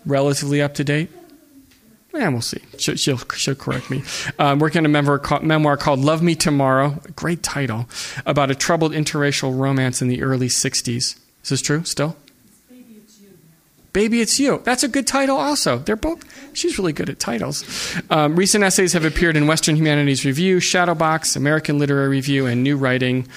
relatively 0.06 0.62
up 0.62 0.74
to 0.74 0.84
date. 0.84 1.10
Yeah, 2.14 2.28
we'll 2.28 2.42
see. 2.42 2.60
She'll, 2.78 2.94
she'll, 2.94 3.18
she'll 3.34 3.56
correct 3.56 3.90
me. 3.90 4.04
Um, 4.38 4.60
working 4.60 4.78
on 4.78 4.86
a 4.86 4.88
memoir, 4.88 5.20
memoir 5.42 5.76
called 5.76 5.98
Love 5.98 6.22
Me 6.22 6.36
Tomorrow, 6.36 7.00
great 7.16 7.42
title, 7.42 7.88
about 8.24 8.52
a 8.52 8.54
troubled 8.54 8.92
interracial 8.92 9.58
romance 9.58 10.00
in 10.00 10.06
the 10.06 10.22
early 10.22 10.46
60s. 10.46 10.86
Is 10.86 11.18
this 11.42 11.60
true 11.60 11.82
still? 11.84 12.16
Baby 13.94 14.20
It's 14.20 14.40
You. 14.40 14.46
Baby 14.48 14.56
It's 14.56 14.58
You. 14.58 14.60
That's 14.64 14.82
a 14.82 14.88
good 14.88 15.06
title 15.06 15.36
also. 15.36 15.78
They're 15.78 15.94
both, 15.94 16.24
she's 16.52 16.78
really 16.78 16.92
good 16.92 17.08
at 17.08 17.20
titles. 17.20 17.64
Um, 18.10 18.34
recent 18.34 18.64
essays 18.64 18.92
have 18.92 19.04
appeared 19.04 19.36
in 19.36 19.46
Western 19.46 19.76
Humanities 19.76 20.24
Review, 20.24 20.56
Shadowbox, 20.56 21.36
American 21.36 21.78
Literary 21.78 22.08
Review, 22.08 22.44
and 22.46 22.64
New 22.64 22.76
Writing. 22.76 23.28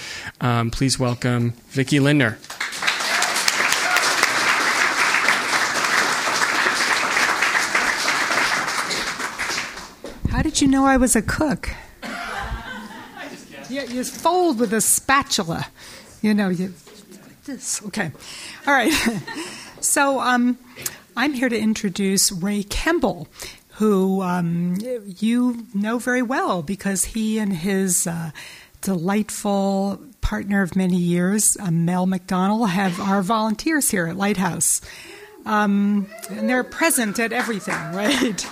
Um, 0.41 0.71
please 0.71 0.97
welcome 0.97 1.51
Vicki 1.69 1.99
Lindner. 1.99 2.39
How 10.31 10.41
did 10.41 10.59
you 10.59 10.67
know 10.67 10.85
I 10.85 10.97
was 10.97 11.15
a 11.15 11.21
cook? 11.21 11.69
you, 13.69 13.81
you 13.83 14.03
fold 14.03 14.59
with 14.59 14.73
a 14.73 14.81
spatula. 14.81 15.67
You 16.23 16.33
know, 16.33 16.49
you 16.49 16.73
like 17.11 17.43
this. 17.43 17.85
Okay. 17.85 18.11
All 18.65 18.73
right. 18.73 18.91
so 19.81 20.19
um, 20.19 20.57
I'm 21.15 21.33
here 21.33 21.49
to 21.49 21.57
introduce 21.57 22.31
Ray 22.31 22.63
Kemble, 22.63 23.27
who 23.71 24.21
um, 24.21 24.77
you 25.05 25.65
know 25.73 25.99
very 25.99 26.21
well 26.21 26.61
because 26.61 27.05
he 27.05 27.39
and 27.39 27.53
his 27.53 28.07
uh, 28.07 28.31
delightful 28.81 29.99
partner 30.21 30.61
of 30.61 30.75
many 30.75 30.97
years, 30.97 31.55
uh, 31.59 31.71
Mel 31.71 32.05
McDonald, 32.05 32.69
have 32.69 32.99
our 32.99 33.21
volunteers 33.21 33.89
here 33.89 34.07
at 34.07 34.17
Lighthouse. 34.17 34.81
Um, 35.45 36.07
and 36.29 36.49
they're 36.49 36.63
present 36.63 37.17
at 37.19 37.31
everything, 37.31 37.73
right? 37.93 38.45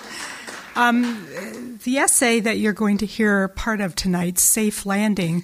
Um, 0.75 1.77
the 1.83 1.97
essay 1.97 2.39
that 2.39 2.57
you're 2.57 2.73
going 2.73 2.97
to 2.99 3.05
hear 3.05 3.47
part 3.49 3.81
of 3.81 3.95
tonight, 3.95 4.39
Safe 4.39 4.85
Landing, 4.85 5.43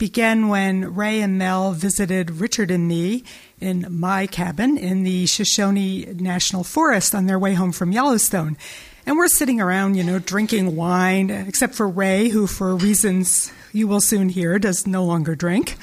began 0.00 0.48
when 0.48 0.94
Ray 0.94 1.20
and 1.20 1.36
Mel 1.36 1.72
visited 1.72 2.30
Richard 2.40 2.70
and 2.70 2.88
me 2.88 3.22
in 3.60 3.86
my 3.90 4.26
cabin 4.26 4.78
in 4.78 5.02
the 5.02 5.26
Shoshone 5.26 6.06
National 6.14 6.64
Forest 6.64 7.14
on 7.14 7.26
their 7.26 7.38
way 7.38 7.52
home 7.52 7.70
from 7.70 7.92
Yellowstone. 7.92 8.56
And 9.04 9.18
we're 9.18 9.28
sitting 9.28 9.60
around, 9.60 9.96
you 9.96 10.02
know, 10.02 10.18
drinking 10.18 10.74
wine, 10.74 11.28
except 11.28 11.74
for 11.74 11.86
Ray, 11.86 12.30
who, 12.30 12.46
for 12.46 12.74
reasons 12.74 13.52
you 13.74 13.86
will 13.86 14.00
soon 14.00 14.30
hear, 14.30 14.58
does 14.58 14.86
no 14.86 15.04
longer 15.04 15.34
drink. 15.34 15.76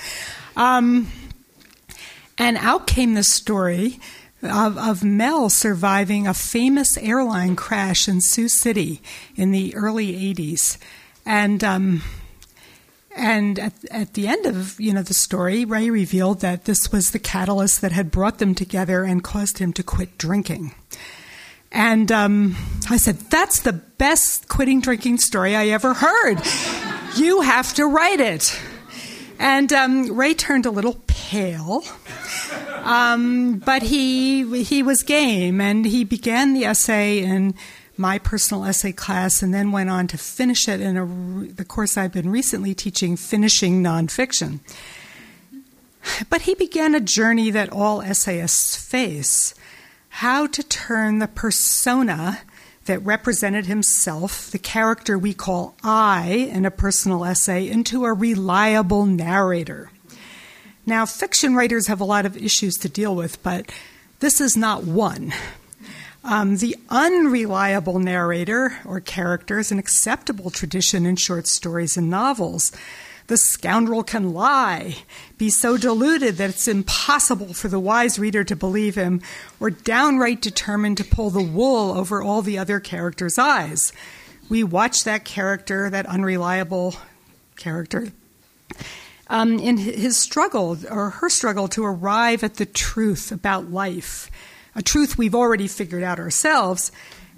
Um, 0.55 1.11
and 2.39 2.57
out 2.57 2.87
came 2.87 3.13
the 3.13 3.23
story 3.23 3.99
of, 4.41 4.79
of 4.79 5.03
Mel 5.03 5.47
surviving 5.51 6.25
a 6.25 6.33
famous 6.33 6.97
airline 6.97 7.55
crash 7.55 8.07
in 8.07 8.21
Sioux 8.21 8.49
City 8.49 8.99
in 9.35 9.51
the 9.51 9.75
early 9.75 10.33
80s. 10.33 10.79
And 11.23 11.63
um, 11.63 12.01
and 13.17 13.57
at, 13.59 13.73
at 13.89 14.13
the 14.13 14.27
end 14.27 14.45
of 14.45 14.79
you 14.79 14.93
know 14.93 15.01
the 15.01 15.13
story, 15.13 15.65
Ray 15.65 15.89
revealed 15.89 16.41
that 16.41 16.65
this 16.65 16.91
was 16.91 17.11
the 17.11 17.19
catalyst 17.19 17.81
that 17.81 17.91
had 17.91 18.11
brought 18.11 18.37
them 18.37 18.53
together 18.55 19.03
and 19.03 19.23
caused 19.23 19.57
him 19.57 19.73
to 19.73 19.83
quit 19.83 20.17
drinking. 20.17 20.73
And 21.71 22.11
um, 22.11 22.55
I 22.89 22.97
said, 22.97 23.17
"That's 23.31 23.61
the 23.61 23.73
best 23.73 24.47
quitting 24.47 24.81
drinking 24.81 25.17
story 25.17 25.55
I 25.55 25.67
ever 25.67 25.93
heard. 25.95 26.37
you 27.15 27.41
have 27.41 27.73
to 27.73 27.85
write 27.85 28.19
it." 28.19 28.57
And 29.39 29.71
um, 29.73 30.15
Ray 30.15 30.33
turned 30.33 30.65
a 30.65 30.71
little 30.71 30.99
pale, 31.07 31.83
um, 32.83 33.57
but 33.59 33.83
he 33.83 34.63
he 34.63 34.83
was 34.83 35.03
game, 35.03 35.59
and 35.59 35.85
he 35.85 36.03
began 36.03 36.53
the 36.53 36.65
essay 36.65 37.19
in 37.19 37.55
my 37.97 38.19
personal 38.19 38.65
essay 38.65 38.91
class, 38.91 39.41
and 39.41 39.53
then 39.53 39.71
went 39.71 39.89
on 39.89 40.07
to 40.07 40.17
finish 40.17 40.67
it 40.67 40.81
in 40.81 40.97
a, 40.97 41.05
the 41.53 41.65
course 41.65 41.97
I've 41.97 42.13
been 42.13 42.29
recently 42.29 42.73
teaching, 42.73 43.17
finishing 43.17 43.83
nonfiction. 43.83 44.59
But 46.29 46.43
he 46.43 46.55
began 46.55 46.95
a 46.95 46.99
journey 46.99 47.51
that 47.51 47.71
all 47.71 48.01
essayists 48.01 48.77
face: 48.77 49.53
how 50.09 50.47
to 50.47 50.63
turn 50.63 51.19
the 51.19 51.27
persona 51.27 52.39
that 52.85 52.99
represented 52.99 53.65
himself, 53.65 54.49
the 54.49 54.57
character 54.57 55.17
we 55.17 55.33
call 55.33 55.75
I 55.83 56.49
in 56.51 56.65
a 56.65 56.71
personal 56.71 57.25
essay, 57.25 57.67
into 57.67 58.05
a 58.05 58.13
reliable 58.13 59.05
narrator. 59.05 59.91
Now, 60.85 61.05
fiction 61.05 61.53
writers 61.53 61.87
have 61.87 61.99
a 61.99 62.05
lot 62.05 62.25
of 62.25 62.37
issues 62.37 62.75
to 62.75 62.87
deal 62.87 63.13
with, 63.13 63.43
but 63.43 63.69
this 64.21 64.39
is 64.39 64.55
not 64.55 64.85
one. 64.85 65.33
Um, 66.29 66.57
the 66.57 66.75
unreliable 66.89 67.99
narrator 67.99 68.77
or 68.83 68.99
character 68.99 69.59
is 69.59 69.71
an 69.71 69.79
acceptable 69.79 70.49
tradition 70.49 71.05
in 71.05 71.15
short 71.15 71.47
stories 71.47 71.95
and 71.95 72.09
novels. 72.09 72.73
The 73.27 73.37
scoundrel 73.37 74.03
can 74.03 74.33
lie, 74.33 74.97
be 75.37 75.49
so 75.49 75.77
deluded 75.77 76.35
that 76.35 76.49
it's 76.49 76.67
impossible 76.67 77.53
for 77.53 77.69
the 77.69 77.79
wise 77.79 78.19
reader 78.19 78.43
to 78.43 78.57
believe 78.57 78.95
him, 78.95 79.21
or 79.61 79.69
downright 79.69 80.41
determined 80.41 80.97
to 80.97 81.05
pull 81.05 81.29
the 81.29 81.41
wool 81.41 81.97
over 81.97 82.21
all 82.21 82.41
the 82.41 82.57
other 82.57 82.81
characters' 82.81 83.37
eyes. 83.37 83.93
We 84.49 84.65
watch 84.65 85.05
that 85.05 85.23
character, 85.23 85.89
that 85.89 86.07
unreliable 86.07 86.95
character, 87.55 88.11
um, 89.29 89.59
in 89.59 89.77
his 89.77 90.17
struggle 90.17 90.77
or 90.91 91.09
her 91.09 91.29
struggle 91.29 91.69
to 91.69 91.85
arrive 91.85 92.43
at 92.43 92.55
the 92.55 92.65
truth 92.65 93.31
about 93.31 93.71
life, 93.71 94.29
a 94.77 94.83
truth 94.83 95.17
we've 95.17 95.35
already 95.35 95.67
figured 95.67 96.03
out 96.03 96.19
ourselves. 96.19 96.91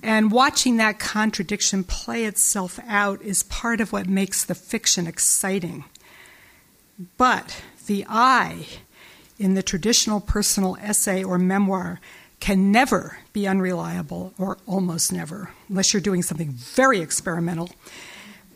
And 0.03 0.31
watching 0.31 0.77
that 0.77 0.99
contradiction 0.99 1.83
play 1.83 2.25
itself 2.25 2.79
out 2.87 3.21
is 3.21 3.43
part 3.43 3.81
of 3.81 3.91
what 3.91 4.07
makes 4.07 4.45
the 4.45 4.55
fiction 4.55 5.07
exciting. 5.07 5.85
But 7.17 7.63
the 7.87 8.05
I 8.07 8.67
in 9.39 9.53
the 9.53 9.63
traditional 9.63 10.19
personal 10.19 10.77
essay 10.81 11.23
or 11.23 11.39
memoir 11.39 12.01
can 12.41 12.71
never 12.71 13.17
be 13.33 13.47
unreliable, 13.47 14.33
or 14.37 14.57
almost 14.65 15.11
never, 15.11 15.51
unless 15.67 15.93
you're 15.93 16.01
doing 16.01 16.21
something 16.21 16.51
very 16.51 16.99
experimental. 16.99 17.69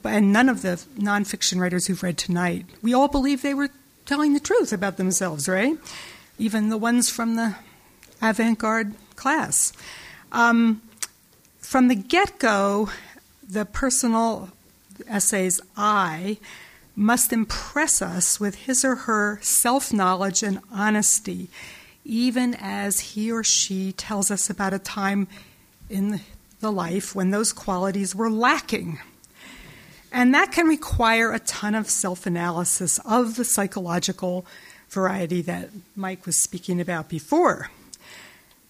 And 0.06 0.32
none 0.32 0.50
of 0.50 0.62
the 0.62 0.82
nonfiction 0.98 1.60
writers 1.60 1.88
who've 1.88 2.04
read 2.04 2.18
tonight, 2.18 2.66
we 2.82 2.94
all 2.94 3.08
believe 3.08 3.42
they 3.42 3.54
were 3.54 3.70
telling 4.06 4.34
the 4.34 4.40
truth 4.40 4.72
about 4.72 4.98
themselves, 4.98 5.50
right? 5.50 5.78
Even 6.38 6.70
the 6.70 6.78
ones 6.78 7.10
from 7.10 7.36
the 7.36 7.56
avant 8.24 8.58
garde 8.58 8.94
class. 9.16 9.74
Um, 10.32 10.82
from 11.60 11.90
the 11.90 11.96
get 11.96 12.40
go, 12.40 12.90
the 13.48 13.66
personal 13.66 14.50
essays 15.08 15.60
I 15.76 16.38
must 16.96 17.34
impress 17.34 18.02
us 18.02 18.40
with 18.40 18.56
his 18.56 18.86
or 18.86 18.96
her 18.96 19.40
self 19.42 19.92
knowledge 19.92 20.44
and 20.44 20.60
honesty, 20.72 21.50
even 22.06 22.56
as 22.60 23.00
he 23.00 23.32
or 23.32 23.44
she 23.44 23.92
tells 23.94 24.32
us 24.32 24.50
about 24.50 24.74
a 24.74 24.80
time 24.80 25.28
in 25.90 26.22
the 26.60 26.72
life 26.72 27.14
when 27.16 27.32
those 27.32 27.52
qualities 27.52 28.16
were 28.16 28.30
lacking. 28.30 29.00
And 30.12 30.34
that 30.36 30.52
can 30.52 30.68
require 30.68 31.32
a 31.32 31.40
ton 31.40 31.74
of 31.74 31.90
self 31.90 32.26
analysis 32.26 33.00
of 33.00 33.36
the 33.36 33.46
psychological 33.46 34.46
variety 34.90 35.42
that 35.42 35.70
Mike 35.96 36.26
was 36.26 36.38
speaking 36.38 36.80
about 36.80 37.10
before. 37.10 37.72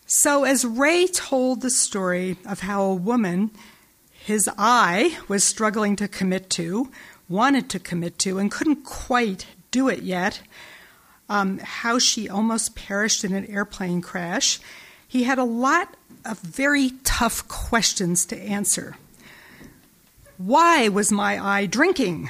So, 0.05 0.43
as 0.43 0.65
Ray 0.65 1.07
told 1.07 1.61
the 1.61 1.69
story 1.69 2.37
of 2.45 2.61
how 2.61 2.83
a 2.83 2.93
woman, 2.93 3.51
his 4.11 4.49
eye 4.57 5.17
was 5.27 5.43
struggling 5.43 5.95
to 5.95 6.07
commit 6.07 6.49
to, 6.51 6.91
wanted 7.29 7.69
to 7.69 7.79
commit 7.79 8.19
to, 8.19 8.37
and 8.37 8.51
couldn't 8.51 8.83
quite 8.83 9.47
do 9.71 9.87
it 9.87 10.03
yet, 10.03 10.41
um, 11.29 11.57
how 11.59 11.99
she 11.99 12.29
almost 12.29 12.75
perished 12.75 13.23
in 13.23 13.33
an 13.33 13.45
airplane 13.45 14.01
crash, 14.01 14.59
he 15.07 15.23
had 15.23 15.39
a 15.39 15.43
lot 15.43 15.95
of 16.25 16.39
very 16.39 16.91
tough 17.03 17.47
questions 17.47 18.25
to 18.25 18.37
answer. 18.37 18.97
Why 20.37 20.89
was 20.89 21.11
my 21.11 21.43
eye 21.43 21.65
drinking? 21.65 22.29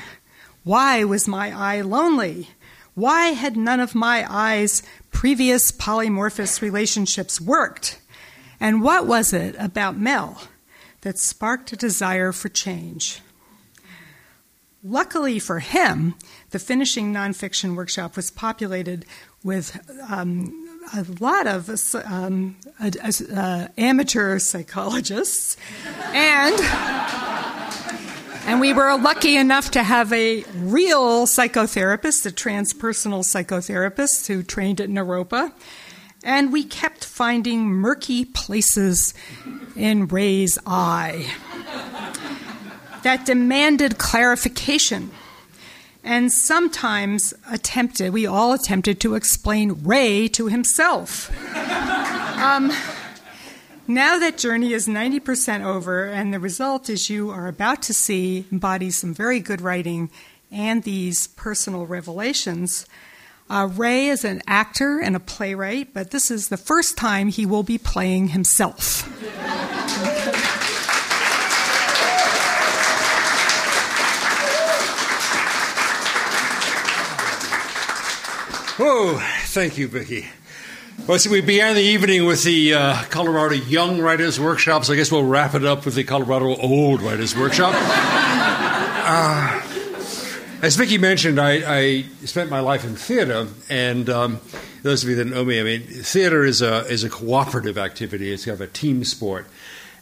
Why 0.64 1.04
was 1.04 1.28
my 1.28 1.52
eye 1.52 1.82
lonely? 1.82 2.50
Why 2.96 3.28
had 3.30 3.58
none 3.58 3.80
of 3.80 3.96
my 3.96 4.26
eyes' 4.30 4.84
previous 5.12 5.72
polymorphous 5.72 6.62
relationships 6.62 7.42
worked? 7.42 8.00
And 8.60 8.82
what 8.82 9.08
was 9.08 9.34
it 9.34 9.56
about 9.58 9.98
Mel 9.98 10.42
that 11.02 11.18
sparked 11.18 11.74
a 11.74 11.76
desire 11.76 12.32
for 12.32 12.50
change? 12.50 13.22
Luckily 14.84 15.40
for 15.40 15.60
him, 15.60 16.16
the 16.52 16.60
finishing 16.60 17.14
nonfiction 17.14 17.76
workshop 17.76 18.16
was 18.16 18.30
populated 18.30 19.06
with 19.44 19.80
um, 20.10 20.64
a 20.94 21.06
lot 21.20 21.48
of 21.48 21.70
um, 22.06 22.58
uh, 22.80 23.68
amateur 23.78 24.40
psychologists 24.40 25.58
and 26.14 26.56
and 28.46 28.60
we 28.60 28.74
were 28.74 28.98
lucky 28.98 29.36
enough 29.36 29.72
to 29.72 29.84
have 29.84 30.12
a 30.14 30.44
real 30.56 31.26
psychotherapist, 31.26 32.26
a 32.26 32.32
transpersonal 32.32 33.24
psychotherapist 33.24 34.28
who 34.28 34.44
trained 34.44 34.82
at 34.82 34.90
Naropa. 34.90 35.52
And 36.24 36.54
we 36.54 36.64
kept 36.64 37.04
finding 37.04 37.66
murky 37.66 38.26
places 38.26 39.14
in 39.76 40.08
Ray's 40.08 40.58
eye 40.66 41.34
that 43.04 43.26
demanded 43.26 43.98
clarification 43.98 45.12
and 46.04 46.32
sometimes 46.32 47.34
attempted, 47.50 48.12
we 48.12 48.26
all 48.26 48.52
attempted 48.52 49.00
to 49.02 49.16
explain 49.16 49.84
Ray 49.84 50.28
to 50.30 50.48
himself. 50.48 51.32
um, 52.38 52.72
now 53.88 54.20
that 54.20 54.38
journey 54.38 54.74
is 54.74 54.88
90% 54.88 55.66
over, 55.66 56.06
and 56.06 56.34
the 56.34 56.40
result, 56.40 56.90
as 56.90 57.10
you 57.10 57.30
are 57.30 57.48
about 57.48 57.82
to 57.84 57.94
see, 57.94 58.46
embodies 58.52 58.98
some 58.98 59.14
very 59.14 59.40
good 59.40 59.62
writing 59.62 60.10
and 60.52 60.84
these 60.84 61.28
personal 61.28 61.86
revelations. 61.86 62.86
Uh, 63.50 63.70
Ray 63.72 64.08
is 64.08 64.24
an 64.24 64.42
actor 64.48 65.00
and 65.00 65.16
a 65.16 65.20
playwright, 65.20 65.94
but 65.94 66.12
this 66.12 66.32
is 66.32 66.50
the 66.50 66.58
first 66.58 66.98
time 66.98 67.28
he 67.28 67.46
will 67.46 67.64
be 67.64 67.78
playing 67.78 68.30
himself. 68.30 69.10
Oh, 78.80 79.20
thank 79.46 79.78
you, 79.78 79.88
Vicki. 79.88 80.28
Well, 81.06 81.20
see, 81.20 81.30
we 81.30 81.42
began 81.42 81.76
the 81.76 81.82
evening 81.82 82.26
with 82.26 82.44
the 82.44 82.76
uh, 82.76 83.04
Colorado 83.10 83.56
Young 83.56 84.00
Writers 84.00 84.40
Workshop, 84.40 84.86
so 84.86 84.94
I 84.94 84.96
guess 84.96 85.12
we'll 85.12 85.26
wrap 85.26 85.54
it 85.54 85.66
up 85.66 85.84
with 85.84 85.96
the 85.96 86.06
Colorado 86.06 86.56
Old 86.56 87.02
Writers 87.02 87.36
Workshop. 87.36 87.74
uh, 87.78 89.62
as 90.62 90.78
Vicki 90.78 90.98
mentioned, 90.98 91.42
I, 91.42 91.52
I, 91.68 92.06
spent 92.24 92.50
my 92.50 92.62
life 92.62 92.86
in 92.86 92.96
theater, 92.96 93.48
and 93.70 94.10
um, 94.10 94.40
those 94.82 95.04
of 95.04 95.10
you 95.10 95.16
that 95.16 95.26
know 95.26 95.44
me, 95.44 95.60
I 95.60 95.64
mean, 95.64 95.82
theater 95.82 96.46
is 96.46 96.62
a 96.62 96.86
is 96.86 97.04
a 97.04 97.10
cooperative 97.10 97.78
activity. 97.78 98.32
It's 98.32 98.46
kind 98.46 98.56
of 98.56 98.62
a 98.62 98.68
team 98.68 99.04
sport. 99.04 99.48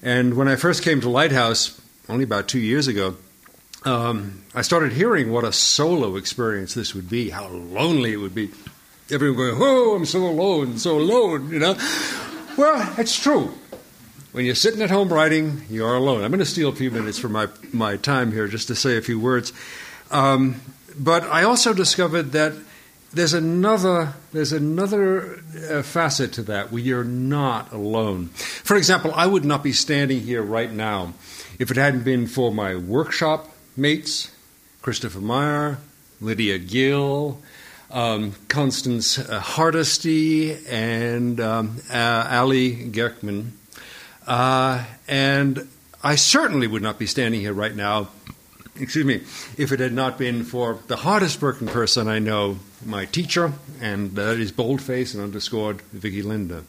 And 0.04 0.36
when 0.36 0.48
I 0.48 0.56
first 0.56 0.84
came 0.84 1.02
to 1.02 1.10
Lighthouse, 1.10 1.82
only 2.10 2.26
about 2.26 2.48
two 2.48 2.60
years 2.60 2.88
ago, 2.88 3.18
um, 3.86 4.44
I 4.54 4.62
started 4.62 4.92
hearing 4.92 5.32
what 5.32 5.46
a 5.46 5.52
solo 5.52 6.16
experience 6.16 6.76
this 6.76 6.94
would 6.94 7.10
be, 7.10 7.32
how 7.32 7.48
lonely 7.48 8.14
it 8.14 8.18
would 8.18 8.36
be 8.36 8.52
everyone 9.12 9.38
going, 9.38 9.58
oh, 9.62 9.96
I'm 9.96 10.06
so 10.06 10.26
alone, 10.26 10.78
so 10.78 10.98
alone, 10.98 11.52
you 11.52 11.60
know. 11.60 11.76
Well, 12.58 12.94
it's 12.98 13.18
true. 13.20 13.54
When 14.32 14.46
you're 14.46 14.56
sitting 14.56 14.82
at 14.82 14.90
home 14.90 15.12
writing, 15.12 15.64
you're 15.70 15.96
alone. 15.96 16.24
I'm 16.24 16.32
going 16.32 16.40
to 16.40 16.46
steal 16.46 16.70
a 16.70 16.76
few 16.76 16.92
minutes 16.92 17.20
from 17.20 17.34
my, 17.34 17.48
my 17.74 17.98
time 17.98 18.32
here 18.32 18.48
just 18.48 18.68
to 18.70 18.76
say 18.76 18.98
a 18.98 19.02
few 19.02 19.20
words. 19.20 19.52
Um, 20.10 20.62
but 20.98 21.24
I 21.24 21.44
also 21.44 21.74
discovered 21.74 22.32
that 22.32 22.54
there's 23.14 23.34
another 23.34 24.14
there's 24.32 24.54
another 24.54 25.44
uh, 25.70 25.84
facet 25.84 26.32
to 26.34 26.44
that 26.44 26.72
where 26.72 26.82
you're 26.82 27.04
not 27.04 27.74
alone. 27.74 28.28
For 28.28 28.78
example, 28.78 29.12
I 29.14 29.28
would 29.28 29.44
not 29.44 29.64
be 29.64 29.74
standing 29.74 30.22
here 30.22 30.42
right 30.42 30.72
now 30.72 31.14
if 31.60 31.72
it 31.72 31.78
hadn't 31.78 32.04
been 32.04 32.26
for 32.26 32.54
my 32.54 32.76
workshop 32.76 33.50
mates, 33.76 34.32
Christopher 34.82 35.20
Meyer, 35.20 35.80
Lydia 36.22 36.58
Gill, 36.58 37.42
um, 37.92 38.34
Constance 38.48 39.20
uh, 39.20 39.40
Hardesty, 39.40 40.54
and 40.68 41.40
um, 41.40 41.78
uh, 41.92 42.28
Ali 42.30 42.90
Gerkman. 42.90 43.58
Uh, 44.26 44.84
and 45.08 45.68
I 46.04 46.16
certainly 46.16 46.68
would 46.68 46.82
not 46.82 46.98
be 46.98 47.06
standing 47.06 47.42
here 47.42 47.54
right 47.54 47.76
now 47.76 48.10
excuse 48.80 49.06
me, 49.06 49.22
if 49.58 49.72
it 49.72 49.80
had 49.80 49.94
not 49.94 50.18
been 50.18 50.44
for 50.44 50.80
the 50.88 50.96
hardest 50.96 51.42
working 51.42 51.68
person 51.68 52.08
I 52.08 52.20
know, 52.20 52.58
my 52.86 53.06
teacher, 53.06 53.54
and 53.80 54.12
that 54.16 54.40
is 54.40 54.52
boldface 54.52 55.14
and 55.14 55.24
underscored 55.24 55.82
Vicki 55.94 56.22
Lindner. 56.22 56.64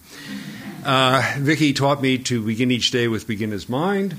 Uh, 0.84 1.34
Vicki 1.38 1.72
taught 1.72 2.02
me 2.02 2.18
to 2.18 2.44
begin 2.44 2.70
each 2.70 2.90
day 2.90 3.08
with 3.08 3.26
beginner's 3.26 3.68
mind, 3.68 4.16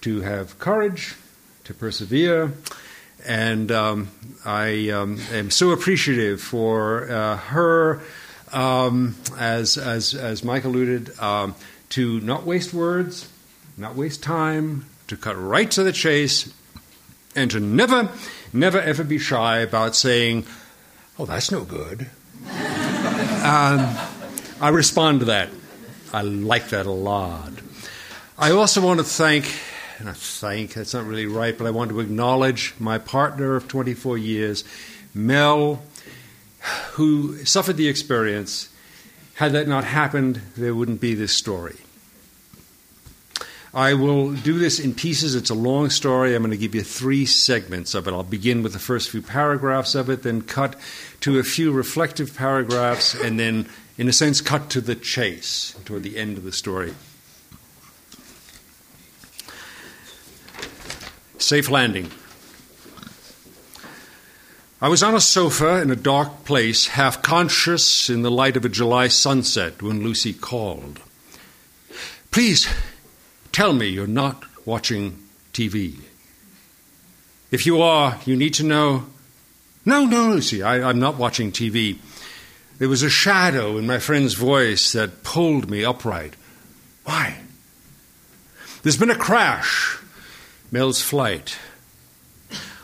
to 0.00 0.22
have 0.22 0.58
courage, 0.58 1.14
to 1.64 1.74
persevere, 1.74 2.52
and 3.28 3.70
um, 3.70 4.08
I 4.46 4.88
um, 4.88 5.20
am 5.32 5.50
so 5.50 5.70
appreciative 5.70 6.40
for 6.40 7.10
uh, 7.10 7.36
her, 7.36 8.00
um, 8.52 9.16
as, 9.38 9.76
as, 9.76 10.14
as 10.14 10.42
Mike 10.42 10.64
alluded, 10.64 11.16
um, 11.20 11.54
to 11.90 12.20
not 12.20 12.46
waste 12.46 12.72
words, 12.72 13.28
not 13.76 13.94
waste 13.94 14.22
time, 14.22 14.86
to 15.08 15.16
cut 15.16 15.38
right 15.38 15.70
to 15.72 15.82
the 15.82 15.92
chase, 15.92 16.52
and 17.36 17.50
to 17.50 17.60
never, 17.60 18.08
never, 18.54 18.80
ever 18.80 19.04
be 19.04 19.18
shy 19.18 19.58
about 19.58 19.94
saying, 19.94 20.46
Oh, 21.18 21.26
that's 21.26 21.50
no 21.50 21.64
good. 21.64 22.08
um, 22.46 23.94
I 24.60 24.70
respond 24.72 25.20
to 25.20 25.26
that. 25.26 25.50
I 26.14 26.22
like 26.22 26.68
that 26.68 26.86
a 26.86 26.90
lot. 26.90 27.52
I 28.38 28.52
also 28.52 28.80
want 28.80 29.00
to 29.00 29.04
thank, 29.04 29.52
not 30.06 30.16
thank, 30.16 30.74
that's 30.74 30.94
not 30.94 31.06
really 31.06 31.26
right, 31.26 31.56
but 31.56 31.66
I 31.66 31.70
want 31.70 31.90
to 31.90 32.00
acknowledge 32.00 32.74
my 32.78 32.98
partner 32.98 33.56
of 33.56 33.68
24 33.68 34.18
years, 34.18 34.64
Mel, 35.14 35.82
who 36.92 37.44
suffered 37.44 37.76
the 37.76 37.88
experience. 37.88 38.68
Had 39.34 39.52
that 39.52 39.68
not 39.68 39.84
happened, 39.84 40.40
there 40.56 40.74
wouldn't 40.74 41.00
be 41.00 41.14
this 41.14 41.32
story. 41.32 41.76
I 43.74 43.94
will 43.94 44.32
do 44.32 44.58
this 44.58 44.80
in 44.80 44.94
pieces. 44.94 45.34
It's 45.34 45.50
a 45.50 45.54
long 45.54 45.90
story. 45.90 46.34
I'm 46.34 46.42
going 46.42 46.50
to 46.50 46.56
give 46.56 46.74
you 46.74 46.82
three 46.82 47.26
segments 47.26 47.94
of 47.94 48.08
it. 48.08 48.12
I'll 48.12 48.22
begin 48.22 48.62
with 48.62 48.72
the 48.72 48.78
first 48.78 49.10
few 49.10 49.22
paragraphs 49.22 49.94
of 49.94 50.08
it, 50.08 50.22
then 50.22 50.42
cut 50.42 50.74
to 51.20 51.38
a 51.38 51.42
few 51.42 51.70
reflective 51.70 52.34
paragraphs, 52.36 53.14
and 53.14 53.38
then, 53.38 53.68
in 53.98 54.08
a 54.08 54.12
sense, 54.12 54.40
cut 54.40 54.70
to 54.70 54.80
the 54.80 54.94
chase 54.94 55.76
toward 55.84 56.02
the 56.02 56.16
end 56.16 56.38
of 56.38 56.44
the 56.44 56.52
story. 56.52 56.94
Safe 61.38 61.70
landing. 61.70 62.10
I 64.80 64.88
was 64.88 65.02
on 65.02 65.14
a 65.14 65.20
sofa 65.20 65.80
in 65.80 65.90
a 65.90 65.96
dark 65.96 66.44
place, 66.44 66.88
half 66.88 67.22
conscious 67.22 68.08
in 68.08 68.22
the 68.22 68.30
light 68.30 68.56
of 68.56 68.64
a 68.64 68.68
July 68.68 69.08
sunset, 69.08 69.82
when 69.82 70.02
Lucy 70.04 70.32
called. 70.32 71.00
Please, 72.30 72.68
tell 73.50 73.72
me 73.72 73.88
you're 73.88 74.06
not 74.06 74.44
watching 74.64 75.18
TV. 75.52 75.96
If 77.50 77.66
you 77.66 77.82
are, 77.82 78.18
you 78.24 78.36
need 78.36 78.54
to 78.54 78.64
know 78.64 79.06
no, 79.88 80.04
no, 80.04 80.28
Lucy, 80.28 80.62
I, 80.62 80.90
am 80.90 81.00
not 81.00 81.16
watching 81.16 81.50
TV. 81.50 81.96
There 82.76 82.90
was 82.90 83.02
a 83.02 83.08
shadow 83.08 83.78
in 83.78 83.86
my 83.86 83.98
friend's 83.98 84.34
voice 84.34 84.92
that 84.92 85.22
pulled 85.22 85.70
me 85.70 85.82
upright. 85.82 86.34
Why? 87.04 87.38
There's 88.82 88.98
been 88.98 89.10
a 89.10 89.16
crash. 89.16 89.97
Mel's 90.70 91.00
flight. 91.00 91.58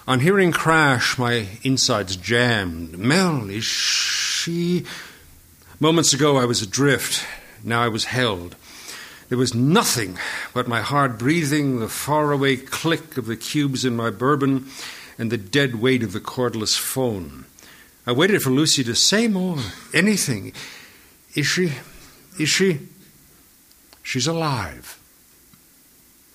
On 0.08 0.20
hearing 0.20 0.52
crash, 0.52 1.18
my 1.18 1.48
insides 1.62 2.16
jammed. 2.16 2.98
Mel, 2.98 3.50
is 3.50 3.64
she. 3.64 4.84
Moments 5.80 6.12
ago 6.12 6.36
I 6.38 6.44
was 6.44 6.62
adrift. 6.62 7.26
Now 7.62 7.82
I 7.82 7.88
was 7.88 8.06
held. 8.06 8.56
There 9.28 9.38
was 9.38 9.54
nothing 9.54 10.18
but 10.52 10.68
my 10.68 10.80
hard 10.80 11.18
breathing, 11.18 11.80
the 11.80 11.88
faraway 11.88 12.56
click 12.56 13.16
of 13.16 13.26
the 13.26 13.36
cubes 13.36 13.84
in 13.84 13.96
my 13.96 14.10
bourbon, 14.10 14.66
and 15.18 15.30
the 15.30 15.38
dead 15.38 15.76
weight 15.76 16.02
of 16.02 16.12
the 16.12 16.20
cordless 16.20 16.78
phone. 16.78 17.44
I 18.06 18.12
waited 18.12 18.42
for 18.42 18.50
Lucy 18.50 18.84
to 18.84 18.94
say 18.94 19.28
more, 19.28 19.58
anything. 19.92 20.52
Is 21.34 21.46
she? 21.46 21.72
Is 22.38 22.48
she? 22.48 22.80
She's 24.02 24.26
alive. 24.26 24.98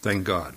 Thank 0.02 0.24
God. 0.24 0.56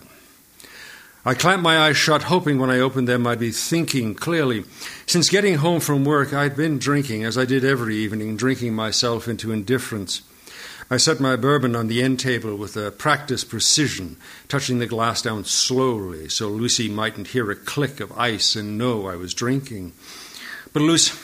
I 1.25 1.35
clamped 1.35 1.63
my 1.63 1.79
eyes 1.79 1.97
shut, 1.97 2.25
hoping 2.25 2.59
when 2.59 2.71
I 2.71 2.81
opened 2.81 3.07
them 3.07 3.29
I'd 3.29 3.39
be 3.39 3.53
thinking 3.53 4.17
clearly. 4.17 4.65
Since 5.07 5.31
getting 5.31 5.57
home 5.57 5.79
from 5.79 6.05
work, 6.05 6.33
I'd 6.33 6.57
been 6.57 6.81
drinking, 6.81 7.23
as 7.23 7.39
I 7.39 7.45
did 7.45 7.65
every 7.65 7.95
evening, 7.95 8.37
drinking 8.37 8.75
myself 8.75 9.29
into 9.29 9.53
indifference. 9.53 10.23
I 10.91 10.97
set 10.97 11.21
my 11.21 11.37
bourbon 11.37 11.77
on 11.77 11.87
the 11.87 12.03
end 12.03 12.19
table 12.19 12.57
with 12.57 12.77
a 12.77 12.91
practiced 12.91 13.49
precision, 13.49 14.17
touching 14.49 14.81
the 14.81 14.87
glass 14.87 15.23
down 15.23 15.45
slowly 15.45 16.29
so 16.29 16.49
Lucy 16.49 16.89
mightn't 16.89 17.29
hear 17.29 17.51
a 17.53 17.57
click 17.57 18.01
of 18.01 18.19
ice 18.19 18.57
and 18.57 18.77
know 18.77 19.07
I 19.07 19.15
was 19.15 19.33
drinking. 19.33 19.93
But 20.73 20.83
Lucy, 20.83 21.17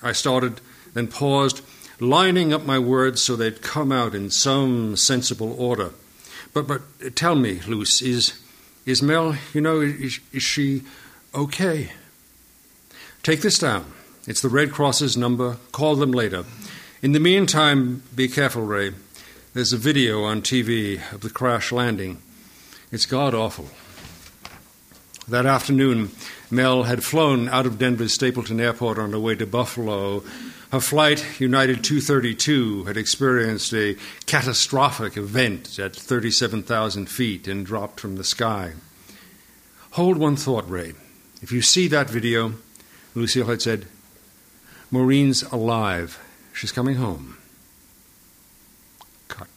I 0.00 0.12
started, 0.12 0.60
then 0.94 1.08
paused, 1.08 1.60
lining 1.98 2.52
up 2.52 2.64
my 2.64 2.78
words 2.78 3.20
so 3.20 3.34
they'd 3.34 3.62
come 3.62 3.90
out 3.90 4.14
in 4.14 4.30
some 4.30 4.96
sensible 4.96 5.52
order. 5.60 5.90
But 6.52 6.68
but 6.68 6.82
tell 7.16 7.34
me, 7.34 7.60
Luce, 7.66 8.00
is 8.00 8.40
is 8.86 9.02
Mel, 9.02 9.36
you 9.52 9.60
know, 9.60 9.80
is, 9.80 10.20
is 10.32 10.42
she 10.42 10.82
okay? 11.34 11.92
Take 13.22 13.40
this 13.40 13.58
down. 13.58 13.92
It's 14.26 14.40
the 14.40 14.48
Red 14.48 14.72
Cross's 14.72 15.16
number. 15.16 15.56
Call 15.72 15.96
them 15.96 16.12
later. 16.12 16.44
In 17.02 17.12
the 17.12 17.20
meantime, 17.20 18.02
be 18.14 18.28
careful, 18.28 18.62
Ray. 18.62 18.92
There's 19.52 19.72
a 19.72 19.78
video 19.78 20.24
on 20.24 20.42
TV 20.42 21.00
of 21.12 21.20
the 21.20 21.30
crash 21.30 21.72
landing. 21.72 22.20
It's 22.90 23.06
god 23.06 23.34
awful. 23.34 23.68
That 25.26 25.46
afternoon, 25.46 26.10
Mel 26.50 26.82
had 26.82 27.02
flown 27.02 27.48
out 27.48 27.64
of 27.64 27.78
Denver's 27.78 28.12
Stapleton 28.12 28.60
Airport 28.60 28.98
on 28.98 29.12
her 29.12 29.18
way 29.18 29.34
to 29.36 29.46
Buffalo. 29.46 30.22
Her 30.70 30.80
flight, 30.80 31.40
United 31.40 31.82
232, 31.82 32.84
had 32.84 32.98
experienced 32.98 33.72
a 33.72 33.96
catastrophic 34.26 35.16
event 35.16 35.78
at 35.78 35.96
37,000 35.96 37.08
feet 37.08 37.48
and 37.48 37.64
dropped 37.64 38.00
from 38.00 38.16
the 38.16 38.24
sky. 38.24 38.72
Hold 39.92 40.18
one 40.18 40.36
thought, 40.36 40.68
Ray. 40.68 40.92
If 41.40 41.50
you 41.50 41.62
see 41.62 41.88
that 41.88 42.10
video, 42.10 42.54
Lucille 43.14 43.46
had 43.46 43.62
said, 43.62 43.86
Maureen's 44.90 45.42
alive. 45.44 46.20
She's 46.52 46.72
coming 46.72 46.96
home. 46.96 47.38
Cut. 49.28 49.48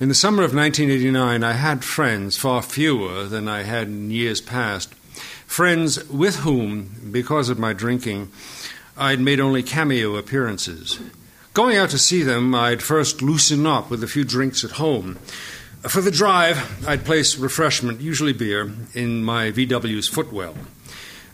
In 0.00 0.08
the 0.08 0.14
summer 0.14 0.44
of 0.44 0.54
1989, 0.54 1.42
I 1.42 1.54
had 1.54 1.82
friends, 1.82 2.36
far 2.36 2.62
fewer 2.62 3.24
than 3.24 3.48
I 3.48 3.64
had 3.64 3.88
in 3.88 4.12
years 4.12 4.40
past, 4.40 4.94
friends 5.44 6.08
with 6.08 6.36
whom, 6.36 7.10
because 7.10 7.48
of 7.48 7.58
my 7.58 7.72
drinking, 7.72 8.30
I'd 8.96 9.18
made 9.18 9.40
only 9.40 9.64
cameo 9.64 10.14
appearances. 10.14 11.00
Going 11.52 11.76
out 11.76 11.90
to 11.90 11.98
see 11.98 12.22
them, 12.22 12.54
I'd 12.54 12.80
first 12.80 13.22
loosen 13.22 13.66
up 13.66 13.90
with 13.90 14.04
a 14.04 14.06
few 14.06 14.22
drinks 14.22 14.62
at 14.62 14.78
home. 14.78 15.16
For 15.88 16.00
the 16.00 16.12
drive, 16.12 16.86
I'd 16.86 17.04
place 17.04 17.36
refreshment, 17.36 18.00
usually 18.00 18.32
beer, 18.32 18.72
in 18.94 19.24
my 19.24 19.50
VW's 19.50 20.08
footwell. 20.08 20.54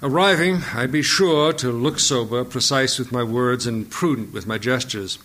Arriving, 0.03 0.63
I'd 0.73 0.91
be 0.91 1.03
sure 1.03 1.53
to 1.53 1.71
look 1.71 2.01
sober, 2.01 2.45
precise 2.45 2.99
with 2.99 3.13
my 3.13 3.25
words, 3.25 3.67
and 3.67 3.91
prudent 3.91 4.33
with 4.33 4.47
my 4.47 4.57
gestures. 4.57 5.19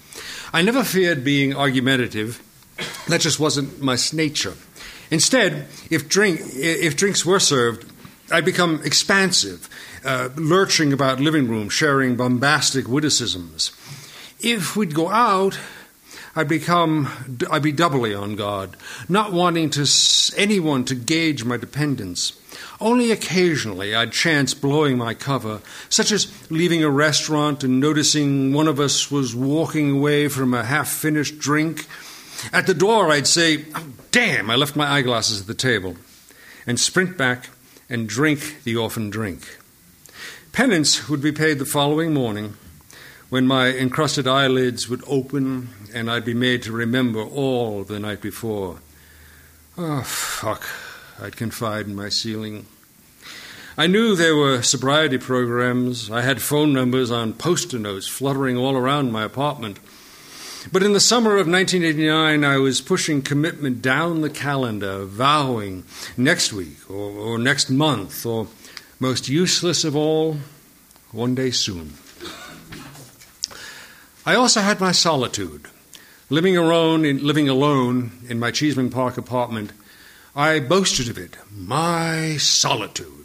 I 0.52 0.62
never 0.62 0.84
feared 0.84 1.24
being 1.24 1.56
argumentative. 1.56 2.44
That 3.08 3.22
just 3.22 3.40
wasn't 3.40 3.82
my 3.82 3.98
nature. 4.14 4.54
Instead, 5.12 5.68
if, 5.90 6.08
drink, 6.08 6.42
if 6.54 6.96
drinks 6.96 7.26
were 7.26 7.40
served, 7.40 7.92
I'd 8.32 8.46
become 8.46 8.82
expansive, 8.84 9.68
uh, 10.06 10.30
lurching 10.36 10.94
about 10.94 11.20
living 11.20 11.48
rooms, 11.48 11.74
sharing 11.74 12.16
bombastic 12.16 12.88
witticisms. 12.88 13.72
If 14.40 14.76
we'd 14.76 14.94
go 14.94 15.10
out, 15.10 15.58
I'd 16.36 16.48
become, 16.48 17.10
I'd 17.50 17.64
be 17.64 17.72
doubly 17.72 18.14
on 18.14 18.36
guard, 18.36 18.78
not 19.08 19.34
wanting 19.34 19.72
to 19.72 19.86
anyone 20.38 20.86
to 20.86 20.96
gauge 20.96 21.44
my 21.44 21.58
dependence. 21.58 22.34
Only 22.80 23.12
occasionally 23.12 23.96
I'd 23.96 24.12
chance 24.12 24.54
blowing 24.54 24.98
my 24.98 25.16
cover, 25.16 25.62
such 25.90 26.12
as 26.12 26.32
leaving 26.52 26.84
a 26.84 26.90
restaurant 26.90 27.64
and 27.64 27.80
noticing 27.80 28.54
one 28.54 28.68
of 28.68 28.80
us 28.80 29.10
was 29.12 29.36
walking 29.36 29.92
away 29.92 30.28
from 30.28 30.54
a 30.54 30.64
half 30.64 30.90
finished 30.90 31.40
drink. 31.40 31.88
At 32.54 32.68
the 32.68 32.74
door, 32.74 33.12
I'd 33.12 33.28
say, 33.28 33.66
oh, 33.76 33.88
Damn, 34.12 34.50
I 34.50 34.56
left 34.56 34.76
my 34.76 34.90
eyeglasses 34.90 35.42
at 35.42 35.48
the 35.48 35.54
table, 35.54 35.96
and 36.66 36.80
sprint 36.80 37.16
back 37.16 37.50
and 37.90 38.10
drink 38.10 38.64
the 38.64 38.76
orphan 38.76 39.10
drink. 39.10 39.60
Penance 40.52 41.08
would 41.08 41.22
be 41.22 41.32
paid 41.32 41.60
the 41.60 41.66
following 41.66 42.14
morning 42.14 42.56
when 43.30 43.46
my 43.46 43.68
encrusted 43.68 44.28
eyelids 44.28 44.90
would 44.90 45.04
open 45.06 45.70
and 45.94 46.10
I'd 46.10 46.26
be 46.26 46.34
made 46.34 46.64
to 46.64 46.72
remember 46.72 47.22
all 47.22 47.84
the 47.84 48.00
night 48.00 48.22
before. 48.22 48.80
Oh, 49.78 50.02
fuck, 50.02 50.68
I'd 51.22 51.38
confide 51.38 51.86
in 51.86 51.96
my 51.96 52.10
ceiling. 52.10 52.66
I 53.78 53.88
knew 53.88 54.16
there 54.16 54.36
were 54.36 54.64
sobriety 54.64 55.20
programs. 55.20 56.12
I 56.12 56.22
had 56.22 56.42
phone 56.42 56.74
numbers 56.74 57.12
on 57.12 57.34
poster 57.34 57.80
notes 57.80 58.08
fluttering 58.08 58.58
all 58.58 58.76
around 58.76 59.12
my 59.12 59.24
apartment. 59.24 59.80
But 60.72 60.84
in 60.84 60.94
the 60.94 61.00
summer 61.00 61.38
of 61.38 61.48
1989, 61.48 62.44
I 62.44 62.58
was 62.58 62.82
pushing 62.82 63.22
commitment 63.22 63.82
down 63.82 64.22
the 64.22 64.30
calendar, 64.30 65.06
vowing 65.06 65.86
next 66.18 66.52
week 66.52 66.90
or, 66.90 67.12
or 67.12 67.38
next 67.38 67.70
month, 67.70 68.26
or 68.26 68.48
most 69.00 69.30
useless 69.30 69.84
of 69.86 69.96
all, 69.96 70.38
one 71.12 71.34
day 71.34 71.52
soon. 71.52 71.94
I 74.26 74.36
also 74.36 74.60
had 74.62 74.80
my 74.80 74.92
solitude. 74.92 75.68
Living 76.30 76.58
alone 76.58 77.06
in, 77.06 77.26
living 77.26 77.50
alone 77.50 78.12
in 78.28 78.38
my 78.38 78.52
Cheeseman 78.52 78.92
Park 78.92 79.18
apartment, 79.18 79.72
I 80.36 80.60
boasted 80.60 81.10
of 81.10 81.18
it, 81.18 81.38
my 81.52 82.38
solitude, 82.38 83.19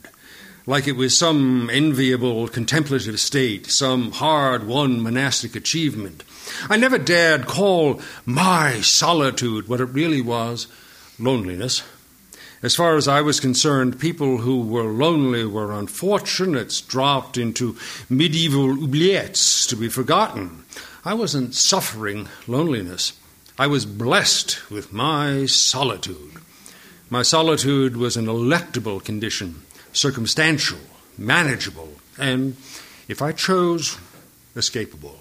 like 0.67 0.89
it 0.89 0.97
was 0.97 1.19
some 1.19 1.69
enviable 1.71 2.49
contemplative 2.49 3.21
state, 3.21 3.67
some 3.67 4.12
hard 4.12 4.67
won 4.67 5.01
monastic 5.01 5.55
achievement. 5.55 6.25
I 6.69 6.77
never 6.77 6.99
dared 6.99 7.47
call 7.47 8.01
my 8.25 8.81
solitude 8.81 9.69
what 9.69 9.81
it 9.81 9.87
really 9.87 10.23
was 10.23 10.67
loneliness. 11.19 11.83
As 12.62 12.75
far 12.75 12.97
as 12.97 13.07
I 13.07 13.21
was 13.21 13.41
concerned, 13.41 14.01
people 14.01 14.39
who 14.39 14.62
were 14.62 14.85
lonely 14.85 15.45
were 15.45 15.71
unfortunates 15.71 16.81
dropped 16.81 17.37
into 17.37 17.77
medieval 18.09 18.75
oubliettes 18.75 19.69
to 19.69 19.77
be 19.77 19.91
forgotten. 19.91 20.65
I 21.05 21.12
wasn't 21.12 21.55
suffering 21.55 22.27
loneliness. 22.47 23.12
I 23.59 23.67
was 23.67 23.85
blessed 23.85 24.71
with 24.71 24.95
my 24.95 25.45
solitude. 25.45 26.41
My 27.11 27.23
solitude 27.23 27.99
was 27.99 28.17
an 28.17 28.27
electable 28.27 29.05
condition, 29.05 29.62
circumstantial, 29.95 30.78
manageable, 31.16 31.88
and, 32.18 32.57
if 33.09 33.22
I 33.22 33.32
chose, 33.32 33.99
escapable. 34.55 35.16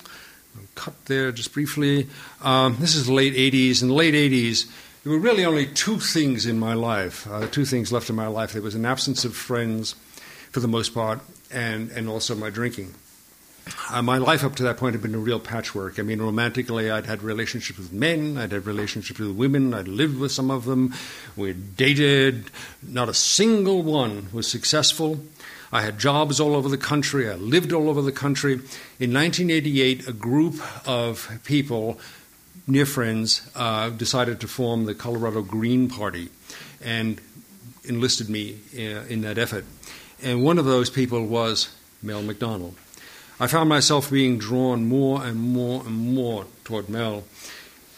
I'll 0.00 0.62
cut 0.74 1.06
there 1.06 1.32
just 1.32 1.52
briefly. 1.52 2.08
Um, 2.42 2.76
this 2.78 2.94
is 2.94 3.06
the 3.06 3.14
late 3.14 3.34
80s. 3.34 3.82
In 3.82 3.88
the 3.88 3.94
late 3.94 4.14
80s, 4.14 4.68
there 5.02 5.12
were 5.12 5.18
really 5.18 5.44
only 5.44 5.66
two 5.66 5.98
things 5.98 6.46
in 6.46 6.58
my 6.58 6.74
life, 6.74 7.26
uh, 7.30 7.46
two 7.46 7.64
things 7.64 7.92
left 7.92 8.10
in 8.10 8.16
my 8.16 8.26
life. 8.26 8.52
There 8.52 8.62
was 8.62 8.74
an 8.74 8.84
absence 8.84 9.24
of 9.24 9.34
friends, 9.34 9.94
for 10.50 10.60
the 10.60 10.68
most 10.68 10.94
part, 10.94 11.20
and, 11.52 11.90
and 11.90 12.08
also 12.08 12.34
my 12.34 12.50
drinking. 12.50 12.94
Uh, 13.90 14.00
my 14.00 14.18
life 14.18 14.44
up 14.44 14.54
to 14.56 14.62
that 14.62 14.76
point 14.76 14.94
had 14.94 15.02
been 15.02 15.14
a 15.14 15.18
real 15.18 15.40
patchwork. 15.40 15.98
I 15.98 16.02
mean, 16.02 16.20
romantically, 16.20 16.90
I'd 16.90 17.06
had 17.06 17.22
relationships 17.22 17.78
with 17.78 17.92
men, 17.92 18.38
I'd 18.38 18.52
had 18.52 18.64
relationships 18.66 19.18
with 19.18 19.30
women, 19.30 19.74
I'd 19.74 19.88
lived 19.88 20.18
with 20.18 20.30
some 20.30 20.50
of 20.50 20.66
them, 20.66 20.94
we'd 21.36 21.76
dated. 21.76 22.50
Not 22.86 23.08
a 23.08 23.14
single 23.14 23.82
one 23.82 24.28
was 24.32 24.48
successful. 24.48 25.20
I 25.72 25.82
had 25.82 25.98
jobs 25.98 26.38
all 26.38 26.54
over 26.54 26.68
the 26.68 26.78
country, 26.78 27.28
I 27.28 27.34
lived 27.34 27.72
all 27.72 27.88
over 27.88 28.02
the 28.02 28.12
country. 28.12 28.54
In 29.00 29.12
1988, 29.12 30.06
a 30.06 30.12
group 30.12 30.54
of 30.86 31.40
people 31.44 31.98
near 32.68 32.86
friends 32.86 33.50
uh, 33.56 33.90
decided 33.90 34.40
to 34.40 34.48
form 34.48 34.84
the 34.84 34.94
Colorado 34.94 35.42
Green 35.42 35.88
Party 35.88 36.28
and 36.80 37.20
enlisted 37.84 38.28
me 38.28 38.58
uh, 38.76 39.06
in 39.08 39.22
that 39.22 39.38
effort. 39.38 39.64
And 40.22 40.44
one 40.44 40.58
of 40.58 40.64
those 40.64 40.88
people 40.88 41.26
was 41.26 41.74
Mel 42.02 42.22
McDonald. 42.22 42.76
I 43.38 43.46
found 43.46 43.68
myself 43.68 44.10
being 44.10 44.38
drawn 44.38 44.86
more 44.86 45.22
and 45.24 45.38
more 45.38 45.82
and 45.84 46.14
more 46.14 46.46
toward 46.64 46.88
Mel. 46.88 47.24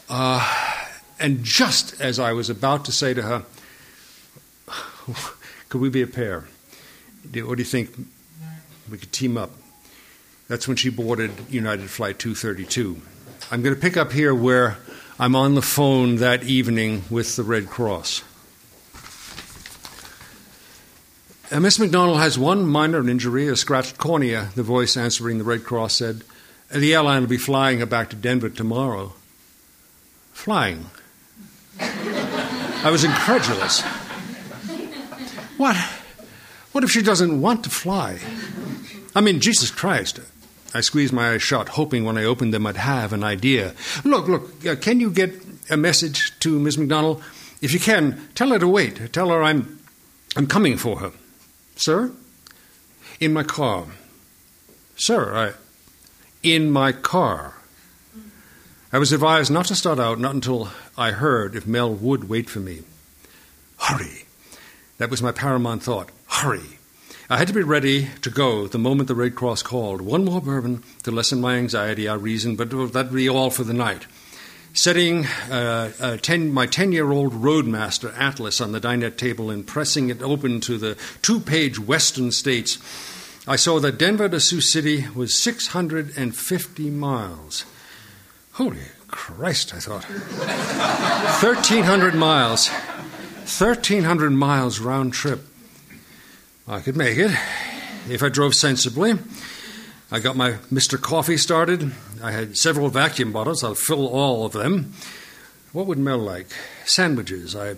Uh, 0.08 0.44
and 1.20 1.44
just 1.44 2.00
as 2.00 2.18
I 2.18 2.32
was 2.32 2.50
about 2.50 2.84
to 2.86 2.92
say 2.92 3.14
to 3.14 3.22
her, 3.22 3.44
Could 5.68 5.82
we 5.82 5.90
be 5.90 6.02
a 6.02 6.06
pair? 6.06 6.44
What 7.34 7.56
do 7.56 7.60
you 7.60 7.64
think? 7.64 7.90
We 8.90 8.96
could 8.96 9.12
team 9.12 9.36
up. 9.36 9.50
That's 10.48 10.66
when 10.66 10.78
she 10.78 10.88
boarded 10.88 11.30
United 11.50 11.90
Flight 11.90 12.18
232. 12.18 13.00
I'm 13.50 13.62
going 13.62 13.74
to 13.74 13.80
pick 13.80 13.98
up 13.98 14.12
here 14.12 14.34
where 14.34 14.78
I'm 15.18 15.36
on 15.36 15.54
the 15.54 15.62
phone 15.62 16.16
that 16.16 16.44
evening 16.44 17.02
with 17.10 17.36
the 17.36 17.42
Red 17.42 17.68
Cross. 17.68 18.22
Uh, 21.50 21.60
Miss 21.60 21.78
McDonald 21.78 22.18
has 22.18 22.38
one 22.38 22.66
minor 22.66 23.08
injury, 23.08 23.48
a 23.48 23.56
scratched 23.56 23.96
cornea, 23.96 24.50
the 24.54 24.62
voice 24.62 24.98
answering 24.98 25.38
the 25.38 25.44
Red 25.44 25.64
Cross 25.64 25.94
said. 25.94 26.22
The 26.70 26.94
airline 26.94 27.22
will 27.22 27.28
be 27.28 27.38
flying 27.38 27.78
her 27.78 27.86
back 27.86 28.10
to 28.10 28.16
Denver 28.16 28.50
tomorrow. 28.50 29.14
Flying. 30.32 30.86
I 31.80 32.90
was 32.90 33.02
incredulous. 33.02 33.80
What? 35.56 35.74
What 36.72 36.84
if 36.84 36.90
she 36.90 37.00
doesn't 37.00 37.40
want 37.40 37.64
to 37.64 37.70
fly? 37.70 38.18
I 39.16 39.22
mean, 39.22 39.40
Jesus 39.40 39.70
Christ. 39.70 40.20
I 40.74 40.82
squeezed 40.82 41.14
my 41.14 41.30
eyes 41.30 41.42
shut, 41.42 41.70
hoping 41.70 42.04
when 42.04 42.18
I 42.18 42.24
opened 42.24 42.52
them 42.52 42.66
I'd 42.66 42.76
have 42.76 43.14
an 43.14 43.24
idea. 43.24 43.74
Look, 44.04 44.28
look, 44.28 44.66
uh, 44.66 44.76
can 44.76 45.00
you 45.00 45.10
get 45.10 45.32
a 45.70 45.78
message 45.78 46.38
to 46.40 46.58
Miss 46.58 46.76
McDonald? 46.76 47.24
If 47.62 47.72
you 47.72 47.80
can, 47.80 48.28
tell 48.34 48.50
her 48.50 48.58
to 48.58 48.68
wait. 48.68 49.14
Tell 49.14 49.30
her 49.30 49.42
I'm, 49.42 49.80
I'm 50.36 50.46
coming 50.46 50.76
for 50.76 50.98
her. 50.98 51.12
Sir? 51.78 52.10
In 53.20 53.32
my 53.32 53.44
car. 53.44 53.86
Sir, 54.96 55.34
I. 55.34 55.52
In 56.42 56.72
my 56.72 56.90
car. 56.90 57.54
I 58.92 58.98
was 58.98 59.12
advised 59.12 59.52
not 59.52 59.66
to 59.66 59.76
start 59.76 60.00
out, 60.00 60.18
not 60.18 60.34
until 60.34 60.70
I 60.96 61.12
heard 61.12 61.54
if 61.54 61.68
Mel 61.68 61.94
would 61.94 62.28
wait 62.28 62.50
for 62.50 62.58
me. 62.58 62.82
Hurry. 63.78 64.24
That 64.98 65.08
was 65.08 65.22
my 65.22 65.30
paramount 65.30 65.84
thought. 65.84 66.10
Hurry. 66.26 66.78
I 67.30 67.36
had 67.36 67.46
to 67.46 67.54
be 67.54 67.62
ready 67.62 68.08
to 68.22 68.30
go 68.30 68.66
the 68.66 68.78
moment 68.78 69.06
the 69.06 69.14
Red 69.14 69.36
Cross 69.36 69.62
called. 69.62 70.00
One 70.00 70.24
more 70.24 70.40
bourbon 70.40 70.82
to 71.04 71.12
lessen 71.12 71.40
my 71.40 71.54
anxiety, 71.54 72.08
I 72.08 72.14
reasoned, 72.14 72.58
but 72.58 72.70
that'd 72.92 73.12
be 73.12 73.28
all 73.28 73.50
for 73.50 73.62
the 73.62 73.72
night. 73.72 74.06
Setting 74.80 75.26
uh, 75.26 76.18
ten, 76.22 76.52
my 76.52 76.64
10 76.64 76.92
year 76.92 77.10
old 77.10 77.32
Roadmaster 77.32 78.14
Atlas 78.16 78.60
on 78.60 78.70
the 78.70 78.80
dinette 78.80 79.16
table 79.16 79.50
and 79.50 79.66
pressing 79.66 80.08
it 80.08 80.22
open 80.22 80.60
to 80.60 80.78
the 80.78 80.96
two 81.20 81.40
page 81.40 81.80
Western 81.80 82.30
States, 82.30 82.78
I 83.44 83.56
saw 83.56 83.80
that 83.80 83.98
Denver 83.98 84.28
to 84.28 84.38
Sioux 84.38 84.60
City 84.60 85.08
was 85.16 85.34
650 85.34 86.90
miles. 86.90 87.64
Holy 88.52 88.78
Christ, 89.08 89.74
I 89.74 89.80
thought. 89.80 90.04
1,300 91.42 92.14
miles. 92.14 92.68
1,300 92.68 94.30
miles 94.30 94.78
round 94.78 95.12
trip. 95.12 95.40
I 96.68 96.78
could 96.78 96.96
make 96.96 97.18
it 97.18 97.32
if 98.08 98.22
I 98.22 98.28
drove 98.28 98.54
sensibly. 98.54 99.14
I 100.10 100.20
got 100.20 100.36
my 100.36 100.52
Mr. 100.72 101.00
Coffee 101.00 101.36
started. 101.36 101.92
I 102.22 102.32
had 102.32 102.56
several 102.56 102.88
vacuum 102.88 103.30
bottles. 103.30 103.62
I'll 103.62 103.74
fill 103.74 104.08
all 104.08 104.46
of 104.46 104.52
them. 104.52 104.94
What 105.72 105.86
would 105.86 105.98
Mel 105.98 106.18
like? 106.18 106.46
Sandwiches. 106.86 107.54
I, 107.54 107.72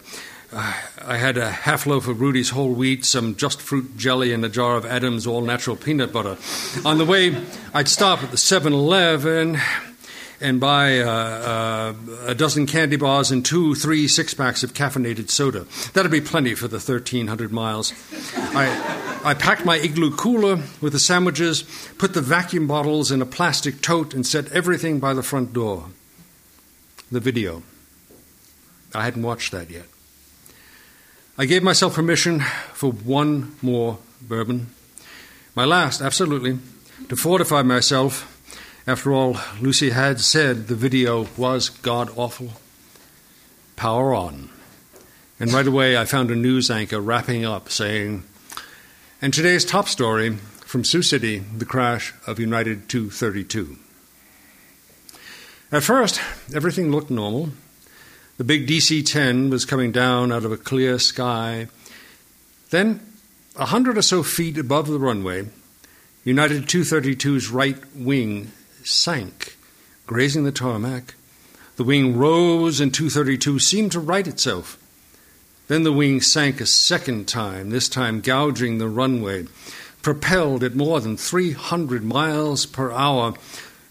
uh, 0.53 0.75
I 1.05 1.17
had 1.17 1.37
a 1.37 1.51
half 1.51 1.87
loaf 1.87 2.07
of 2.07 2.21
Rudi's 2.21 2.51
whole 2.51 2.73
wheat, 2.73 3.05
some 3.05 3.35
just 3.35 3.61
fruit 3.61 3.97
jelly, 3.97 4.33
and 4.33 4.45
a 4.45 4.49
jar 4.49 4.77
of 4.77 4.87
Adams 4.87 5.27
all 5.27 5.41
natural 5.41 5.75
peanut 5.75 6.13
butter. 6.13 6.37
On 6.85 6.99
the 6.99 7.05
way, 7.05 7.37
I'd 7.75 7.89
stop 7.89 8.23
at 8.23 8.31
the 8.31 8.39
7 8.39 8.73
Eleven 8.73 9.59
and 10.41 10.61
buy 10.61 11.01
uh, 11.01 11.11
uh, 11.11 11.95
a 12.27 12.35
dozen 12.35 12.67
candy 12.67 12.97
bars 12.97 13.33
and 13.33 13.45
two, 13.45 13.75
three 13.75 14.07
six 14.07 14.35
packs 14.35 14.63
of 14.63 14.73
caffeinated 14.73 15.31
soda. 15.31 15.67
That'd 15.93 16.13
be 16.13 16.21
plenty 16.21 16.55
for 16.55 16.69
the 16.69 16.77
1,300 16.77 17.51
miles. 17.53 17.93
I, 18.37 19.10
I 19.23 19.35
packed 19.35 19.65
my 19.65 19.77
igloo 19.77 20.17
cooler 20.17 20.63
with 20.81 20.93
the 20.93 20.99
sandwiches, 20.99 21.65
put 21.99 22.15
the 22.15 22.23
vacuum 22.23 22.67
bottles 22.67 23.11
in 23.11 23.21
a 23.21 23.27
plastic 23.27 23.83
tote, 23.83 24.15
and 24.15 24.27
set 24.27 24.51
everything 24.53 24.99
by 24.99 25.13
the 25.13 25.23
front 25.23 25.53
door. 25.53 25.89
The 27.13 27.21
video. 27.21 27.63
I 28.95 29.05
hadn't 29.05 29.23
watched 29.23 29.53
that 29.53 29.71
yet. 29.71 29.87
I 31.37 31.45
gave 31.45 31.63
myself 31.63 31.95
permission 31.95 32.41
for 32.73 32.93
one 32.93 33.57
more 33.61 33.99
bourbon. 34.23 34.69
My 35.55 35.65
last, 35.65 36.01
absolutely, 36.01 36.59
to 37.09 37.17
fortify 37.17 37.63
myself 37.63 38.27
after 38.87 39.13
all, 39.13 39.37
Lucy 39.61 39.91
had 39.91 40.21
said 40.21 40.67
the 40.67 40.75
video 40.75 41.29
was 41.37 41.69
god 41.69 42.11
awful. 42.17 42.53
Power 43.77 44.15
on. 44.15 44.51
And 45.39 45.53
right 45.53 45.67
away, 45.67 45.97
I 45.97 46.07
found 46.07 46.31
a 46.31 46.37
news 46.37 46.71
anchor 46.71 47.01
wrapping 47.01 47.45
up 47.45 47.71
saying, 47.71 48.25
and 49.23 49.35
today's 49.35 49.67
top 49.67 49.87
story 49.87 50.37
from 50.65 50.83
Sioux 50.83 51.03
City 51.03 51.39
the 51.39 51.67
crash 51.67 52.15
of 52.27 52.39
United 52.39 52.89
232. 52.89 53.77
At 55.71 55.83
first, 55.83 56.21
everything 56.55 56.91
looked 56.91 57.11
normal. 57.11 57.51
The 58.39 58.45
big 58.45 58.67
DC 58.67 59.05
10 59.05 59.51
was 59.51 59.67
coming 59.67 59.93
down 59.93 60.33
out 60.33 60.45
of 60.45 60.53
a 60.53 60.57
clear 60.57 60.99
sky. 60.99 61.69
Then 62.71 63.01
A 63.57 63.67
hundred 63.67 63.99
or 63.99 64.03
so 64.03 64.23
feet 64.23 64.57
above 64.57 64.87
the 64.87 64.99
runway, 64.99 65.49
United 66.25 66.65
232's 66.65 67.51
right 67.51 67.77
wing 67.95 68.53
sank, 68.85 69.59
grazing 70.07 70.45
the 70.45 70.53
tarmac. 70.53 71.15
The 71.77 71.85
wing 71.85 72.17
rose, 72.17 72.81
and 72.81 72.95
232 72.95 73.59
seemed 73.59 73.93
to 73.93 74.01
right 74.01 74.27
itself. 74.27 74.79
Then 75.71 75.85
the 75.85 75.93
wing 75.93 76.21
sank 76.21 76.61
a 76.61 76.67
second 76.67 77.29
time, 77.29 77.71
this 77.71 77.89
time 77.89 78.23
gouging 78.23 78.79
the 78.79 78.89
runway. 78.89 79.47
Propelled 80.03 80.65
at 80.65 80.75
more 80.75 81.01
than 81.01 81.17
300 81.17 82.03
miles 82.03 82.67
per 82.67 82.91
hour, 82.91 83.35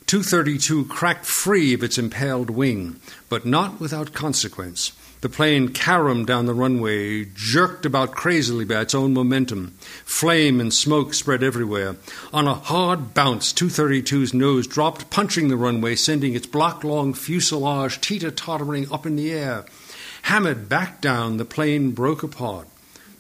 232 0.06 0.88
cracked 0.88 1.26
free 1.26 1.74
of 1.74 1.82
its 1.82 1.98
impaled 1.98 2.50
wing, 2.50 3.00
but 3.30 3.46
not 3.46 3.80
without 3.80 4.12
consequence. 4.12 4.92
The 5.22 5.30
plane 5.30 5.70
caromed 5.70 6.28
down 6.28 6.48
the 6.48 6.54
runway, 6.54 7.24
jerked 7.24 7.86
about 7.86 8.12
crazily 8.12 8.66
by 8.66 8.82
its 8.82 8.94
own 8.94 9.14
momentum. 9.14 9.78
Flame 10.04 10.60
and 10.60 10.74
smoke 10.74 11.14
spread 11.14 11.44
everywhere. 11.44 11.96
On 12.34 12.46
a 12.46 12.56
hard 12.56 13.14
bounce, 13.14 13.54
232's 13.54 14.34
nose 14.34 14.68
dropped, 14.68 15.10
punching 15.10 15.48
the 15.48 15.56
runway, 15.56 15.96
sending 15.96 16.36
its 16.36 16.46
block 16.46 16.84
long 16.84 17.14
fuselage 17.14 18.02
teeter 18.02 18.32
tottering 18.32 18.92
up 18.92 19.06
in 19.06 19.16
the 19.16 19.32
air. 19.32 19.64
Hammered 20.30 20.70
back 20.70 21.02
down, 21.02 21.38
the 21.38 21.44
plane 21.44 21.90
broke 21.90 22.22
apart. 22.22 22.68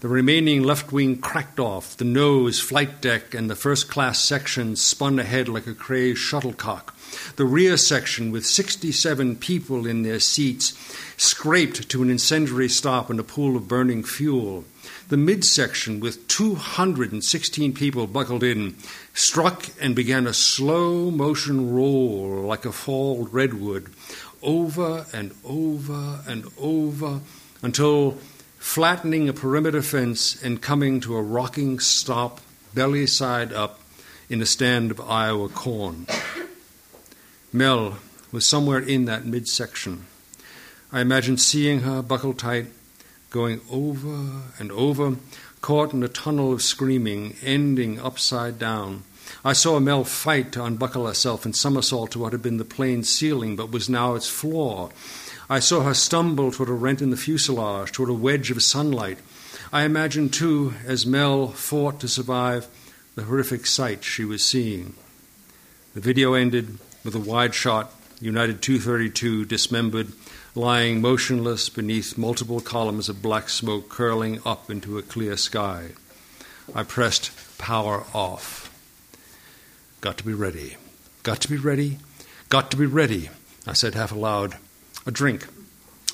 The 0.01 0.07
remaining 0.07 0.61
left 0.61 0.91
wing 0.91 1.17
cracked 1.17 1.59
off. 1.59 1.97
The 1.97 2.05
nose, 2.05 2.59
flight 2.59 3.01
deck, 3.01 3.33
and 3.33 3.49
the 3.49 3.55
first 3.55 3.89
class 3.89 4.19
section 4.23 4.75
spun 4.75 5.17
ahead 5.17 5.49
like 5.49 5.65
a 5.65 5.73
crazed 5.73 6.19
shuttlecock. 6.19 6.95
The 7.35 7.45
rear 7.45 7.77
section, 7.77 8.31
with 8.31 8.45
67 8.45 9.37
people 9.37 9.87
in 9.87 10.03
their 10.03 10.19
seats, 10.19 10.75
scraped 11.17 11.89
to 11.89 12.03
an 12.03 12.11
incendiary 12.11 12.69
stop 12.69 13.09
in 13.09 13.17
a 13.17 13.23
pool 13.23 13.57
of 13.57 13.67
burning 13.67 14.03
fuel. 14.03 14.65
The 15.07 15.17
midsection, 15.17 15.99
with 15.99 16.27
216 16.27 17.73
people 17.73 18.05
buckled 18.05 18.43
in, 18.43 18.75
struck 19.15 19.65
and 19.81 19.95
began 19.95 20.27
a 20.27 20.33
slow 20.33 21.09
motion 21.09 21.73
roll 21.73 22.43
like 22.43 22.65
a 22.65 22.71
falled 22.71 23.33
redwood, 23.33 23.89
over 24.41 25.05
and 25.13 25.33
over 25.43 26.21
and 26.27 26.45
over 26.59 27.19
until 27.61 28.17
flattening 28.57 29.29
a 29.29 29.33
perimeter 29.33 29.81
fence 29.81 30.41
and 30.41 30.61
coming 30.61 30.99
to 31.01 31.15
a 31.15 31.21
rocking 31.21 31.79
stop, 31.79 32.39
belly 32.73 33.07
side 33.07 33.53
up, 33.53 33.79
in 34.29 34.41
a 34.41 34.45
stand 34.45 34.91
of 34.91 35.01
Iowa 35.01 35.49
corn. 35.49 36.05
Mel 37.51 37.97
was 38.31 38.47
somewhere 38.47 38.79
in 38.79 39.05
that 39.05 39.25
midsection. 39.25 40.05
I 40.91 41.01
imagine 41.01 41.37
seeing 41.37 41.79
her 41.81 42.01
buckle 42.01 42.33
tight, 42.33 42.67
going 43.31 43.61
over 43.71 44.43
and 44.59 44.71
over, 44.71 45.15
caught 45.61 45.93
in 45.93 46.03
a 46.03 46.07
tunnel 46.07 46.53
of 46.53 46.61
screaming, 46.61 47.35
ending 47.43 47.99
upside 47.99 48.59
down. 48.59 49.03
I 49.43 49.53
saw 49.53 49.79
Mel 49.79 50.03
fight 50.03 50.51
to 50.53 50.63
unbuckle 50.63 51.07
herself 51.07 51.45
and 51.45 51.55
somersault 51.55 52.11
to 52.11 52.19
what 52.19 52.33
had 52.33 52.41
been 52.41 52.57
the 52.57 52.65
plane's 52.65 53.09
ceiling 53.09 53.55
but 53.55 53.71
was 53.71 53.89
now 53.89 54.15
its 54.15 54.29
floor. 54.29 54.89
I 55.49 55.59
saw 55.59 55.81
her 55.81 55.93
stumble 55.93 56.51
toward 56.51 56.69
a 56.69 56.73
rent 56.73 57.01
in 57.01 57.09
the 57.09 57.17
fuselage, 57.17 57.91
toward 57.91 58.09
a 58.09 58.13
wedge 58.13 58.51
of 58.51 58.61
sunlight. 58.61 59.19
I 59.71 59.83
imagined, 59.83 60.33
too, 60.33 60.73
as 60.85 61.05
Mel 61.05 61.47
fought 61.49 61.99
to 62.01 62.07
survive, 62.07 62.67
the 63.15 63.23
horrific 63.23 63.65
sight 63.65 64.03
she 64.03 64.25
was 64.25 64.43
seeing. 64.43 64.93
The 65.93 66.01
video 66.01 66.33
ended 66.33 66.77
with 67.03 67.15
a 67.15 67.19
wide 67.19 67.55
shot 67.55 67.93
United 68.21 68.61
232 68.61 69.45
dismembered, 69.45 70.11
lying 70.53 70.99
motionless 70.99 71.69
beneath 71.69 72.17
multiple 72.17 72.59
columns 72.59 73.07
of 73.07 73.21
black 73.21 73.47
smoke 73.47 73.87
curling 73.87 74.41
up 74.45 74.69
into 74.69 74.97
a 74.97 75.01
clear 75.01 75.37
sky. 75.37 75.91
I 76.75 76.83
pressed 76.83 77.31
power 77.57 78.03
off. 78.13 78.68
Got 80.01 80.17
to 80.17 80.25
be 80.25 80.33
ready. 80.33 80.77
Got 81.23 81.41
to 81.41 81.49
be 81.49 81.57
ready. 81.57 81.99
Got 82.49 82.71
to 82.71 82.77
be 82.77 82.85
ready, 82.85 83.29
I 83.67 83.73
said 83.73 83.93
half 83.93 84.11
aloud. 84.11 84.57
A 85.05 85.11
drink. 85.11 85.45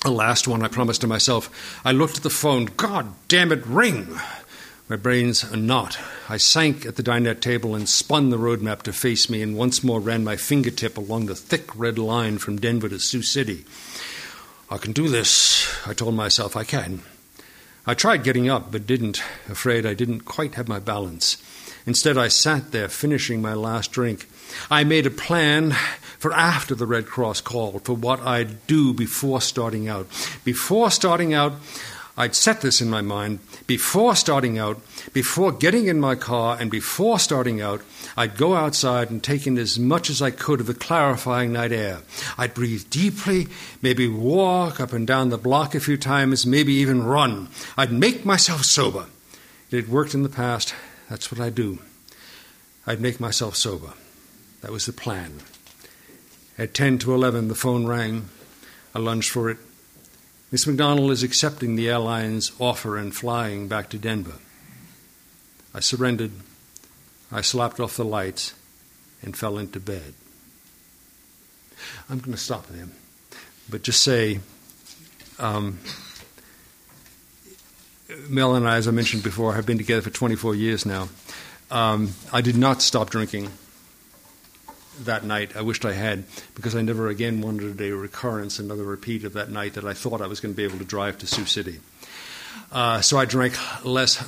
A 0.04 0.10
last 0.10 0.48
one, 0.48 0.64
I 0.64 0.68
promised 0.68 1.02
to 1.02 1.08
myself. 1.08 1.82
I 1.86 1.92
looked 1.92 2.18
at 2.18 2.24
the 2.24 2.30
phone. 2.30 2.66
God 2.66 3.14
damn 3.28 3.52
it, 3.52 3.66
ring! 3.66 4.20
My 4.88 4.96
brain's 4.96 5.44
a 5.44 5.58
knot. 5.58 5.98
I 6.30 6.38
sank 6.38 6.86
at 6.86 6.96
the 6.96 7.04
dinette 7.04 7.42
table 7.42 7.74
and 7.74 7.90
spun 7.90 8.30
the 8.30 8.38
road 8.38 8.62
map 8.62 8.84
to 8.84 8.94
face 8.94 9.30
me 9.30 9.42
and 9.42 9.58
once 9.58 9.84
more 9.84 10.00
ran 10.00 10.24
my 10.24 10.36
fingertip 10.36 10.98
along 10.98 11.26
the 11.26 11.36
thick 11.36 11.76
red 11.76 11.98
line 11.98 12.38
from 12.38 12.58
Denver 12.58 12.90
to 12.90 13.00
Sioux 13.00 13.24
City. 13.24 13.66
I 14.70 14.78
can 14.78 14.92
do 14.92 15.08
this, 15.08 15.68
I 15.88 15.94
told 15.94 16.16
myself. 16.16 16.56
I 16.56 16.64
can. 16.64 17.02
I 17.88 17.94
tried 17.94 18.24
getting 18.24 18.50
up, 18.50 18.72
but 18.72 18.86
didn't, 18.86 19.24
afraid 19.50 19.86
I 19.86 19.94
didn't 19.94 20.22
quite 20.22 20.56
have 20.56 20.68
my 20.68 20.80
balance. 20.80 21.38
Instead, 21.88 22.18
I 22.18 22.28
sat 22.28 22.72
there 22.72 22.90
finishing 22.90 23.42
my 23.42 23.54
last 23.54 23.92
drink. 23.92 24.28
I 24.72 24.84
made 24.84 25.06
a 25.06 25.12
plan 25.12 25.72
for 26.18 26.34
after 26.34 26.74
the 26.74 26.88
Red 26.88 27.06
Cross 27.06 27.42
called, 27.42 27.86
for 27.86 27.94
what 27.94 28.20
I'd 28.22 28.66
do 28.66 28.94
before 28.94 29.42
starting 29.42 29.88
out. 29.88 30.08
Before 30.44 30.90
starting 30.90 31.34
out, 31.34 31.54
I'd 32.18 32.34
set 32.34 32.62
this 32.62 32.80
in 32.80 32.90
my 32.90 33.02
mind. 33.02 33.40
Before 33.68 34.16
starting 34.16 34.58
out, 34.58 34.80
before 35.12 35.52
getting 35.52 35.88
in 35.88 36.00
my 36.00 36.16
car, 36.16 36.58
and 36.60 36.72
before 36.72 37.20
starting 37.20 37.62
out, 37.62 37.82
I'd 38.16 38.38
go 38.38 38.56
outside 38.56 39.12
and 39.12 39.22
take 39.22 39.46
in 39.46 39.58
as 39.58 39.78
much 39.78 40.10
as 40.10 40.22
I 40.22 40.32
could 40.32 40.62
of 40.62 40.68
the 40.68 40.74
clarifying 40.74 41.52
night 41.52 41.74
air. 41.74 42.02
I'd 42.38 42.54
breathe 42.54 42.90
deeply, 42.90 43.48
maybe 43.82 44.08
walk 44.08 44.80
up 44.80 44.94
and 44.94 45.06
down 45.06 45.30
the 45.30 45.38
block 45.38 45.76
a 45.76 45.80
few 45.82 45.98
times, 45.98 46.46
maybe 46.46 46.74
even 46.74 47.04
run. 47.04 47.50
I'd 47.78 47.92
make 47.92 48.24
myself 48.26 48.64
sober. 48.64 49.08
It 49.70 49.76
had 49.76 49.90
worked 49.90 50.14
in 50.14 50.24
the 50.24 50.30
past. 50.30 50.74
That's 51.10 51.32
what 51.32 51.40
I'd 51.40 51.56
do. 51.56 51.80
I'd 52.88 53.02
make 53.02 53.20
myself 53.20 53.56
sober. 53.56 53.94
That 54.62 54.72
was 54.72 54.86
the 54.86 54.94
plan. 54.94 55.40
At 56.58 56.74
10 56.74 57.00
to 57.00 57.14
11, 57.14 57.48
the 57.48 57.56
phone 57.56 57.86
rang. 57.86 58.30
I 58.94 59.00
lunged 59.00 59.32
for 59.32 59.50
it. 59.50 59.58
Miss 60.52 60.66
McDonald 60.66 61.12
is 61.12 61.24
accepting 61.24 61.76
the 61.76 61.90
airline's 61.90 62.52
offer 62.60 62.98
and 62.98 63.14
flying 63.14 63.68
back 63.68 63.90
to 63.90 63.98
Denver. 63.98 64.40
I 65.74 65.82
surrendered. 65.82 66.32
I 67.32 67.42
slapped 67.42 67.80
off 67.80 67.98
the 67.98 68.06
lights 68.06 68.54
and 69.22 69.36
fell 69.36 69.58
into 69.58 69.80
bed. 69.80 70.14
I'm 72.10 72.20
going 72.20 72.32
to 72.32 72.38
stop 72.38 72.68
there, 72.68 72.88
but 73.70 73.84
just 73.84 74.02
say 74.02 74.40
um, 75.40 75.80
Mel 78.30 78.56
and 78.56 78.68
I, 78.68 78.78
as 78.78 78.88
I 78.88 78.92
mentioned 78.92 79.24
before, 79.24 79.54
have 79.56 79.66
been 79.66 79.78
together 79.78 80.02
for 80.02 80.10
24 80.10 80.56
years 80.56 80.86
now. 80.86 81.10
Um, 81.72 82.14
I 82.32 82.42
did 82.42 82.56
not 82.56 82.82
stop 82.82 83.10
drinking 83.10 83.50
that 85.02 85.24
night. 85.24 85.56
I 85.56 85.62
wished 85.62 85.86
I 85.86 85.94
had, 85.94 86.26
because 86.54 86.76
I 86.76 86.82
never 86.82 87.08
again 87.08 87.42
wanted 87.42 87.82
a 87.82 87.92
recurrence, 87.96 88.60
another 88.60 88.84
repeat 88.84 89.24
of 89.24 89.34
that 89.34 89.50
night 89.50 89.74
that 89.74 89.86
I 89.86 89.94
thought 89.94 90.22
I 90.22 90.28
was 90.28 90.40
going 90.40 90.54
to 90.54 90.58
be 90.58 90.64
able 90.64 90.78
to 90.78 90.86
drive 90.86 91.18
to 91.20 91.28
Sioux 91.28 91.46
City. 91.46 91.80
Uh, 92.72 93.02
so 93.02 93.18
I 93.18 93.26
drank 93.26 93.56
less. 93.84 94.22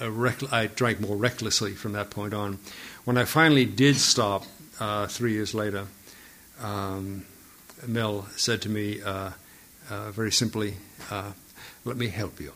Uh, 0.00 0.10
rec- 0.10 0.52
I 0.52 0.66
drank 0.66 1.00
more 1.00 1.16
recklessly 1.16 1.72
from 1.72 1.92
that 1.92 2.10
point 2.10 2.34
on. 2.34 2.58
When 3.04 3.16
I 3.16 3.24
finally 3.24 3.64
did 3.64 3.96
stop, 3.96 4.44
uh, 4.78 5.06
three 5.06 5.32
years 5.32 5.54
later, 5.54 5.86
um, 6.62 7.24
Mel 7.86 8.26
said 8.36 8.62
to 8.62 8.68
me 8.68 9.02
uh, 9.02 9.30
uh, 9.88 10.10
very 10.10 10.32
simply, 10.32 10.74
uh, 11.10 11.32
"Let 11.84 11.96
me 11.96 12.08
help 12.08 12.40
you." 12.40 12.52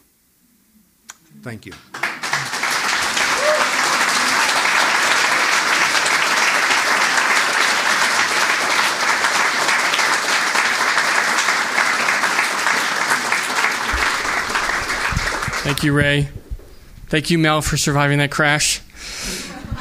Thank 1.44 1.66
you. 1.66 1.72
Thank 15.64 15.82
you, 15.82 15.92
Ray. 15.92 16.28
Thank 17.08 17.30
you, 17.30 17.38
Mel, 17.38 17.60
for 17.60 17.76
surviving 17.76 18.18
that 18.20 18.30
crash. 18.30 18.80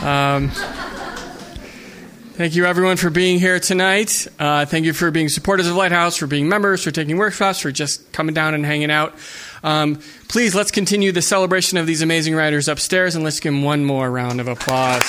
Um, 0.02 0.50
thank 2.34 2.56
you, 2.56 2.66
everyone, 2.66 2.98
for 2.98 3.10
being 3.10 3.40
here 3.40 3.62
tonight. 3.62 4.28
Uh, 4.38 4.66
thank 4.66 4.86
you 4.86 4.92
for 4.92 5.12
being 5.12 5.30
supporters 5.30 5.68
of 5.68 5.78
Lighthouse, 5.78 6.18
for 6.18 6.28
being 6.28 6.50
members, 6.50 6.84
for 6.84 6.92
taking 6.92 7.16
workshops, 7.16 7.60
for 7.60 7.72
just 7.72 8.12
coming 8.12 8.34
down 8.34 8.54
and 8.54 8.66
hanging 8.66 8.92
out. 8.92 9.16
Um, 9.64 10.00
please, 10.28 10.54
let's 10.54 10.72
continue 10.72 11.12
the 11.12 11.22
celebration 11.22 11.78
of 11.78 11.88
these 11.88 12.02
amazing 12.02 12.36
writers 12.36 12.68
upstairs, 12.68 13.16
and 13.16 13.24
let's 13.24 13.40
give 13.40 13.54
them 13.54 13.64
one 13.64 13.86
more 13.86 14.12
round 14.12 14.42
of 14.42 14.48
applause. 14.48 15.04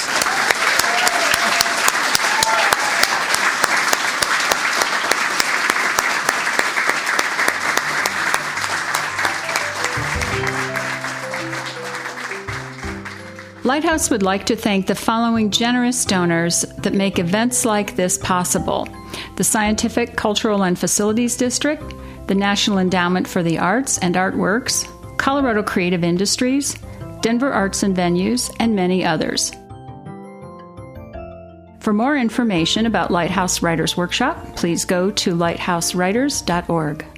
Lighthouse 13.65 14.11
would 14.11 14.23
like 14.23 14.45
to 14.45 14.57
thank 14.57 14.87
the 14.87 14.95
following 14.95 15.51
generous 15.51 16.05
donors 16.05 16.67
that 16.79 16.93
make 16.93 17.19
events 17.19 17.65
like 17.65 17.97
this 17.97 18.19
possible 18.19 18.87
the 19.37 19.45
Scientific, 19.45 20.17
Cultural, 20.17 20.63
and 20.63 20.79
Facilities 20.79 21.37
District, 21.37 21.83
the 22.27 22.35
National 22.35 22.79
Endowment 22.79 23.29
for 23.29 23.43
the 23.43 23.59
Arts 23.59 23.99
and 23.99 24.15
Artworks, 24.15 24.89
Colorado 25.19 25.63
Creative 25.63 26.03
Industries, 26.03 26.77
Denver 27.21 27.53
Arts 27.53 27.83
and 27.83 27.97
Venues, 27.97 28.55
and 28.61 28.75
many 28.75 29.05
others. 29.05 29.53
For 31.81 31.93
more 31.93 32.17
information 32.17 32.87
about 32.87 33.11
Lighthouse 33.11 33.61
Writers 33.61 33.97
Workshop, 33.97 34.57
please 34.57 34.85
go 34.85 35.11
to 35.11 35.35
lighthousewriters.org. 35.35 37.14